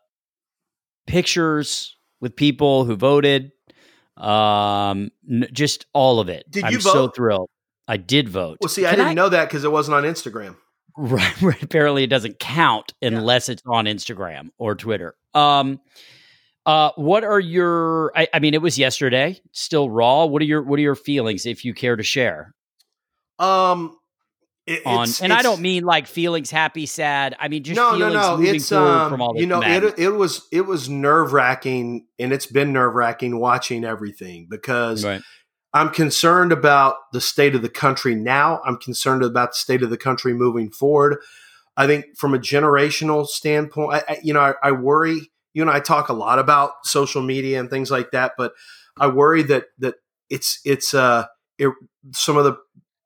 pictures 1.07 1.97
with 2.21 2.37
people 2.37 2.85
who 2.85 2.97
voted. 2.97 3.53
Um, 4.16 5.11
n- 5.29 5.49
just 5.53 5.87
all 5.95 6.21
of 6.21 6.29
it. 6.29 6.51
Did 6.51 6.64
I'm 6.64 6.73
you 6.75 6.81
so 6.81 7.09
thrilled. 7.09 7.49
I 7.89 7.97
did 7.97 8.29
vote. 8.29 8.59
Well, 8.61 8.68
see, 8.68 8.87
I 8.87 8.95
didn't 8.95 9.14
know 9.14 9.29
that 9.29 9.49
because 9.49 9.64
it 9.64 9.73
wasn't 9.73 9.97
on 9.97 10.05
Instagram. 10.05 10.57
Right, 10.97 11.43
right. 11.43 11.62
Apparently, 11.62 12.05
it 12.05 12.09
doesn't 12.09 12.39
count 12.39 12.93
unless 13.03 13.49
it's 13.49 13.62
on 13.66 13.87
Instagram 13.87 14.51
or 14.59 14.75
Twitter. 14.75 15.14
Um, 15.35 15.81
uh, 16.66 16.91
what 16.97 17.25
are 17.25 17.41
your? 17.41 18.12
I, 18.14 18.29
I 18.35 18.39
mean, 18.39 18.55
it 18.55 18.62
was 18.62 18.79
yesterday, 18.79 19.41
still 19.53 19.89
raw. 19.89 20.27
What 20.27 20.43
are 20.43 20.45
your 20.45 20.62
What 20.62 20.79
are 20.79 20.83
your 20.83 20.95
feelings, 20.95 21.47
if 21.47 21.64
you 21.64 21.73
care 21.73 21.97
to 21.97 22.03
share? 22.03 22.55
Um, 23.39 23.97
it- 24.67 24.83
On 24.87 25.03
it's- 25.03 25.21
and 25.23 25.33
I 25.33 25.43
don't 25.43 25.61
mean 25.61 25.85
like 25.85 26.07
feelings 26.07 26.51
happy, 26.51 26.87
sad. 26.87 27.37
I 27.39 27.49
mean 27.49 27.63
just 27.65 27.77
no, 27.77 27.93
no, 27.93 27.97
feelings 27.97 28.15
no. 28.15 28.37
moving 28.37 28.55
It's 28.57 28.69
forward 28.69 28.89
um, 28.89 29.11
from 29.11 29.23
all 29.23 29.33
this 29.35 29.41
you 29.41 29.47
know, 29.47 29.61
madness. 29.61 29.95
it 29.95 29.99
it 30.05 30.11
was 30.11 30.47
it 30.53 30.61
was 30.67 30.89
nerve 30.89 31.33
wracking, 31.33 32.07
and 32.19 32.33
it's 32.33 32.47
been 32.47 32.73
nerve 32.73 32.95
wracking 32.95 33.39
watching 33.41 33.85
everything 33.85 34.47
because 34.49 35.05
right. 35.05 35.23
I'm 35.73 35.91
concerned 35.91 36.53
about 36.53 36.97
the 37.13 37.21
state 37.21 37.55
of 37.55 37.63
the 37.63 37.69
country 37.69 38.15
now. 38.15 38.61
I'm 38.65 38.77
concerned 38.77 39.23
about 39.23 39.53
the 39.53 39.57
state 39.57 39.83
of 39.83 39.91
the 39.91 39.97
country 39.97 40.35
moving 40.35 40.71
forward. 40.71 41.19
I 41.77 41.87
think 41.87 42.17
from 42.17 42.35
a 42.35 42.39
generational 42.39 43.27
standpoint, 43.27 43.95
I, 44.09 44.13
I, 44.15 44.19
you 44.23 44.35
know, 44.35 44.41
I, 44.41 44.55
I 44.63 44.73
worry. 44.73 45.31
You 45.55 45.63
and 45.63 45.71
I 45.71 45.81
talk 45.81 46.09
a 46.11 46.13
lot 46.13 46.39
about 46.39 46.73
social 46.85 47.23
media 47.23 47.59
and 47.59 47.69
things 47.71 47.91
like 47.91 48.11
that, 48.13 48.33
but 48.37 48.53
I 48.99 49.07
worry 49.09 49.43
that 49.45 49.65
that 49.79 49.95
it's 50.29 50.61
it's 50.65 50.95
uh 50.95 51.25
it, 51.59 51.73
some 52.13 52.37
of 52.37 52.45
the 52.45 52.57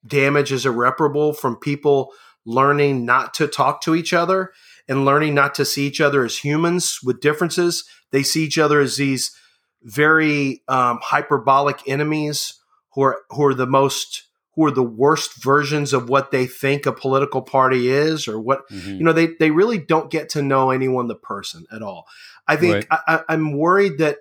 damage 0.06 0.52
is 0.52 0.66
irreparable 0.66 1.32
from 1.32 1.56
people 1.56 2.12
learning 2.46 3.04
not 3.06 3.32
to 3.34 3.46
talk 3.46 3.80
to 3.82 3.94
each 3.94 4.12
other 4.12 4.52
and 4.88 5.04
learning 5.04 5.34
not 5.34 5.54
to 5.54 5.64
see 5.64 5.86
each 5.86 6.00
other 6.00 6.24
as 6.24 6.38
humans 6.38 6.98
with 7.02 7.20
differences. 7.20 7.84
They 8.10 8.22
see 8.22 8.44
each 8.44 8.58
other 8.58 8.80
as 8.80 8.96
these 8.96 9.34
very 9.82 10.62
um, 10.68 10.98
hyperbolic 11.02 11.80
enemies 11.86 12.54
who 12.94 13.02
are 13.02 13.18
who 13.30 13.44
are 13.44 13.54
the 13.54 13.66
most 13.66 14.24
who 14.54 14.64
are 14.64 14.70
the 14.70 14.82
worst 14.84 15.42
versions 15.42 15.92
of 15.92 16.08
what 16.08 16.30
they 16.30 16.46
think 16.46 16.86
a 16.86 16.92
political 16.92 17.42
party 17.42 17.88
is 17.90 18.28
or 18.28 18.40
what 18.40 18.68
Mhm. 18.70 18.98
you 18.98 19.04
know 19.04 19.12
they 19.12 19.28
they 19.38 19.50
really 19.50 19.78
don't 19.78 20.10
get 20.10 20.28
to 20.30 20.42
know 20.42 20.70
anyone 20.70 21.08
the 21.08 21.14
person 21.16 21.66
at 21.72 21.82
all 21.82 22.06
i 22.46 22.56
think 22.56 22.74
Right. 22.74 22.86
I, 23.06 23.20
i'm 23.28 23.58
worried 23.58 23.98
that 23.98 24.18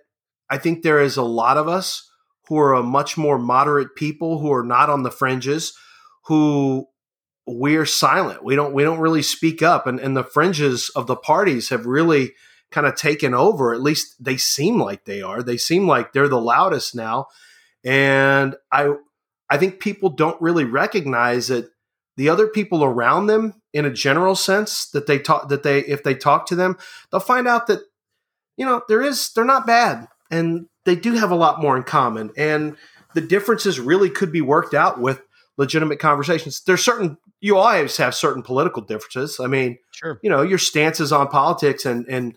i 0.49 0.57
think 0.57 0.81
there 0.81 0.99
is 0.99 1.15
a 1.17 1.23
lot 1.23 1.55
of 1.57 1.67
us 1.69 2.09
who 2.47 2.57
are 2.57 2.73
a 2.73 2.83
much 2.83 3.17
more 3.17 3.37
moderate 3.37 3.95
people 3.95 4.39
who 4.39 4.51
are 4.51 4.63
not 4.63 4.89
on 4.89 5.03
the 5.03 5.11
fringes 5.11 5.73
who 6.25 6.87
we're 7.45 7.85
silent. 7.85 8.43
We 8.43 8.55
don't 8.55 8.73
we 8.73 8.83
don't 8.83 8.99
really 8.99 9.21
speak 9.21 9.61
up. 9.61 9.87
And 9.87 9.99
and 9.99 10.15
the 10.15 10.23
fringes 10.23 10.89
of 10.95 11.07
the 11.07 11.15
parties 11.15 11.69
have 11.69 11.85
really 11.85 12.33
kind 12.71 12.87
of 12.87 12.95
taken 12.95 13.33
over. 13.33 13.73
At 13.73 13.81
least 13.81 14.15
they 14.23 14.37
seem 14.37 14.79
like 14.79 15.05
they 15.05 15.21
are. 15.21 15.43
They 15.43 15.57
seem 15.57 15.87
like 15.87 16.13
they're 16.13 16.29
the 16.29 16.41
loudest 16.41 16.95
now. 16.95 17.27
And 17.83 18.55
i 18.71 18.93
i 19.49 19.57
think 19.57 19.79
people 19.79 20.09
don't 20.09 20.41
really 20.41 20.63
recognize 20.63 21.47
that 21.49 21.69
the 22.15 22.29
other 22.29 22.47
people 22.47 22.83
around 22.83 23.27
them 23.27 23.61
in 23.73 23.85
a 23.85 23.91
general 23.91 24.35
sense 24.35 24.89
that 24.91 25.07
they 25.07 25.19
talk 25.19 25.49
that 25.49 25.63
they 25.63 25.79
if 25.79 26.03
they 26.03 26.15
talk 26.15 26.45
to 26.45 26.55
them 26.55 26.77
they'll 27.11 27.19
find 27.19 27.47
out 27.47 27.67
that 27.67 27.81
you 28.55 28.65
know 28.65 28.81
there 28.87 29.01
is 29.01 29.31
they're 29.33 29.45
not 29.45 29.67
bad. 29.67 30.07
And 30.31 30.67
they 30.85 30.95
do 30.95 31.13
have 31.13 31.31
a 31.31 31.35
lot 31.35 31.61
more 31.61 31.75
in 31.77 31.83
common 31.83 32.31
and 32.37 32.75
the 33.15 33.21
differences 33.21 33.79
really 33.79 34.09
could 34.09 34.31
be 34.31 34.41
worked 34.41 34.73
out 34.73 34.99
with 34.99 35.21
legitimate 35.57 35.99
conversations 35.99 36.61
there's 36.65 36.83
certain 36.83 37.17
you 37.41 37.57
always 37.57 37.97
have 37.97 38.15
certain 38.15 38.41
political 38.43 38.81
differences 38.81 39.39
i 39.39 39.47
mean 39.47 39.77
Sure. 39.91 40.19
you 40.23 40.29
know 40.29 40.41
your 40.41 40.57
stances 40.57 41.11
on 41.11 41.27
politics 41.27 41.85
and 41.85 42.05
and 42.07 42.35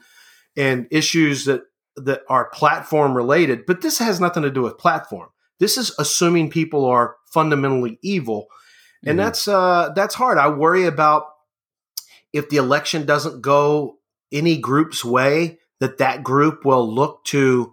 and 0.56 0.86
issues 0.90 1.44
that 1.46 1.62
that 1.96 2.22
are 2.28 2.50
platform 2.50 3.14
related 3.16 3.64
but 3.66 3.80
this 3.80 3.98
has 3.98 4.20
nothing 4.20 4.42
to 4.42 4.50
do 4.50 4.62
with 4.62 4.76
platform 4.78 5.28
this 5.58 5.78
is 5.78 5.94
assuming 5.98 6.50
people 6.50 6.84
are 6.84 7.16
fundamentally 7.32 7.98
evil 8.02 8.46
and 9.06 9.18
Mhm. 9.18 9.22
that's 9.22 9.48
uh 9.48 9.92
that's 9.96 10.14
hard 10.14 10.36
i 10.36 10.48
worry 10.48 10.84
about 10.84 11.24
if 12.34 12.50
the 12.50 12.58
election 12.58 13.06
doesn't 13.06 13.40
go 13.40 13.98
any 14.30 14.58
group's 14.58 15.02
way 15.04 15.58
that 15.80 15.98
that 15.98 16.22
group 16.22 16.64
will 16.66 16.92
look 16.94 17.24
to 17.24 17.72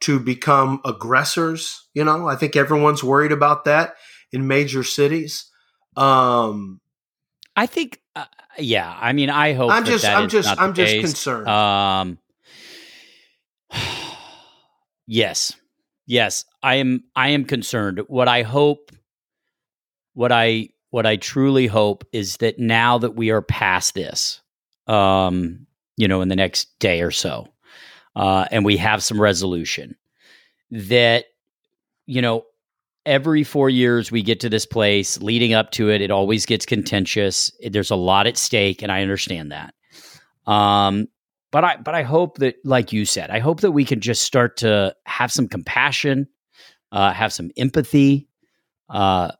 to 0.00 0.18
become 0.18 0.80
aggressors 0.84 1.88
you 1.94 2.04
know 2.04 2.26
i 2.26 2.36
think 2.36 2.56
everyone's 2.56 3.02
worried 3.02 3.32
about 3.32 3.64
that 3.64 3.94
in 4.32 4.46
major 4.46 4.82
cities 4.82 5.50
um 5.96 6.80
I 7.56 7.66
think. 7.66 8.00
Uh, 8.14 8.26
yeah. 8.58 8.96
I 9.00 9.12
mean, 9.12 9.30
I 9.30 9.54
hope. 9.54 9.72
i'm 9.72 9.84
just 9.84 10.04
i'm 10.04 10.28
just 10.28 10.60
i'm 10.60 10.74
just 10.74 10.92
case. 10.92 11.02
concerned 11.02 11.48
Um. 11.48 12.18
yes, 15.06 15.54
yes, 16.06 16.44
I 16.62 16.76
am. 16.76 17.04
I 17.16 17.30
am 17.30 17.44
concerned. 17.44 18.02
What 18.06 18.28
I 18.28 18.42
hope, 18.42 18.92
what 20.14 20.30
I 20.30 20.68
what 20.90 21.06
I 21.06 21.16
truly 21.16 21.66
hope 21.66 22.04
is 22.12 22.36
that 22.38 22.58
now 22.58 22.98
that 22.98 23.16
we 23.16 23.30
are 23.30 23.42
past 23.42 23.94
this, 23.94 24.40
um, 24.86 25.66
you 25.96 26.06
know, 26.06 26.20
in 26.20 26.28
the 26.28 26.36
next 26.36 26.78
day 26.78 27.02
or 27.02 27.10
so, 27.10 27.48
uh, 28.16 28.46
and 28.50 28.64
we 28.64 28.76
have 28.78 29.04
some 29.04 29.20
resolution, 29.20 29.94
that 30.72 31.26
you 32.06 32.20
know. 32.20 32.44
Every 33.04 33.44
four 33.44 33.70
years, 33.70 34.10
we 34.10 34.20
get 34.20 34.40
to 34.40 34.48
this 34.48 34.66
place. 34.66 35.22
Leading 35.22 35.54
up 35.54 35.70
to 35.70 35.90
it, 35.90 36.00
it 36.00 36.10
always 36.10 36.44
gets 36.44 36.66
contentious. 36.66 37.52
There's 37.64 37.92
a 37.92 37.94
lot 37.94 38.26
at 38.26 38.36
stake, 38.36 38.82
and 38.82 38.90
I 38.90 39.02
understand 39.02 39.52
that. 39.52 39.74
Um, 40.44 41.06
but 41.52 41.62
I 41.62 41.76
but 41.76 41.94
I 41.94 42.02
hope 42.02 42.38
that, 42.38 42.56
like 42.64 42.92
you 42.92 43.04
said, 43.04 43.30
I 43.30 43.38
hope 43.38 43.60
that 43.60 43.70
we 43.70 43.84
can 43.84 44.00
just 44.00 44.22
start 44.22 44.56
to 44.56 44.92
have 45.04 45.30
some 45.30 45.46
compassion, 45.46 46.26
uh, 46.90 47.12
have 47.12 47.32
some 47.32 47.52
empathy, 47.56 48.26
uh, 48.90 49.30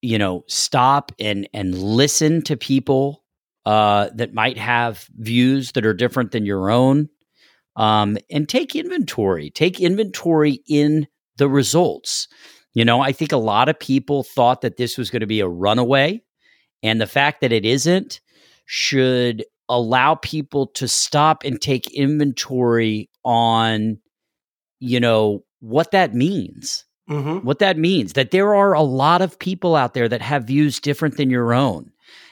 you 0.00 0.18
know, 0.18 0.42
stop 0.48 1.12
and 1.20 1.48
and 1.54 1.78
listen 1.78 2.42
to 2.42 2.56
people 2.56 3.22
uh, 3.64 4.10
that 4.16 4.34
might 4.34 4.58
have 4.58 5.08
views 5.16 5.70
that 5.72 5.86
are 5.86 5.94
different 5.94 6.32
than 6.32 6.44
your 6.44 6.68
own, 6.68 7.08
um, 7.76 8.18
and 8.30 8.48
take 8.48 8.76
inventory. 8.76 9.50
Take 9.50 9.80
inventory 9.80 10.60
in 10.68 11.06
the 11.36 11.48
results. 11.48 12.28
You 12.74 12.84
know, 12.84 13.00
I 13.00 13.12
think 13.12 13.32
a 13.32 13.38
lot 13.38 13.68
of 13.68 13.78
people 13.78 14.22
thought 14.22 14.62
that 14.62 14.76
this 14.76 14.96
was 14.96 15.10
going 15.10 15.20
to 15.20 15.26
be 15.26 15.40
a 15.40 15.48
runaway, 15.48 16.22
and 16.82 17.00
the 17.00 17.06
fact 17.06 17.40
that 17.40 17.52
it 17.52 17.64
isn't 17.64 18.20
should 18.66 19.44
allow 19.68 20.14
people 20.16 20.66
to 20.66 20.88
stop 20.88 21.44
and 21.44 21.60
take 21.60 21.90
inventory 21.92 23.08
on 23.24 23.98
you 24.80 24.98
know 24.98 25.44
what 25.60 25.92
that 25.92 26.14
means 26.14 26.84
hmm 27.08 27.38
what 27.38 27.58
that 27.60 27.78
means 27.78 28.12
that 28.12 28.32
there 28.32 28.54
are 28.54 28.74
a 28.74 28.82
lot 28.82 29.22
of 29.22 29.38
people 29.38 29.76
out 29.76 29.94
there 29.94 30.08
that 30.08 30.20
have 30.20 30.44
views 30.44 30.80
different 30.80 31.16
than 31.16 31.30
your 31.30 31.54
own 31.54 31.90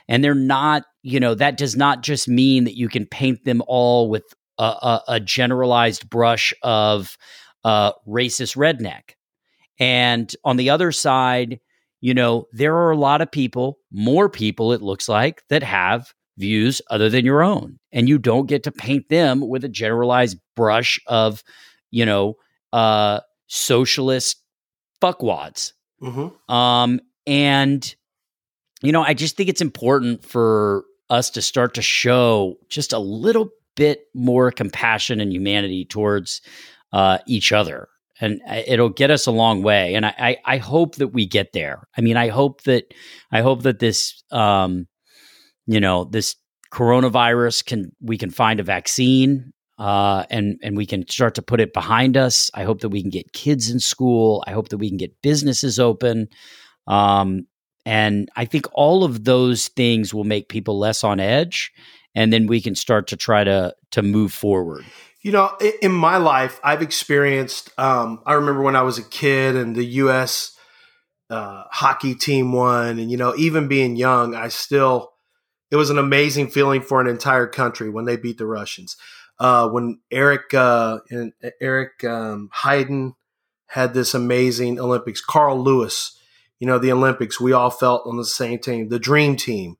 and 0.09 0.23
they're 0.23 0.35
not 0.35 0.85
you 1.03 1.21
know 1.21 1.35
that 1.35 1.57
does 1.57 1.77
not 1.77 2.03
just 2.03 2.29
mean 2.29 2.65
that 2.65 2.77
you 2.77 2.89
can 2.89 3.07
paint 3.07 3.45
them 3.45 3.63
all 3.67 4.11
with 4.11 4.25
a, 4.61 4.63
a, 4.63 5.03
a 5.09 5.21
generalized 5.21 6.09
brush 6.09 6.53
of 6.63 7.17
uh, 7.65 7.93
racist 8.07 8.57
redneck. 8.57 9.15
And 9.79 10.35
on 10.45 10.57
the 10.57 10.71
other 10.71 10.93
side 10.93 11.61
you 12.01 12.15
know 12.15 12.47
there 12.53 12.75
are 12.75 12.91
a 12.91 12.97
lot 12.97 13.21
of 13.21 13.31
people 13.31 13.79
more 13.93 14.29
people 14.29 14.73
it 14.73 14.83
looks 14.83 15.09
like 15.09 15.43
that 15.49 15.63
have 15.63 16.13
views 16.39 16.81
other 16.91 17.11
than 17.11 17.27
your 17.27 17.43
own. 17.43 17.79
And 17.93 18.09
you 18.09 18.17
don't 18.19 18.47
get 18.47 18.63
to 18.63 18.73
paint 18.73 19.11
them 19.11 19.47
with 19.47 19.63
a 19.63 19.69
generalized 19.69 20.39
brush 20.57 20.99
of 21.07 21.43
you 21.91 22.07
know 22.07 22.37
uh 22.73 23.21
socialist 23.47 24.43
fuckwads. 25.03 25.73
Hmm 26.01 26.29
um 26.49 27.01
and 27.27 27.95
you 28.83 28.93
know 28.93 29.03
i 29.03 29.13
just 29.13 29.37
think 29.37 29.51
it's 29.51 29.61
important 29.61 30.25
for 30.25 30.85
us 31.11 31.29
to 31.31 31.43
start 31.43 31.75
to 31.75 31.83
show 31.83 32.57
just 32.71 32.93
a 32.95 32.99
little 32.99 33.51
bit 33.81 33.99
more 34.15 34.51
compassion 34.53 35.21
and 35.21 35.33
humanity 35.33 35.85
towards 35.85 36.43
uh 36.93 37.19
each 37.27 37.53
other 37.53 37.89
and 38.21 38.41
it'll 38.67 38.97
get 39.03 39.11
us 39.11 39.27
a 39.27 39.33
long 39.43 39.63
way 39.63 39.95
and 39.97 40.05
I, 40.07 40.15
I 40.19 40.37
i 40.55 40.57
hope 40.59 40.97
that 40.97 41.09
we 41.09 41.27
get 41.27 41.53
there 41.53 41.89
i 41.97 42.01
mean 42.03 42.17
i 42.17 42.29
hope 42.29 42.63
that 42.65 42.85
i 43.33 43.41
hope 43.41 43.63
that 43.63 43.79
this 43.79 44.23
um 44.31 44.87
you 45.67 45.81
know 45.81 46.05
this 46.05 46.37
coronavirus 46.73 47.65
can 47.65 47.93
we 48.01 48.19
can 48.19 48.31
find 48.31 48.61
a 48.61 48.65
vaccine 48.77 49.53
uh, 49.79 50.25
and 50.31 50.59
and 50.63 50.77
we 50.77 50.87
can 50.87 51.09
start 51.09 51.35
to 51.35 51.43
put 51.43 51.61
it 51.61 51.73
behind 51.73 52.15
us. 52.17 52.51
I 52.53 52.65
hope 52.65 52.81
that 52.83 52.91
we 52.91 53.01
can 53.01 53.11
get 53.11 53.33
kids 53.33 53.71
in 53.71 53.81
school. 53.81 54.45
I 54.47 54.53
hope 54.53 54.69
that 54.69 54.77
we 54.77 54.91
can 54.91 54.99
get 54.99 55.23
businesses 55.23 55.79
open. 55.79 56.29
Um, 56.87 57.47
And 57.87 58.29
I 58.37 58.45
think 58.45 58.67
all 58.75 59.05
of 59.05 59.25
those 59.25 59.69
things 59.75 60.13
will 60.13 60.25
make 60.25 60.49
people 60.49 60.79
less 60.79 61.03
on 61.03 61.19
edge 61.19 61.73
and 62.15 62.33
then 62.33 62.47
we 62.47 62.61
can 62.61 62.75
start 62.75 63.09
to 63.09 63.17
try 63.17 63.45
to 63.45 63.75
to 63.93 64.03
move 64.03 64.33
forward. 64.33 64.85
You 65.23 65.33
know, 65.33 65.57
in 65.83 65.93
my 65.93 66.17
life, 66.17 66.59
I've 66.65 66.83
experienced. 66.83 67.71
Um, 67.79 68.23
I 68.25 68.35
remember 68.35 68.63
when 68.63 68.77
I 68.77 68.83
was 68.83 68.99
a 68.99 69.03
kid 69.03 69.55
and 69.55 69.77
the 69.77 69.85
U.S. 69.85 70.57
Uh, 71.29 71.65
hockey 71.71 72.15
team 72.15 72.53
won, 72.53 72.99
and 72.99 73.11
you 73.11 73.17
know, 73.17 73.35
even 73.37 73.69
being 73.69 73.97
young, 73.97 74.35
I 74.35 74.49
still. 74.49 75.13
It 75.71 75.77
was 75.77 75.91
an 75.91 75.99
amazing 75.99 76.49
feeling 76.49 76.83
for 76.83 77.01
an 77.01 77.07
entire 77.07 77.47
country 77.47 77.89
when 77.91 78.05
they 78.05 78.17
beat 78.17 78.39
the 78.39 78.47
Russians. 78.47 78.97
Uh, 79.39 79.69
when 79.69 80.01
Eric 80.11 80.53
uh, 80.53 80.99
and 81.11 81.33
Eric 81.61 82.03
um, 82.03 82.51
Heiden 82.53 83.13
had 83.69 83.95
this 83.95 84.13
amazing 84.13 84.81
Olympics, 84.81 85.21
Carl 85.21 85.63
Lewis, 85.63 86.19
you 86.59 86.67
know, 86.67 86.79
the 86.79 86.93
Olympics, 86.93 87.41
we 87.41 87.53
all 87.53 87.71
felt 87.71 88.07
on 88.07 88.17
the 88.17 88.25
same 88.25 88.59
team, 88.59 88.89
the 88.89 88.99
dream 88.99 89.37
team. 89.37 89.77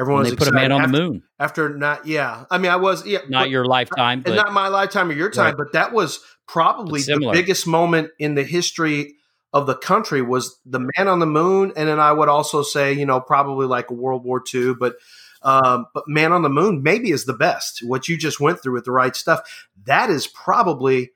Everyone 0.00 0.24
they 0.24 0.34
put 0.34 0.48
a 0.48 0.52
man 0.52 0.72
on 0.72 0.82
after, 0.82 0.92
the 0.92 1.02
moon 1.02 1.22
after 1.38 1.68
not. 1.68 2.06
Yeah, 2.06 2.44
I 2.50 2.58
mean, 2.58 2.70
I 2.70 2.76
was 2.76 3.06
yeah, 3.06 3.18
not 3.28 3.42
but, 3.42 3.50
your 3.50 3.64
lifetime, 3.66 4.22
but, 4.22 4.34
not 4.34 4.52
my 4.52 4.68
lifetime 4.68 5.10
or 5.10 5.12
your 5.12 5.30
time, 5.30 5.46
right. 5.46 5.56
but 5.56 5.72
that 5.72 5.92
was 5.92 6.20
probably 6.46 7.02
the 7.02 7.30
biggest 7.32 7.66
moment 7.66 8.10
in 8.18 8.34
the 8.34 8.42
history 8.42 9.14
of 9.52 9.66
the 9.66 9.74
country 9.74 10.22
was 10.22 10.58
the 10.64 10.80
man 10.96 11.08
on 11.08 11.18
the 11.18 11.26
moon, 11.26 11.72
and 11.76 11.88
then 11.88 12.00
I 12.00 12.12
would 12.12 12.30
also 12.30 12.62
say, 12.62 12.94
you 12.94 13.04
know, 13.04 13.20
probably 13.20 13.66
like 13.66 13.90
World 13.90 14.24
War 14.24 14.42
II, 14.52 14.74
but. 14.74 14.96
Um, 15.44 15.86
but 15.92 16.04
Man 16.06 16.30
on 16.30 16.42
the 16.42 16.48
Moon 16.48 16.84
maybe 16.84 17.10
is 17.10 17.24
the 17.24 17.32
best. 17.32 17.80
What 17.82 18.06
you 18.06 18.16
just 18.16 18.38
went 18.38 18.62
through 18.62 18.74
with 18.74 18.84
the 18.84 18.92
right 18.92 19.16
stuff, 19.16 19.66
that 19.86 20.08
is 20.08 20.28
probably 20.28 21.10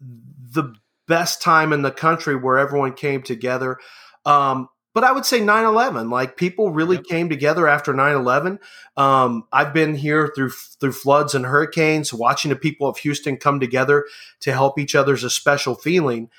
the 0.00 0.74
best 1.06 1.40
time 1.40 1.72
in 1.72 1.82
the 1.82 1.92
country 1.92 2.34
where 2.34 2.58
everyone 2.58 2.92
came 2.92 3.22
together. 3.22 3.78
Um, 4.24 4.68
but 4.98 5.06
I 5.06 5.12
would 5.12 5.24
say 5.24 5.38
9 5.38 5.64
11, 5.64 6.10
like 6.10 6.36
people 6.36 6.72
really 6.72 6.96
yep. 6.96 7.04
came 7.04 7.28
together 7.28 7.68
after 7.68 7.94
9 7.94 8.16
11. 8.16 8.58
Um, 8.96 9.44
I've 9.52 9.72
been 9.72 9.94
here 9.94 10.32
through 10.34 10.50
through 10.50 10.90
floods 10.90 11.36
and 11.36 11.46
hurricanes, 11.46 12.12
watching 12.12 12.48
the 12.48 12.56
people 12.56 12.88
of 12.88 12.98
Houston 12.98 13.36
come 13.36 13.60
together 13.60 14.06
to 14.40 14.52
help 14.52 14.76
each 14.76 14.96
other 14.96 15.14
is 15.14 15.22
a 15.22 15.30
special 15.30 15.76
feeling. 15.76 16.30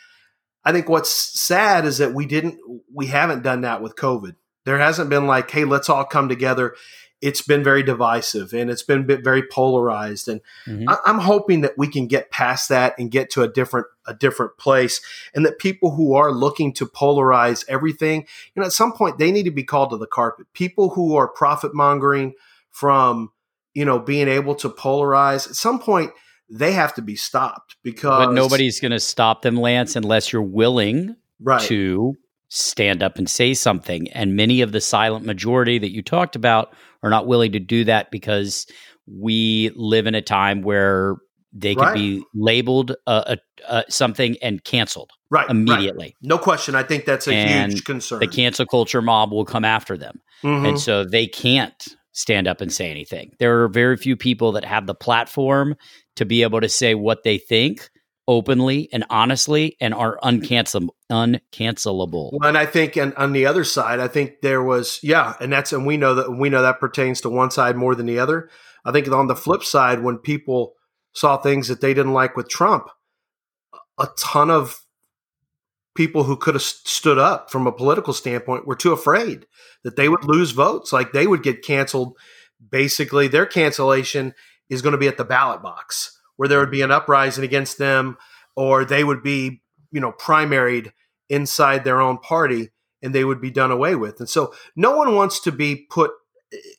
I 0.65 0.73
think 0.73 0.89
what's 0.89 1.09
sad 1.09 1.85
is 1.85 1.99
that 1.99 2.13
we 2.13 2.25
didn't, 2.25 2.59
we 2.93 3.05
haven't 3.07 3.43
done 3.43 3.61
that 3.61 3.81
with 3.81 3.95
COVID. 3.95 4.35
There 4.65 4.77
hasn't 4.77 5.09
been 5.09 5.25
like, 5.25 5.49
hey, 5.49 5.63
let's 5.63 5.87
all 5.87 6.03
come 6.03 6.27
together 6.27 6.75
it's 7.21 7.41
been 7.41 7.63
very 7.63 7.83
divisive 7.83 8.53
and 8.53 8.69
it's 8.69 8.83
been 8.83 9.05
very 9.05 9.43
polarized 9.43 10.27
and 10.27 10.41
mm-hmm. 10.65 10.87
I, 10.87 10.97
am 11.05 11.19
hoping 11.19 11.61
that 11.61 11.77
we 11.77 11.87
can 11.87 12.07
get 12.07 12.31
past 12.31 12.69
that 12.69 12.97
and 12.97 13.11
get 13.11 13.29
to 13.31 13.41
a 13.41 13.47
different 13.47 13.87
a 14.05 14.13
different 14.13 14.57
place 14.57 15.01
and 15.33 15.45
that 15.45 15.59
people 15.59 15.91
who 15.91 16.15
are 16.15 16.31
looking 16.31 16.73
to 16.73 16.85
polarize 16.85 17.65
everything 17.67 18.25
you 18.53 18.61
know 18.61 18.65
at 18.65 18.73
some 18.73 18.93
point 18.93 19.17
they 19.17 19.31
need 19.31 19.43
to 19.43 19.51
be 19.51 19.63
called 19.63 19.89
to 19.89 19.97
the 19.97 20.07
carpet 20.07 20.47
people 20.53 20.89
who 20.89 21.15
are 21.15 21.27
profit 21.27 21.73
mongering 21.73 22.33
from 22.71 23.31
you 23.73 23.85
know 23.85 23.99
being 23.99 24.27
able 24.27 24.55
to 24.55 24.69
polarize 24.69 25.47
at 25.49 25.55
some 25.55 25.79
point 25.79 26.11
they 26.49 26.71
have 26.71 26.93
to 26.95 27.01
be 27.01 27.15
stopped 27.15 27.75
because 27.83 28.25
but 28.25 28.33
nobody's 28.33 28.79
going 28.79 28.91
to 28.91 28.99
stop 28.99 29.41
them 29.41 29.55
lance 29.55 29.95
unless 29.95 30.33
you're 30.33 30.41
willing 30.41 31.15
right. 31.41 31.61
to 31.61 32.15
stand 32.49 33.01
up 33.01 33.17
and 33.17 33.29
say 33.29 33.53
something. 33.53 34.09
And 34.09 34.35
many 34.35 34.61
of 34.61 34.71
the 34.71 34.81
silent 34.81 35.25
majority 35.25 35.77
that 35.77 35.91
you 35.91 36.01
talked 36.01 36.35
about 36.35 36.73
are 37.03 37.09
not 37.09 37.27
willing 37.27 37.51
to 37.53 37.59
do 37.59 37.83
that 37.85 38.11
because 38.11 38.67
we 39.07 39.71
live 39.75 40.07
in 40.07 40.15
a 40.15 40.21
time 40.21 40.61
where 40.61 41.15
they 41.53 41.73
right. 41.73 41.87
could 41.87 41.93
be 41.93 42.23
labeled 42.35 42.95
uh, 43.07 43.35
uh, 43.67 43.83
something 43.89 44.37
and 44.41 44.63
canceled 44.63 45.11
right 45.31 45.49
immediately. 45.49 46.05
Right. 46.05 46.15
No 46.21 46.37
question. 46.37 46.75
I 46.75 46.83
think 46.83 47.05
that's 47.05 47.27
a 47.27 47.33
and 47.33 47.71
huge 47.71 47.85
concern. 47.85 48.19
The 48.19 48.27
cancel 48.27 48.65
culture 48.65 49.01
mob 49.01 49.31
will 49.31 49.45
come 49.45 49.65
after 49.65 49.97
them, 49.97 50.21
mm-hmm. 50.43 50.65
and 50.65 50.79
so 50.79 51.05
they 51.05 51.25
can't 51.25 51.87
stand 52.11 52.47
up 52.47 52.61
and 52.61 52.71
say 52.71 52.91
anything. 52.91 53.31
There 53.39 53.63
are 53.63 53.67
very 53.67 53.97
few 53.97 54.15
people 54.15 54.51
that 54.51 54.65
have 54.65 54.85
the 54.85 54.95
platform 54.95 55.75
to 56.17 56.25
be 56.25 56.43
able 56.43 56.61
to 56.61 56.69
say 56.69 56.93
what 56.93 57.23
they 57.23 57.37
think 57.37 57.89
openly 58.29 58.87
and 58.93 59.03
honestly 59.09 59.75
and 59.81 59.93
are 59.93 60.19
uncancelable 60.23 60.91
uncancelable. 61.11 62.29
Well, 62.33 62.47
and 62.47 62.57
I 62.57 62.67
think 62.67 62.95
and 62.95 63.15
on 63.15 63.33
the 63.33 63.47
other 63.47 63.63
side, 63.63 63.99
I 63.99 64.07
think 64.07 64.41
there 64.41 64.63
was 64.63 64.99
yeah, 65.01 65.33
and 65.41 65.51
that's 65.51 65.73
and 65.73 65.85
we 65.85 65.97
know 65.97 66.13
that 66.13 66.31
we 66.31 66.49
know 66.49 66.61
that 66.61 66.79
pertains 66.79 67.21
to 67.21 67.29
one 67.29 67.49
side 67.49 67.75
more 67.75 67.95
than 67.95 68.05
the 68.05 68.19
other. 68.19 68.49
I 68.85 68.91
think 68.91 69.11
on 69.11 69.27
the 69.27 69.35
flip 69.35 69.63
side, 69.63 70.03
when 70.03 70.19
people 70.19 70.75
saw 71.13 71.37
things 71.37 71.67
that 71.67 71.81
they 71.81 71.95
didn't 71.95 72.13
like 72.13 72.37
with 72.37 72.47
Trump, 72.47 72.89
a 73.97 74.07
ton 74.17 74.51
of 74.51 74.79
people 75.95 76.23
who 76.23 76.37
could 76.37 76.53
have 76.53 76.61
stood 76.61 77.17
up 77.17 77.49
from 77.49 77.65
a 77.65 77.71
political 77.71 78.13
standpoint 78.13 78.67
were 78.67 78.75
too 78.75 78.93
afraid 78.93 79.47
that 79.83 79.95
they 79.95 80.07
would 80.07 80.23
lose 80.23 80.51
votes, 80.51 80.93
like 80.93 81.11
they 81.11 81.25
would 81.25 81.41
get 81.41 81.63
canceled. 81.63 82.15
Basically, 82.69 83.27
their 83.27 83.47
cancellation 83.47 84.35
is 84.69 84.83
going 84.83 84.91
to 84.91 84.99
be 84.99 85.07
at 85.07 85.17
the 85.17 85.25
ballot 85.25 85.63
box 85.63 86.18
where 86.39 86.47
there 86.47 86.59
would 86.59 86.71
be 86.71 86.81
an 86.81 86.89
uprising 86.89 87.43
against 87.43 87.77
them 87.77 88.17
or 88.55 88.85
they 88.85 89.03
would 89.03 89.21
be, 89.21 89.61
you 89.91 89.99
know, 89.99 90.13
primaried 90.13 90.93
inside 91.27 91.83
their 91.83 91.99
own 91.99 92.17
party 92.17 92.69
and 93.01 93.13
they 93.13 93.25
would 93.25 93.41
be 93.41 93.51
done 93.51 93.71
away 93.71 93.93
with. 93.93 94.21
And 94.21 94.29
so 94.29 94.53
no 94.73 94.95
one 94.95 95.15
wants 95.15 95.41
to 95.41 95.51
be 95.51 95.75
put 95.75 96.11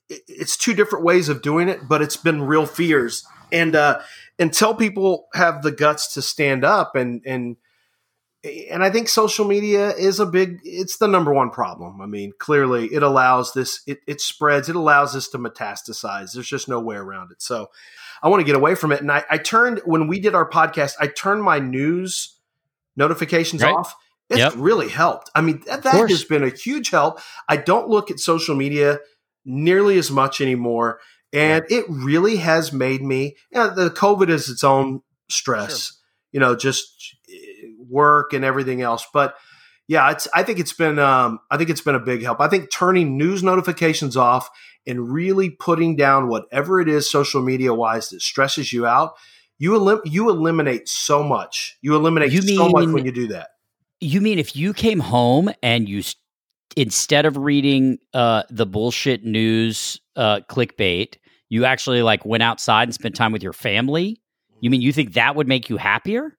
it's 0.08 0.56
two 0.56 0.72
different 0.72 1.04
ways 1.04 1.28
of 1.28 1.42
doing 1.42 1.68
it, 1.68 1.86
but 1.86 2.00
it's 2.00 2.16
been 2.16 2.40
real 2.40 2.64
fears. 2.64 3.22
And 3.52 3.76
uh 3.76 4.00
until 4.38 4.74
people 4.74 5.26
have 5.34 5.60
the 5.60 5.72
guts 5.72 6.14
to 6.14 6.22
stand 6.22 6.64
up 6.64 6.96
and 6.96 7.20
and 7.26 7.58
and 8.42 8.82
I 8.82 8.88
think 8.88 9.10
social 9.10 9.44
media 9.44 9.90
is 9.90 10.20
a 10.20 10.24
big 10.24 10.60
it's 10.64 10.96
the 10.96 11.06
number 11.06 11.34
one 11.34 11.50
problem. 11.50 12.00
I 12.00 12.06
mean, 12.06 12.32
clearly 12.38 12.86
it 12.94 13.02
allows 13.02 13.52
this 13.52 13.82
it, 13.86 13.98
it 14.06 14.22
spreads, 14.22 14.70
it 14.70 14.76
allows 14.76 15.12
this 15.12 15.28
to 15.28 15.38
metastasize. 15.38 16.32
There's 16.32 16.48
just 16.48 16.66
no 16.66 16.80
way 16.80 16.96
around 16.96 17.30
it. 17.30 17.42
So 17.42 17.68
I 18.22 18.28
want 18.28 18.40
to 18.40 18.44
get 18.44 18.56
away 18.56 18.74
from 18.74 18.92
it. 18.92 19.00
And 19.00 19.10
I, 19.10 19.24
I 19.30 19.38
turned 19.38 19.80
when 19.84 20.08
we 20.08 20.20
did 20.20 20.34
our 20.34 20.48
podcast, 20.48 20.94
I 21.00 21.06
turned 21.06 21.42
my 21.42 21.58
news 21.58 22.36
notifications 22.96 23.62
right. 23.62 23.74
off. 23.74 23.94
It's 24.28 24.38
yep. 24.38 24.52
really 24.56 24.88
helped. 24.88 25.30
I 25.34 25.40
mean, 25.40 25.62
that, 25.66 25.82
that 25.82 26.08
has 26.08 26.24
been 26.24 26.44
a 26.44 26.50
huge 26.50 26.90
help. 26.90 27.20
I 27.48 27.56
don't 27.56 27.88
look 27.88 28.10
at 28.10 28.20
social 28.20 28.54
media 28.54 29.00
nearly 29.44 29.98
as 29.98 30.10
much 30.10 30.40
anymore. 30.40 31.00
And 31.32 31.64
it 31.68 31.84
really 31.88 32.36
has 32.36 32.72
made 32.72 33.02
me, 33.02 33.36
you 33.50 33.58
know, 33.58 33.74
the 33.74 33.90
COVID 33.90 34.28
is 34.28 34.48
its 34.48 34.62
own 34.62 35.02
stress, 35.28 35.86
sure. 35.86 35.96
you 36.32 36.40
know, 36.40 36.54
just 36.54 37.16
eh, 37.28 37.68
work 37.88 38.32
and 38.32 38.44
everything 38.44 38.82
else. 38.82 39.06
But 39.12 39.34
yeah, 39.88 40.10
it's, 40.10 40.28
I 40.34 40.44
think 40.44 40.60
it's 40.60 40.72
been, 40.72 40.98
um, 40.98 41.40
I 41.50 41.56
think 41.56 41.70
it's 41.70 41.80
been 41.80 41.96
a 41.96 42.00
big 42.00 42.22
help. 42.22 42.40
I 42.40 42.48
think 42.48 42.70
turning 42.70 43.16
news 43.16 43.42
notifications 43.42 44.16
off 44.16 44.48
and 44.86 45.12
really 45.12 45.50
putting 45.50 45.96
down 45.96 46.28
whatever 46.28 46.80
it 46.80 46.88
is 46.88 47.10
social 47.10 47.42
media 47.42 47.74
wise 47.74 48.10
that 48.10 48.20
stresses 48.22 48.72
you 48.72 48.86
out, 48.86 49.14
you 49.58 49.74
elim- 49.74 50.00
you 50.04 50.30
eliminate 50.30 50.88
so 50.88 51.22
much. 51.22 51.78
You 51.82 51.94
eliminate 51.94 52.32
you 52.32 52.42
so 52.42 52.68
much 52.68 52.88
when 52.88 53.04
you 53.04 53.12
do 53.12 53.28
that. 53.28 53.50
You 54.00 54.20
mean 54.20 54.38
if 54.38 54.56
you 54.56 54.72
came 54.72 55.00
home 55.00 55.50
and 55.62 55.88
you 55.88 56.02
instead 56.76 57.26
of 57.26 57.36
reading 57.36 57.98
uh, 58.14 58.44
the 58.50 58.66
bullshit 58.66 59.24
news 59.24 60.00
uh, 60.16 60.40
clickbait, 60.48 61.16
you 61.48 61.64
actually 61.64 62.02
like 62.02 62.24
went 62.24 62.42
outside 62.42 62.84
and 62.84 62.94
spent 62.94 63.14
time 63.14 63.32
with 63.32 63.42
your 63.42 63.52
family? 63.52 64.20
You 64.60 64.70
mean 64.70 64.80
you 64.80 64.92
think 64.92 65.14
that 65.14 65.36
would 65.36 65.48
make 65.48 65.68
you 65.68 65.76
happier? 65.76 66.36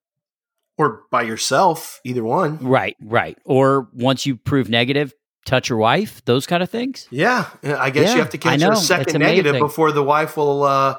Or 0.78 1.04
by 1.12 1.24
yourself, 1.24 2.00
either 2.04 2.24
one. 2.24 2.58
Right, 2.58 2.96
right. 3.02 3.38
Or 3.46 3.90
once 3.94 4.26
you 4.26 4.36
prove 4.36 4.70
negative, 4.70 5.14
touch 5.46 5.70
your 5.70 5.78
wife, 5.78 6.24
those 6.26 6.46
kind 6.46 6.64
of 6.64 6.70
things. 6.70 7.08
Yeah, 7.12 7.50
I 7.64 7.90
guess 7.90 8.10
yeah, 8.10 8.14
you 8.14 8.20
have 8.20 8.30
to 8.32 8.38
catch 8.38 8.62
her 8.62 8.72
a 8.72 8.76
second 8.76 9.20
negative 9.20 9.60
before 9.60 9.92
the 9.92 10.04
wife 10.04 10.38
will, 10.38 10.64
uh, 10.64 10.96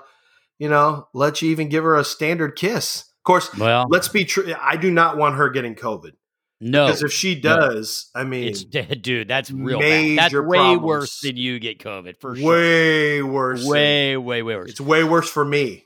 you 0.59 0.69
know, 0.69 1.09
let 1.13 1.43
you 1.43 1.51
even 1.51 1.69
give 1.69 1.85
her 1.85 1.97
a 1.97 2.05
standard 2.05 2.57
kiss. 2.57 3.01
Of 3.01 3.25
course, 3.25 3.57
well, 3.57 3.87
let's 3.89 4.09
be 4.09 4.25
true. 4.25 4.53
I 4.61 4.77
do 4.77 4.91
not 4.91 5.17
want 5.17 5.37
her 5.37 5.51
getting 5.51 5.75
COVID. 5.75 6.13
No, 6.61 6.87
because 6.87 7.03
if 7.03 7.13
she 7.13 7.41
does, 7.41 8.11
no. 8.15 8.21
I 8.21 8.25
mean, 8.25 8.49
it's 8.49 8.65
dude. 9.01 9.29
That's 9.29 9.51
real 9.51 9.81
bad. 9.81 10.19
That's 10.19 10.35
way 10.35 10.59
problems. 10.59 10.83
worse 10.83 11.21
than 11.21 11.37
you 11.37 11.59
get 11.59 11.79
COVID 11.79 12.21
for 12.21 12.37
sure. 12.37 12.49
Way 12.49 13.23
worse. 13.23 13.67
Way, 13.67 14.17
way, 14.17 14.43
way 14.43 14.57
worse. 14.57 14.71
It's 14.71 14.81
way 14.81 15.05
worse 15.05 15.29
for 15.29 15.45
me. 15.45 15.85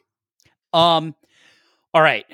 Um. 0.72 1.14
All 1.94 2.02
right 2.02 2.26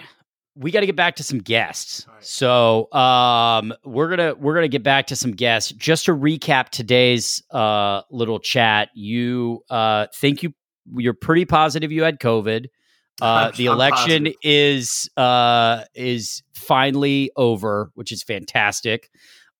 we 0.55 0.71
got 0.71 0.81
to 0.81 0.87
get 0.87 0.97
back 0.97 1.17
to 1.17 1.23
some 1.23 1.39
guests. 1.39 2.07
Right. 2.09 2.25
So 2.25 2.93
um, 2.93 3.73
we're 3.85 4.09
gonna 4.09 4.35
we're 4.35 4.55
gonna 4.55 4.69
get 4.69 4.83
back 4.83 5.07
to 5.09 5.17
some 5.17 5.33
guests. 5.33 5.73
Just 5.73 6.07
to 6.07 6.13
recap 6.13 6.69
today's 6.69 7.43
uh, 7.51 8.03
little 8.11 8.39
chat, 8.39 8.91
you 8.95 9.63
uh, 9.71 10.07
think 10.15 10.43
you 10.43 10.53
you're 10.97 11.15
pretty 11.15 11.45
positive 11.45 11.93
you 11.93 12.03
had 12.03 12.21
COVID. 12.21 12.67
Uh, 13.21 13.53
the 13.57 13.67
election 13.67 14.33
is 14.43 15.09
uh, 15.17 15.85
is 15.95 16.43
finally 16.55 17.31
over, 17.37 17.93
which 17.95 18.11
is 18.11 18.23
fantastic. 18.23 19.11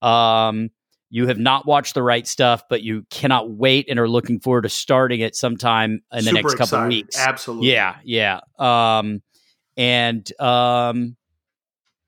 Um, 0.01 0.71
you 1.11 1.29
have 1.29 1.39
not 1.39 1.67
watched 1.67 1.95
the 1.95 2.03
right 2.03 2.27
stuff, 2.27 2.65
but 2.69 2.83
you 2.83 3.05
cannot 3.11 3.51
wait 3.51 3.87
and 3.89 4.01
are 4.01 4.09
looking 4.09 4.41
forward 4.41 4.63
to 4.63 4.71
starting 4.71 5.21
it 5.21 5.37
sometime 5.37 6.03
in 6.13 6.25
the 6.25 6.31
Super 6.31 6.35
next 6.35 6.53
couple 6.55 6.65
excited. 6.65 6.89
weeks. 6.89 7.19
Absolutely, 7.19 7.73
yeah, 7.73 7.97
yeah. 8.03 8.41
Um, 8.59 9.23
and 9.77 10.41
um, 10.41 11.17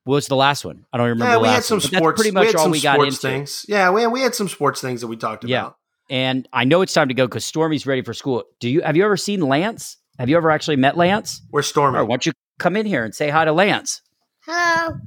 What 0.04 0.14
was 0.16 0.26
the 0.26 0.36
last 0.36 0.64
one? 0.64 0.84
I 0.92 0.98
don't 0.98 1.08
remember. 1.08 1.24
Yeah, 1.32 1.34
the 1.34 1.40
we 1.40 1.48
last 1.48 1.54
had 1.54 1.64
some 1.64 1.76
one, 1.78 1.90
but 1.92 1.96
sports. 1.98 2.20
pretty 2.22 2.34
much 2.34 2.40
we 2.42 2.46
had 2.48 2.56
all 2.56 2.62
some 2.64 2.70
we 2.72 2.80
got 2.80 2.94
sports 2.94 3.08
into. 3.16 3.20
things. 3.28 3.66
Yeah, 3.68 3.90
we 3.90 4.06
we 4.06 4.20
had 4.20 4.34
some 4.34 4.48
sports 4.48 4.80
things 4.80 5.00
that 5.00 5.06
we 5.08 5.16
talked 5.16 5.44
Yeah. 5.44 5.60
about. 5.60 5.76
And 6.10 6.46
I 6.52 6.64
know 6.64 6.82
it's 6.82 6.92
time 6.92 7.08
to 7.08 7.14
go 7.14 7.26
because 7.26 7.44
Stormy's 7.46 7.86
ready 7.86 8.02
for 8.02 8.12
school. 8.12 8.44
Do 8.60 8.68
you 8.68 8.82
have 8.82 8.96
you 8.96 9.04
ever 9.04 9.16
seen 9.16 9.40
Lance? 9.40 9.96
Have 10.18 10.28
you 10.28 10.36
ever 10.36 10.50
actually 10.50 10.76
met 10.76 10.96
Lance? 10.96 11.40
Where's 11.50 11.66
Stormy? 11.66 11.96
All 11.96 12.02
right, 12.02 12.08
why 12.08 12.14
don't 12.16 12.26
you 12.26 12.32
come 12.58 12.76
in 12.76 12.84
here 12.86 13.04
and 13.04 13.14
say 13.14 13.30
hi 13.30 13.44
to 13.46 13.52
Lance? 13.52 14.02
Hello. 14.46 14.98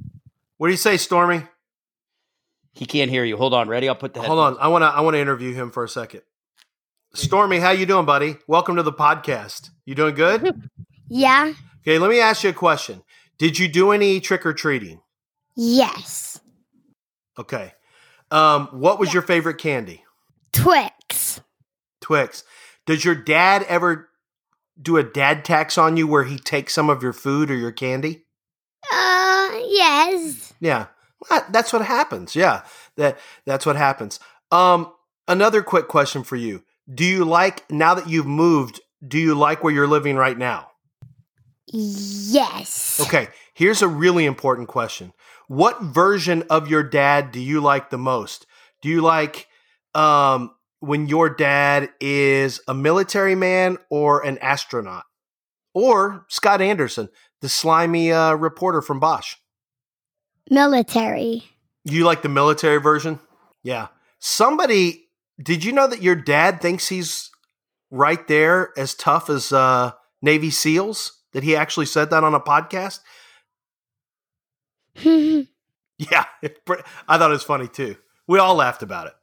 What 0.56 0.66
do 0.66 0.72
you 0.72 0.76
say, 0.76 0.96
Stormy? 0.96 1.44
He 2.74 2.84
can't 2.86 3.10
hear 3.10 3.24
you. 3.24 3.36
Hold 3.36 3.54
on, 3.54 3.68
ready? 3.68 3.88
I'll 3.88 3.94
put 3.94 4.12
the 4.14 4.20
Hold 4.22 4.38
on, 4.40 4.56
I 4.60 4.68
want 4.68 4.82
to 4.82 4.86
I 4.88 5.00
want 5.02 5.14
to 5.14 5.20
interview 5.20 5.54
him 5.54 5.70
for 5.70 5.84
a 5.84 5.88
second. 5.88 6.22
Stormy, 7.14 7.58
how 7.60 7.70
you 7.70 7.86
doing, 7.86 8.04
buddy? 8.04 8.36
Welcome 8.46 8.76
to 8.76 8.82
the 8.82 8.92
podcast. 8.92 9.70
You 9.84 9.94
doing 9.94 10.14
good? 10.16 10.68
Yeah. 11.10 11.54
Okay, 11.88 11.98
let 11.98 12.10
me 12.10 12.20
ask 12.20 12.44
you 12.44 12.50
a 12.50 12.52
question. 12.52 13.02
Did 13.38 13.58
you 13.58 13.66
do 13.66 13.92
any 13.92 14.20
trick 14.20 14.44
or 14.44 14.52
treating? 14.52 15.00
Yes. 15.56 16.38
Okay. 17.38 17.72
Um, 18.30 18.66
what 18.72 18.98
was 18.98 19.14
your 19.14 19.22
favorite 19.22 19.56
candy? 19.56 20.04
Twix. 20.52 21.40
Twix. 22.02 22.44
Does 22.84 23.06
your 23.06 23.14
dad 23.14 23.62
ever 23.70 24.10
do 24.78 24.98
a 24.98 25.02
dad 25.02 25.46
tax 25.46 25.78
on 25.78 25.96
you 25.96 26.06
where 26.06 26.24
he 26.24 26.36
takes 26.36 26.74
some 26.74 26.90
of 26.90 27.02
your 27.02 27.14
food 27.14 27.50
or 27.50 27.56
your 27.56 27.72
candy? 27.72 28.26
Uh, 28.92 29.58
yes. 29.66 30.52
Yeah, 30.60 30.88
that's 31.48 31.72
what 31.72 31.80
happens. 31.80 32.36
Yeah, 32.36 32.64
that 32.96 33.18
that's 33.46 33.64
what 33.64 33.76
happens. 33.76 34.20
Um, 34.52 34.92
another 35.26 35.62
quick 35.62 35.88
question 35.88 36.22
for 36.22 36.36
you: 36.36 36.64
Do 36.92 37.06
you 37.06 37.24
like 37.24 37.70
now 37.70 37.94
that 37.94 38.10
you've 38.10 38.26
moved? 38.26 38.78
Do 39.06 39.16
you 39.16 39.34
like 39.34 39.64
where 39.64 39.72
you're 39.72 39.86
living 39.86 40.16
right 40.16 40.36
now? 40.36 40.67
Yes. 41.72 43.00
Okay, 43.00 43.28
here's 43.54 43.82
a 43.82 43.88
really 43.88 44.24
important 44.24 44.68
question: 44.68 45.12
What 45.48 45.82
version 45.82 46.44
of 46.50 46.68
your 46.68 46.82
dad 46.82 47.32
do 47.32 47.40
you 47.40 47.60
like 47.60 47.90
the 47.90 47.98
most? 47.98 48.46
Do 48.82 48.88
you 48.88 49.00
like 49.00 49.48
um, 49.94 50.52
when 50.80 51.06
your 51.06 51.28
dad 51.30 51.90
is 52.00 52.60
a 52.68 52.74
military 52.74 53.34
man 53.34 53.78
or 53.90 54.24
an 54.24 54.38
astronaut, 54.38 55.04
or 55.74 56.26
Scott 56.28 56.60
Anderson, 56.60 57.08
the 57.40 57.48
slimy 57.48 58.12
uh, 58.12 58.34
reporter 58.34 58.82
from 58.82 59.00
Bosch? 59.00 59.36
Military. 60.50 61.44
You 61.84 62.04
like 62.04 62.22
the 62.22 62.28
military 62.28 62.80
version? 62.80 63.18
Yeah. 63.62 63.88
Somebody, 64.18 65.08
did 65.42 65.64
you 65.64 65.72
know 65.72 65.86
that 65.86 66.02
your 66.02 66.16
dad 66.16 66.60
thinks 66.60 66.88
he's 66.88 67.30
right 67.90 68.26
there 68.28 68.72
as 68.76 68.94
tough 68.94 69.30
as 69.30 69.52
uh, 69.52 69.92
Navy 70.22 70.50
SEALs? 70.50 71.17
That 71.32 71.42
he 71.42 71.56
actually 71.56 71.86
said 71.86 72.10
that 72.10 72.24
on 72.24 72.34
a 72.34 72.40
podcast? 72.40 73.00
Yeah. 76.00 76.24
I 77.08 77.18
thought 77.18 77.30
it 77.30 77.32
was 77.32 77.42
funny 77.42 77.66
too. 77.66 77.96
We 78.28 78.38
all 78.38 78.54
laughed 78.54 78.84
about 78.84 79.08
it. 79.08 79.14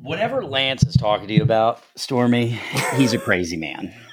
Whatever 0.00 0.42
Lance 0.42 0.82
is 0.82 0.96
talking 0.96 1.28
to 1.28 1.34
you 1.34 1.42
about, 1.42 1.82
Stormy, 1.94 2.58
he's 2.96 3.12
a 3.12 3.18
crazy 3.18 3.56
man. 3.56 3.92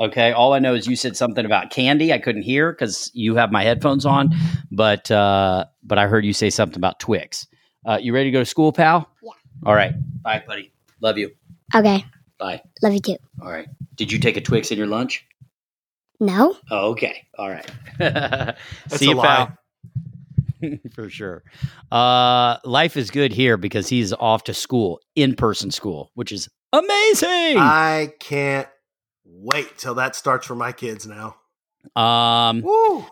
Okay. 0.00 0.32
All 0.32 0.54
I 0.54 0.58
know 0.58 0.74
is 0.74 0.88
you 0.88 0.96
said 0.96 1.16
something 1.16 1.44
about 1.46 1.70
candy. 1.70 2.12
I 2.12 2.18
couldn't 2.18 2.42
hear 2.42 2.72
because 2.72 3.12
you 3.14 3.36
have 3.36 3.52
my 3.52 3.62
headphones 3.62 4.04
on, 4.04 4.34
but 4.72 5.08
uh, 5.08 5.66
but 5.84 5.98
I 5.98 6.08
heard 6.08 6.24
you 6.24 6.32
say 6.32 6.50
something 6.50 6.76
about 6.76 6.98
Twix. 6.98 7.46
Uh, 7.86 7.96
you 8.02 8.12
ready 8.12 8.24
to 8.24 8.32
go 8.32 8.40
to 8.40 8.44
school, 8.44 8.72
pal? 8.72 9.08
Yeah. 9.22 9.30
All 9.64 9.74
right. 9.76 9.92
Bye, 10.20 10.42
buddy. 10.44 10.72
Love 11.00 11.16
you. 11.16 11.30
okay. 11.72 12.04
Bye. 12.38 12.60
Love 12.82 12.92
you 12.92 12.98
too. 12.98 13.16
All 13.40 13.52
right. 13.52 13.68
Did 13.94 14.10
you 14.10 14.18
take 14.18 14.36
a 14.36 14.40
Twix 14.40 14.72
in 14.72 14.78
your 14.78 14.88
lunch? 14.88 15.24
No. 16.20 16.56
Oh, 16.70 16.90
okay. 16.90 17.26
All 17.38 17.48
right. 17.48 17.68
See 18.88 19.08
you, 19.10 19.20
pal. 19.20 19.56
For 20.94 21.08
sure. 21.08 21.44
Uh, 21.92 22.56
life 22.64 22.96
is 22.96 23.10
good 23.10 23.32
here 23.32 23.56
because 23.56 23.88
he's 23.88 24.12
off 24.12 24.44
to 24.44 24.54
school, 24.54 25.00
in 25.14 25.36
person 25.36 25.70
school, 25.70 26.10
which 26.14 26.32
is 26.32 26.48
amazing. 26.72 27.58
I 27.58 28.12
can't 28.18 28.66
wait 29.24 29.78
till 29.78 29.94
that 29.94 30.16
starts 30.16 30.46
for 30.46 30.56
my 30.56 30.72
kids 30.72 31.06
now. 31.06 31.36
um, 31.94 32.62
Woo! 32.62 33.04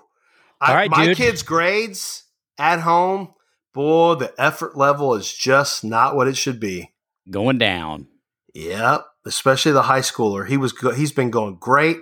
I, 0.61 0.71
All 0.71 0.75
right, 0.75 0.91
my 0.91 1.05
dude. 1.07 1.17
kids' 1.17 1.43
grades 1.45 2.25
at 2.59 2.81
home, 2.81 3.35
boy, 3.73 4.15
the 4.17 4.35
effort 4.39 4.77
level 4.77 5.15
is 5.15 5.33
just 5.33 5.85
not 5.85 6.17
what 6.17 6.27
it 6.27 6.37
should 6.37 6.59
be. 6.59 6.93
going 7.31 7.59
down. 7.59 8.09
Yep, 8.55 9.05
especially 9.27 9.73
the 9.73 9.83
high 9.83 10.01
schooler. 10.01 10.49
He 10.49 10.57
was 10.57 10.73
go- 10.73 10.95
he's 10.95 11.13
been 11.13 11.31
going 11.31 11.59
great, 11.61 11.99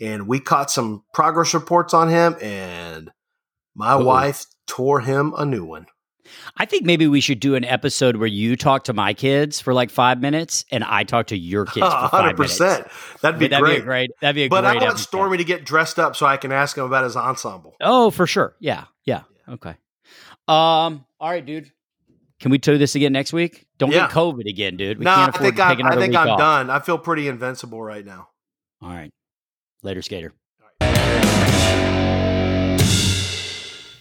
and 0.00 0.26
we 0.26 0.40
caught 0.40 0.70
some 0.70 1.04
progress 1.14 1.54
reports 1.54 1.92
on 1.94 2.08
him, 2.08 2.36
and 2.40 3.10
my 3.74 3.92
Uh-oh. 3.92 4.04
wife 4.04 4.46
tore 4.66 5.00
him 5.00 5.34
a 5.36 5.44
new 5.44 5.64
one. 5.64 5.86
I 6.56 6.64
think 6.64 6.84
maybe 6.84 7.08
we 7.08 7.20
should 7.20 7.40
do 7.40 7.56
an 7.56 7.64
episode 7.64 8.16
where 8.16 8.28
you 8.28 8.54
talk 8.54 8.84
to 8.84 8.92
my 8.92 9.14
kids 9.14 9.60
for 9.60 9.74
like 9.74 9.90
five 9.90 10.20
minutes 10.20 10.64
and 10.70 10.84
I 10.84 11.02
talk 11.02 11.26
to 11.28 11.36
your 11.36 11.64
kids 11.64 11.86
for 11.86 11.90
five 11.90 12.10
Hundred 12.10 12.38
minutes. 12.38 12.58
percent. 12.58 12.86
That'd 13.20 13.40
be 13.40 13.48
that'd 13.48 13.64
great. 13.64 13.76
be 13.76 13.80
a 13.80 13.84
great. 13.84 14.10
That'd 14.20 14.34
be 14.36 14.42
a 14.44 14.48
but 14.48 14.60
great. 14.60 14.62
But 14.62 14.70
I 14.70 14.74
want 14.74 14.84
episode. 14.90 15.02
Stormy 15.08 15.38
to 15.38 15.44
get 15.44 15.64
dressed 15.64 15.98
up 15.98 16.14
so 16.14 16.26
I 16.26 16.36
can 16.36 16.52
ask 16.52 16.76
him 16.78 16.84
about 16.84 17.02
his 17.02 17.16
ensemble. 17.16 17.74
Oh, 17.80 18.10
for 18.10 18.28
sure. 18.28 18.54
Yeah, 18.60 18.84
yeah. 19.04 19.22
Okay. 19.48 19.74
Um. 20.46 21.04
All 21.18 21.30
right, 21.30 21.44
dude. 21.44 21.72
Can 22.38 22.50
we 22.52 22.58
do 22.58 22.78
this 22.78 22.94
again 22.94 23.12
next 23.12 23.32
week? 23.32 23.66
Don't 23.78 23.90
Yeah. 23.90 24.06
get 24.06 24.10
COVID 24.10 24.48
again, 24.48 24.76
dude. 24.76 24.98
We 24.98 25.04
no, 25.06 25.14
can't 25.14 25.34
I 25.36 25.38
think 25.38 25.56
to 25.56 25.62
I'm, 25.64 25.70
take 25.70 25.80
another 25.80 25.96
I 25.96 26.00
think 26.00 26.12
week 26.12 26.18
I'm 26.20 26.28
off. 26.28 26.38
done. 26.38 26.70
I 26.70 26.78
feel 26.78 26.96
pretty 26.98 27.26
invincible 27.28 27.82
right 27.82 28.04
now. 28.06 28.28
All 28.80 28.88
right. 28.88 29.10
Later, 29.82 30.02
skater. 30.02 30.32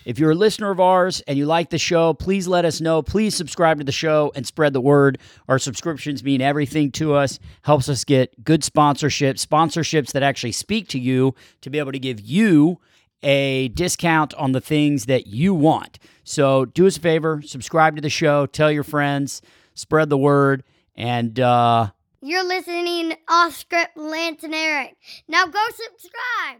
If 0.05 0.17
you're 0.17 0.31
a 0.31 0.35
listener 0.35 0.71
of 0.71 0.79
ours 0.79 1.21
and 1.27 1.37
you 1.37 1.45
like 1.45 1.69
the 1.69 1.77
show, 1.77 2.15
please 2.15 2.47
let 2.47 2.65
us 2.65 2.81
know. 2.81 3.03
Please 3.03 3.35
subscribe 3.35 3.77
to 3.77 3.83
the 3.83 3.91
show 3.91 4.31
and 4.33 4.43
spread 4.47 4.73
the 4.73 4.81
word. 4.81 5.19
Our 5.47 5.59
subscriptions 5.59 6.23
mean 6.23 6.41
everything 6.41 6.89
to 6.93 7.13
us, 7.13 7.37
helps 7.61 7.87
us 7.89 8.03
get 8.03 8.43
good 8.43 8.61
sponsorships, 8.61 9.45
sponsorships 9.45 10.11
that 10.13 10.23
actually 10.23 10.53
speak 10.53 10.87
to 10.89 10.99
you 10.99 11.35
to 11.61 11.69
be 11.69 11.77
able 11.77 11.91
to 11.91 11.99
give 11.99 12.19
you 12.19 12.79
a 13.21 13.67
discount 13.67 14.33
on 14.33 14.53
the 14.53 14.61
things 14.61 15.05
that 15.05 15.27
you 15.27 15.53
want. 15.53 15.99
So 16.23 16.65
do 16.65 16.87
us 16.87 16.97
a 16.97 17.01
favor, 17.01 17.43
subscribe 17.45 17.95
to 17.95 18.01
the 18.01 18.09
show, 18.09 18.47
tell 18.47 18.71
your 18.71 18.83
friends, 18.83 19.43
spread 19.75 20.09
the 20.09 20.17
word, 20.17 20.63
and 20.95 21.39
uh, 21.39 21.91
You're 22.21 22.43
listening 22.43 23.13
off 23.29 23.55
script, 23.55 23.95
Lance 23.95 24.43
and 24.43 24.53
Eric. 24.53 24.97
Now 25.29 25.45
go 25.45 25.59
subscribe. 25.71 26.59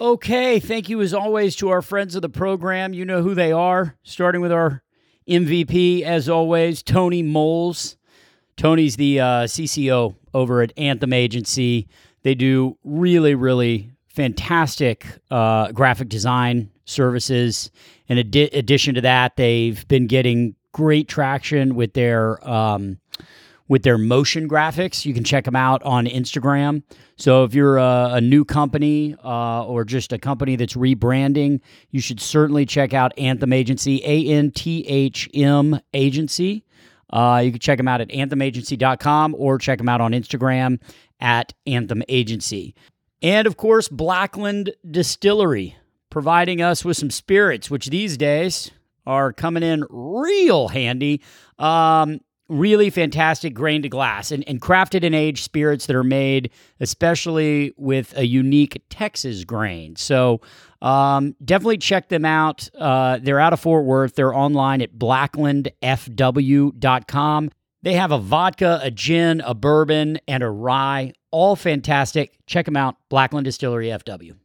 Okay, 0.00 0.60
thank 0.60 0.88
you 0.88 1.00
as 1.00 1.12
always 1.12 1.56
to 1.56 1.70
our 1.70 1.82
friends 1.82 2.14
of 2.14 2.22
the 2.22 2.28
program. 2.28 2.94
You 2.94 3.04
know 3.04 3.22
who 3.22 3.34
they 3.34 3.50
are, 3.50 3.96
starting 4.04 4.40
with 4.40 4.52
our 4.52 4.84
MVP, 5.28 6.02
as 6.02 6.28
always, 6.28 6.84
Tony 6.84 7.24
Moles. 7.24 7.96
Tony's 8.56 8.94
the 8.94 9.18
uh, 9.18 9.26
CCO 9.44 10.14
over 10.32 10.62
at 10.62 10.72
Anthem 10.76 11.12
Agency. 11.12 11.88
They 12.22 12.36
do 12.36 12.78
really, 12.84 13.34
really 13.34 13.90
fantastic 14.06 15.04
uh, 15.32 15.72
graphic 15.72 16.10
design 16.10 16.70
services. 16.84 17.72
In 18.06 18.18
addition 18.18 18.94
to 18.94 19.00
that, 19.00 19.34
they've 19.34 19.86
been 19.88 20.06
getting 20.06 20.54
great 20.74 21.08
traction 21.08 21.76
with 21.76 21.94
their 21.94 22.46
um, 22.46 22.98
with 23.68 23.82
their 23.82 23.96
motion 23.96 24.46
graphics. 24.46 25.06
You 25.06 25.14
can 25.14 25.24
check 25.24 25.44
them 25.44 25.56
out 25.56 25.82
on 25.84 26.04
Instagram. 26.04 26.82
So 27.16 27.44
if 27.44 27.54
you're 27.54 27.78
a, 27.78 28.10
a 28.14 28.20
new 28.20 28.44
company 28.44 29.16
uh, 29.24 29.64
or 29.64 29.84
just 29.84 30.12
a 30.12 30.18
company 30.18 30.56
that's 30.56 30.74
rebranding, 30.74 31.60
you 31.90 32.00
should 32.00 32.20
certainly 32.20 32.66
check 32.66 32.92
out 32.92 33.16
Anthem 33.16 33.52
Agency, 33.52 34.02
A 34.04 34.26
N 34.26 34.50
T 34.50 34.84
H 34.86 35.30
M 35.32 35.80
Agency. 35.94 36.64
Uh, 37.08 37.40
you 37.44 37.52
can 37.52 37.60
check 37.60 37.78
them 37.78 37.88
out 37.88 38.00
at 38.00 38.08
anthemagency.com 38.08 39.36
or 39.38 39.56
check 39.56 39.78
them 39.78 39.88
out 39.88 40.00
on 40.00 40.12
Instagram 40.12 40.80
at 41.20 41.54
Anthem 41.66 42.02
Agency. 42.08 42.74
And 43.22 43.46
of 43.46 43.56
course, 43.56 43.88
Blackland 43.88 44.74
Distillery, 44.90 45.76
providing 46.10 46.60
us 46.60 46.84
with 46.84 46.96
some 46.96 47.10
spirits, 47.10 47.70
which 47.70 47.86
these 47.86 48.16
days 48.16 48.72
are 49.06 49.32
coming 49.32 49.62
in 49.62 49.84
real 49.90 50.68
handy. 50.68 51.22
Um, 51.58 52.20
really 52.48 52.90
fantastic 52.90 53.54
grain 53.54 53.80
to 53.82 53.88
glass 53.88 54.30
and, 54.30 54.46
and 54.46 54.60
crafted 54.60 55.02
and 55.04 55.14
aged 55.14 55.42
spirits 55.42 55.86
that 55.86 55.96
are 55.96 56.04
made 56.04 56.50
especially 56.80 57.72
with 57.76 58.14
a 58.16 58.26
unique 58.26 58.82
Texas 58.90 59.44
grain. 59.44 59.96
So 59.96 60.42
um, 60.82 61.34
definitely 61.44 61.78
check 61.78 62.08
them 62.08 62.26
out. 62.26 62.68
Uh, 62.78 63.18
they're 63.22 63.40
out 63.40 63.54
of 63.54 63.60
Fort 63.60 63.86
Worth. 63.86 64.14
They're 64.14 64.34
online 64.34 64.82
at 64.82 64.98
blacklandfw.com. 64.98 67.50
They 67.82 67.94
have 67.94 68.12
a 68.12 68.18
vodka, 68.18 68.80
a 68.82 68.90
gin, 68.90 69.40
a 69.42 69.54
bourbon, 69.54 70.18
and 70.26 70.42
a 70.42 70.48
rye. 70.48 71.12
All 71.30 71.54
fantastic. 71.56 72.38
Check 72.46 72.64
them 72.64 72.76
out. 72.76 72.96
Blackland 73.10 73.44
Distillery 73.44 73.88
FW. 73.88 74.36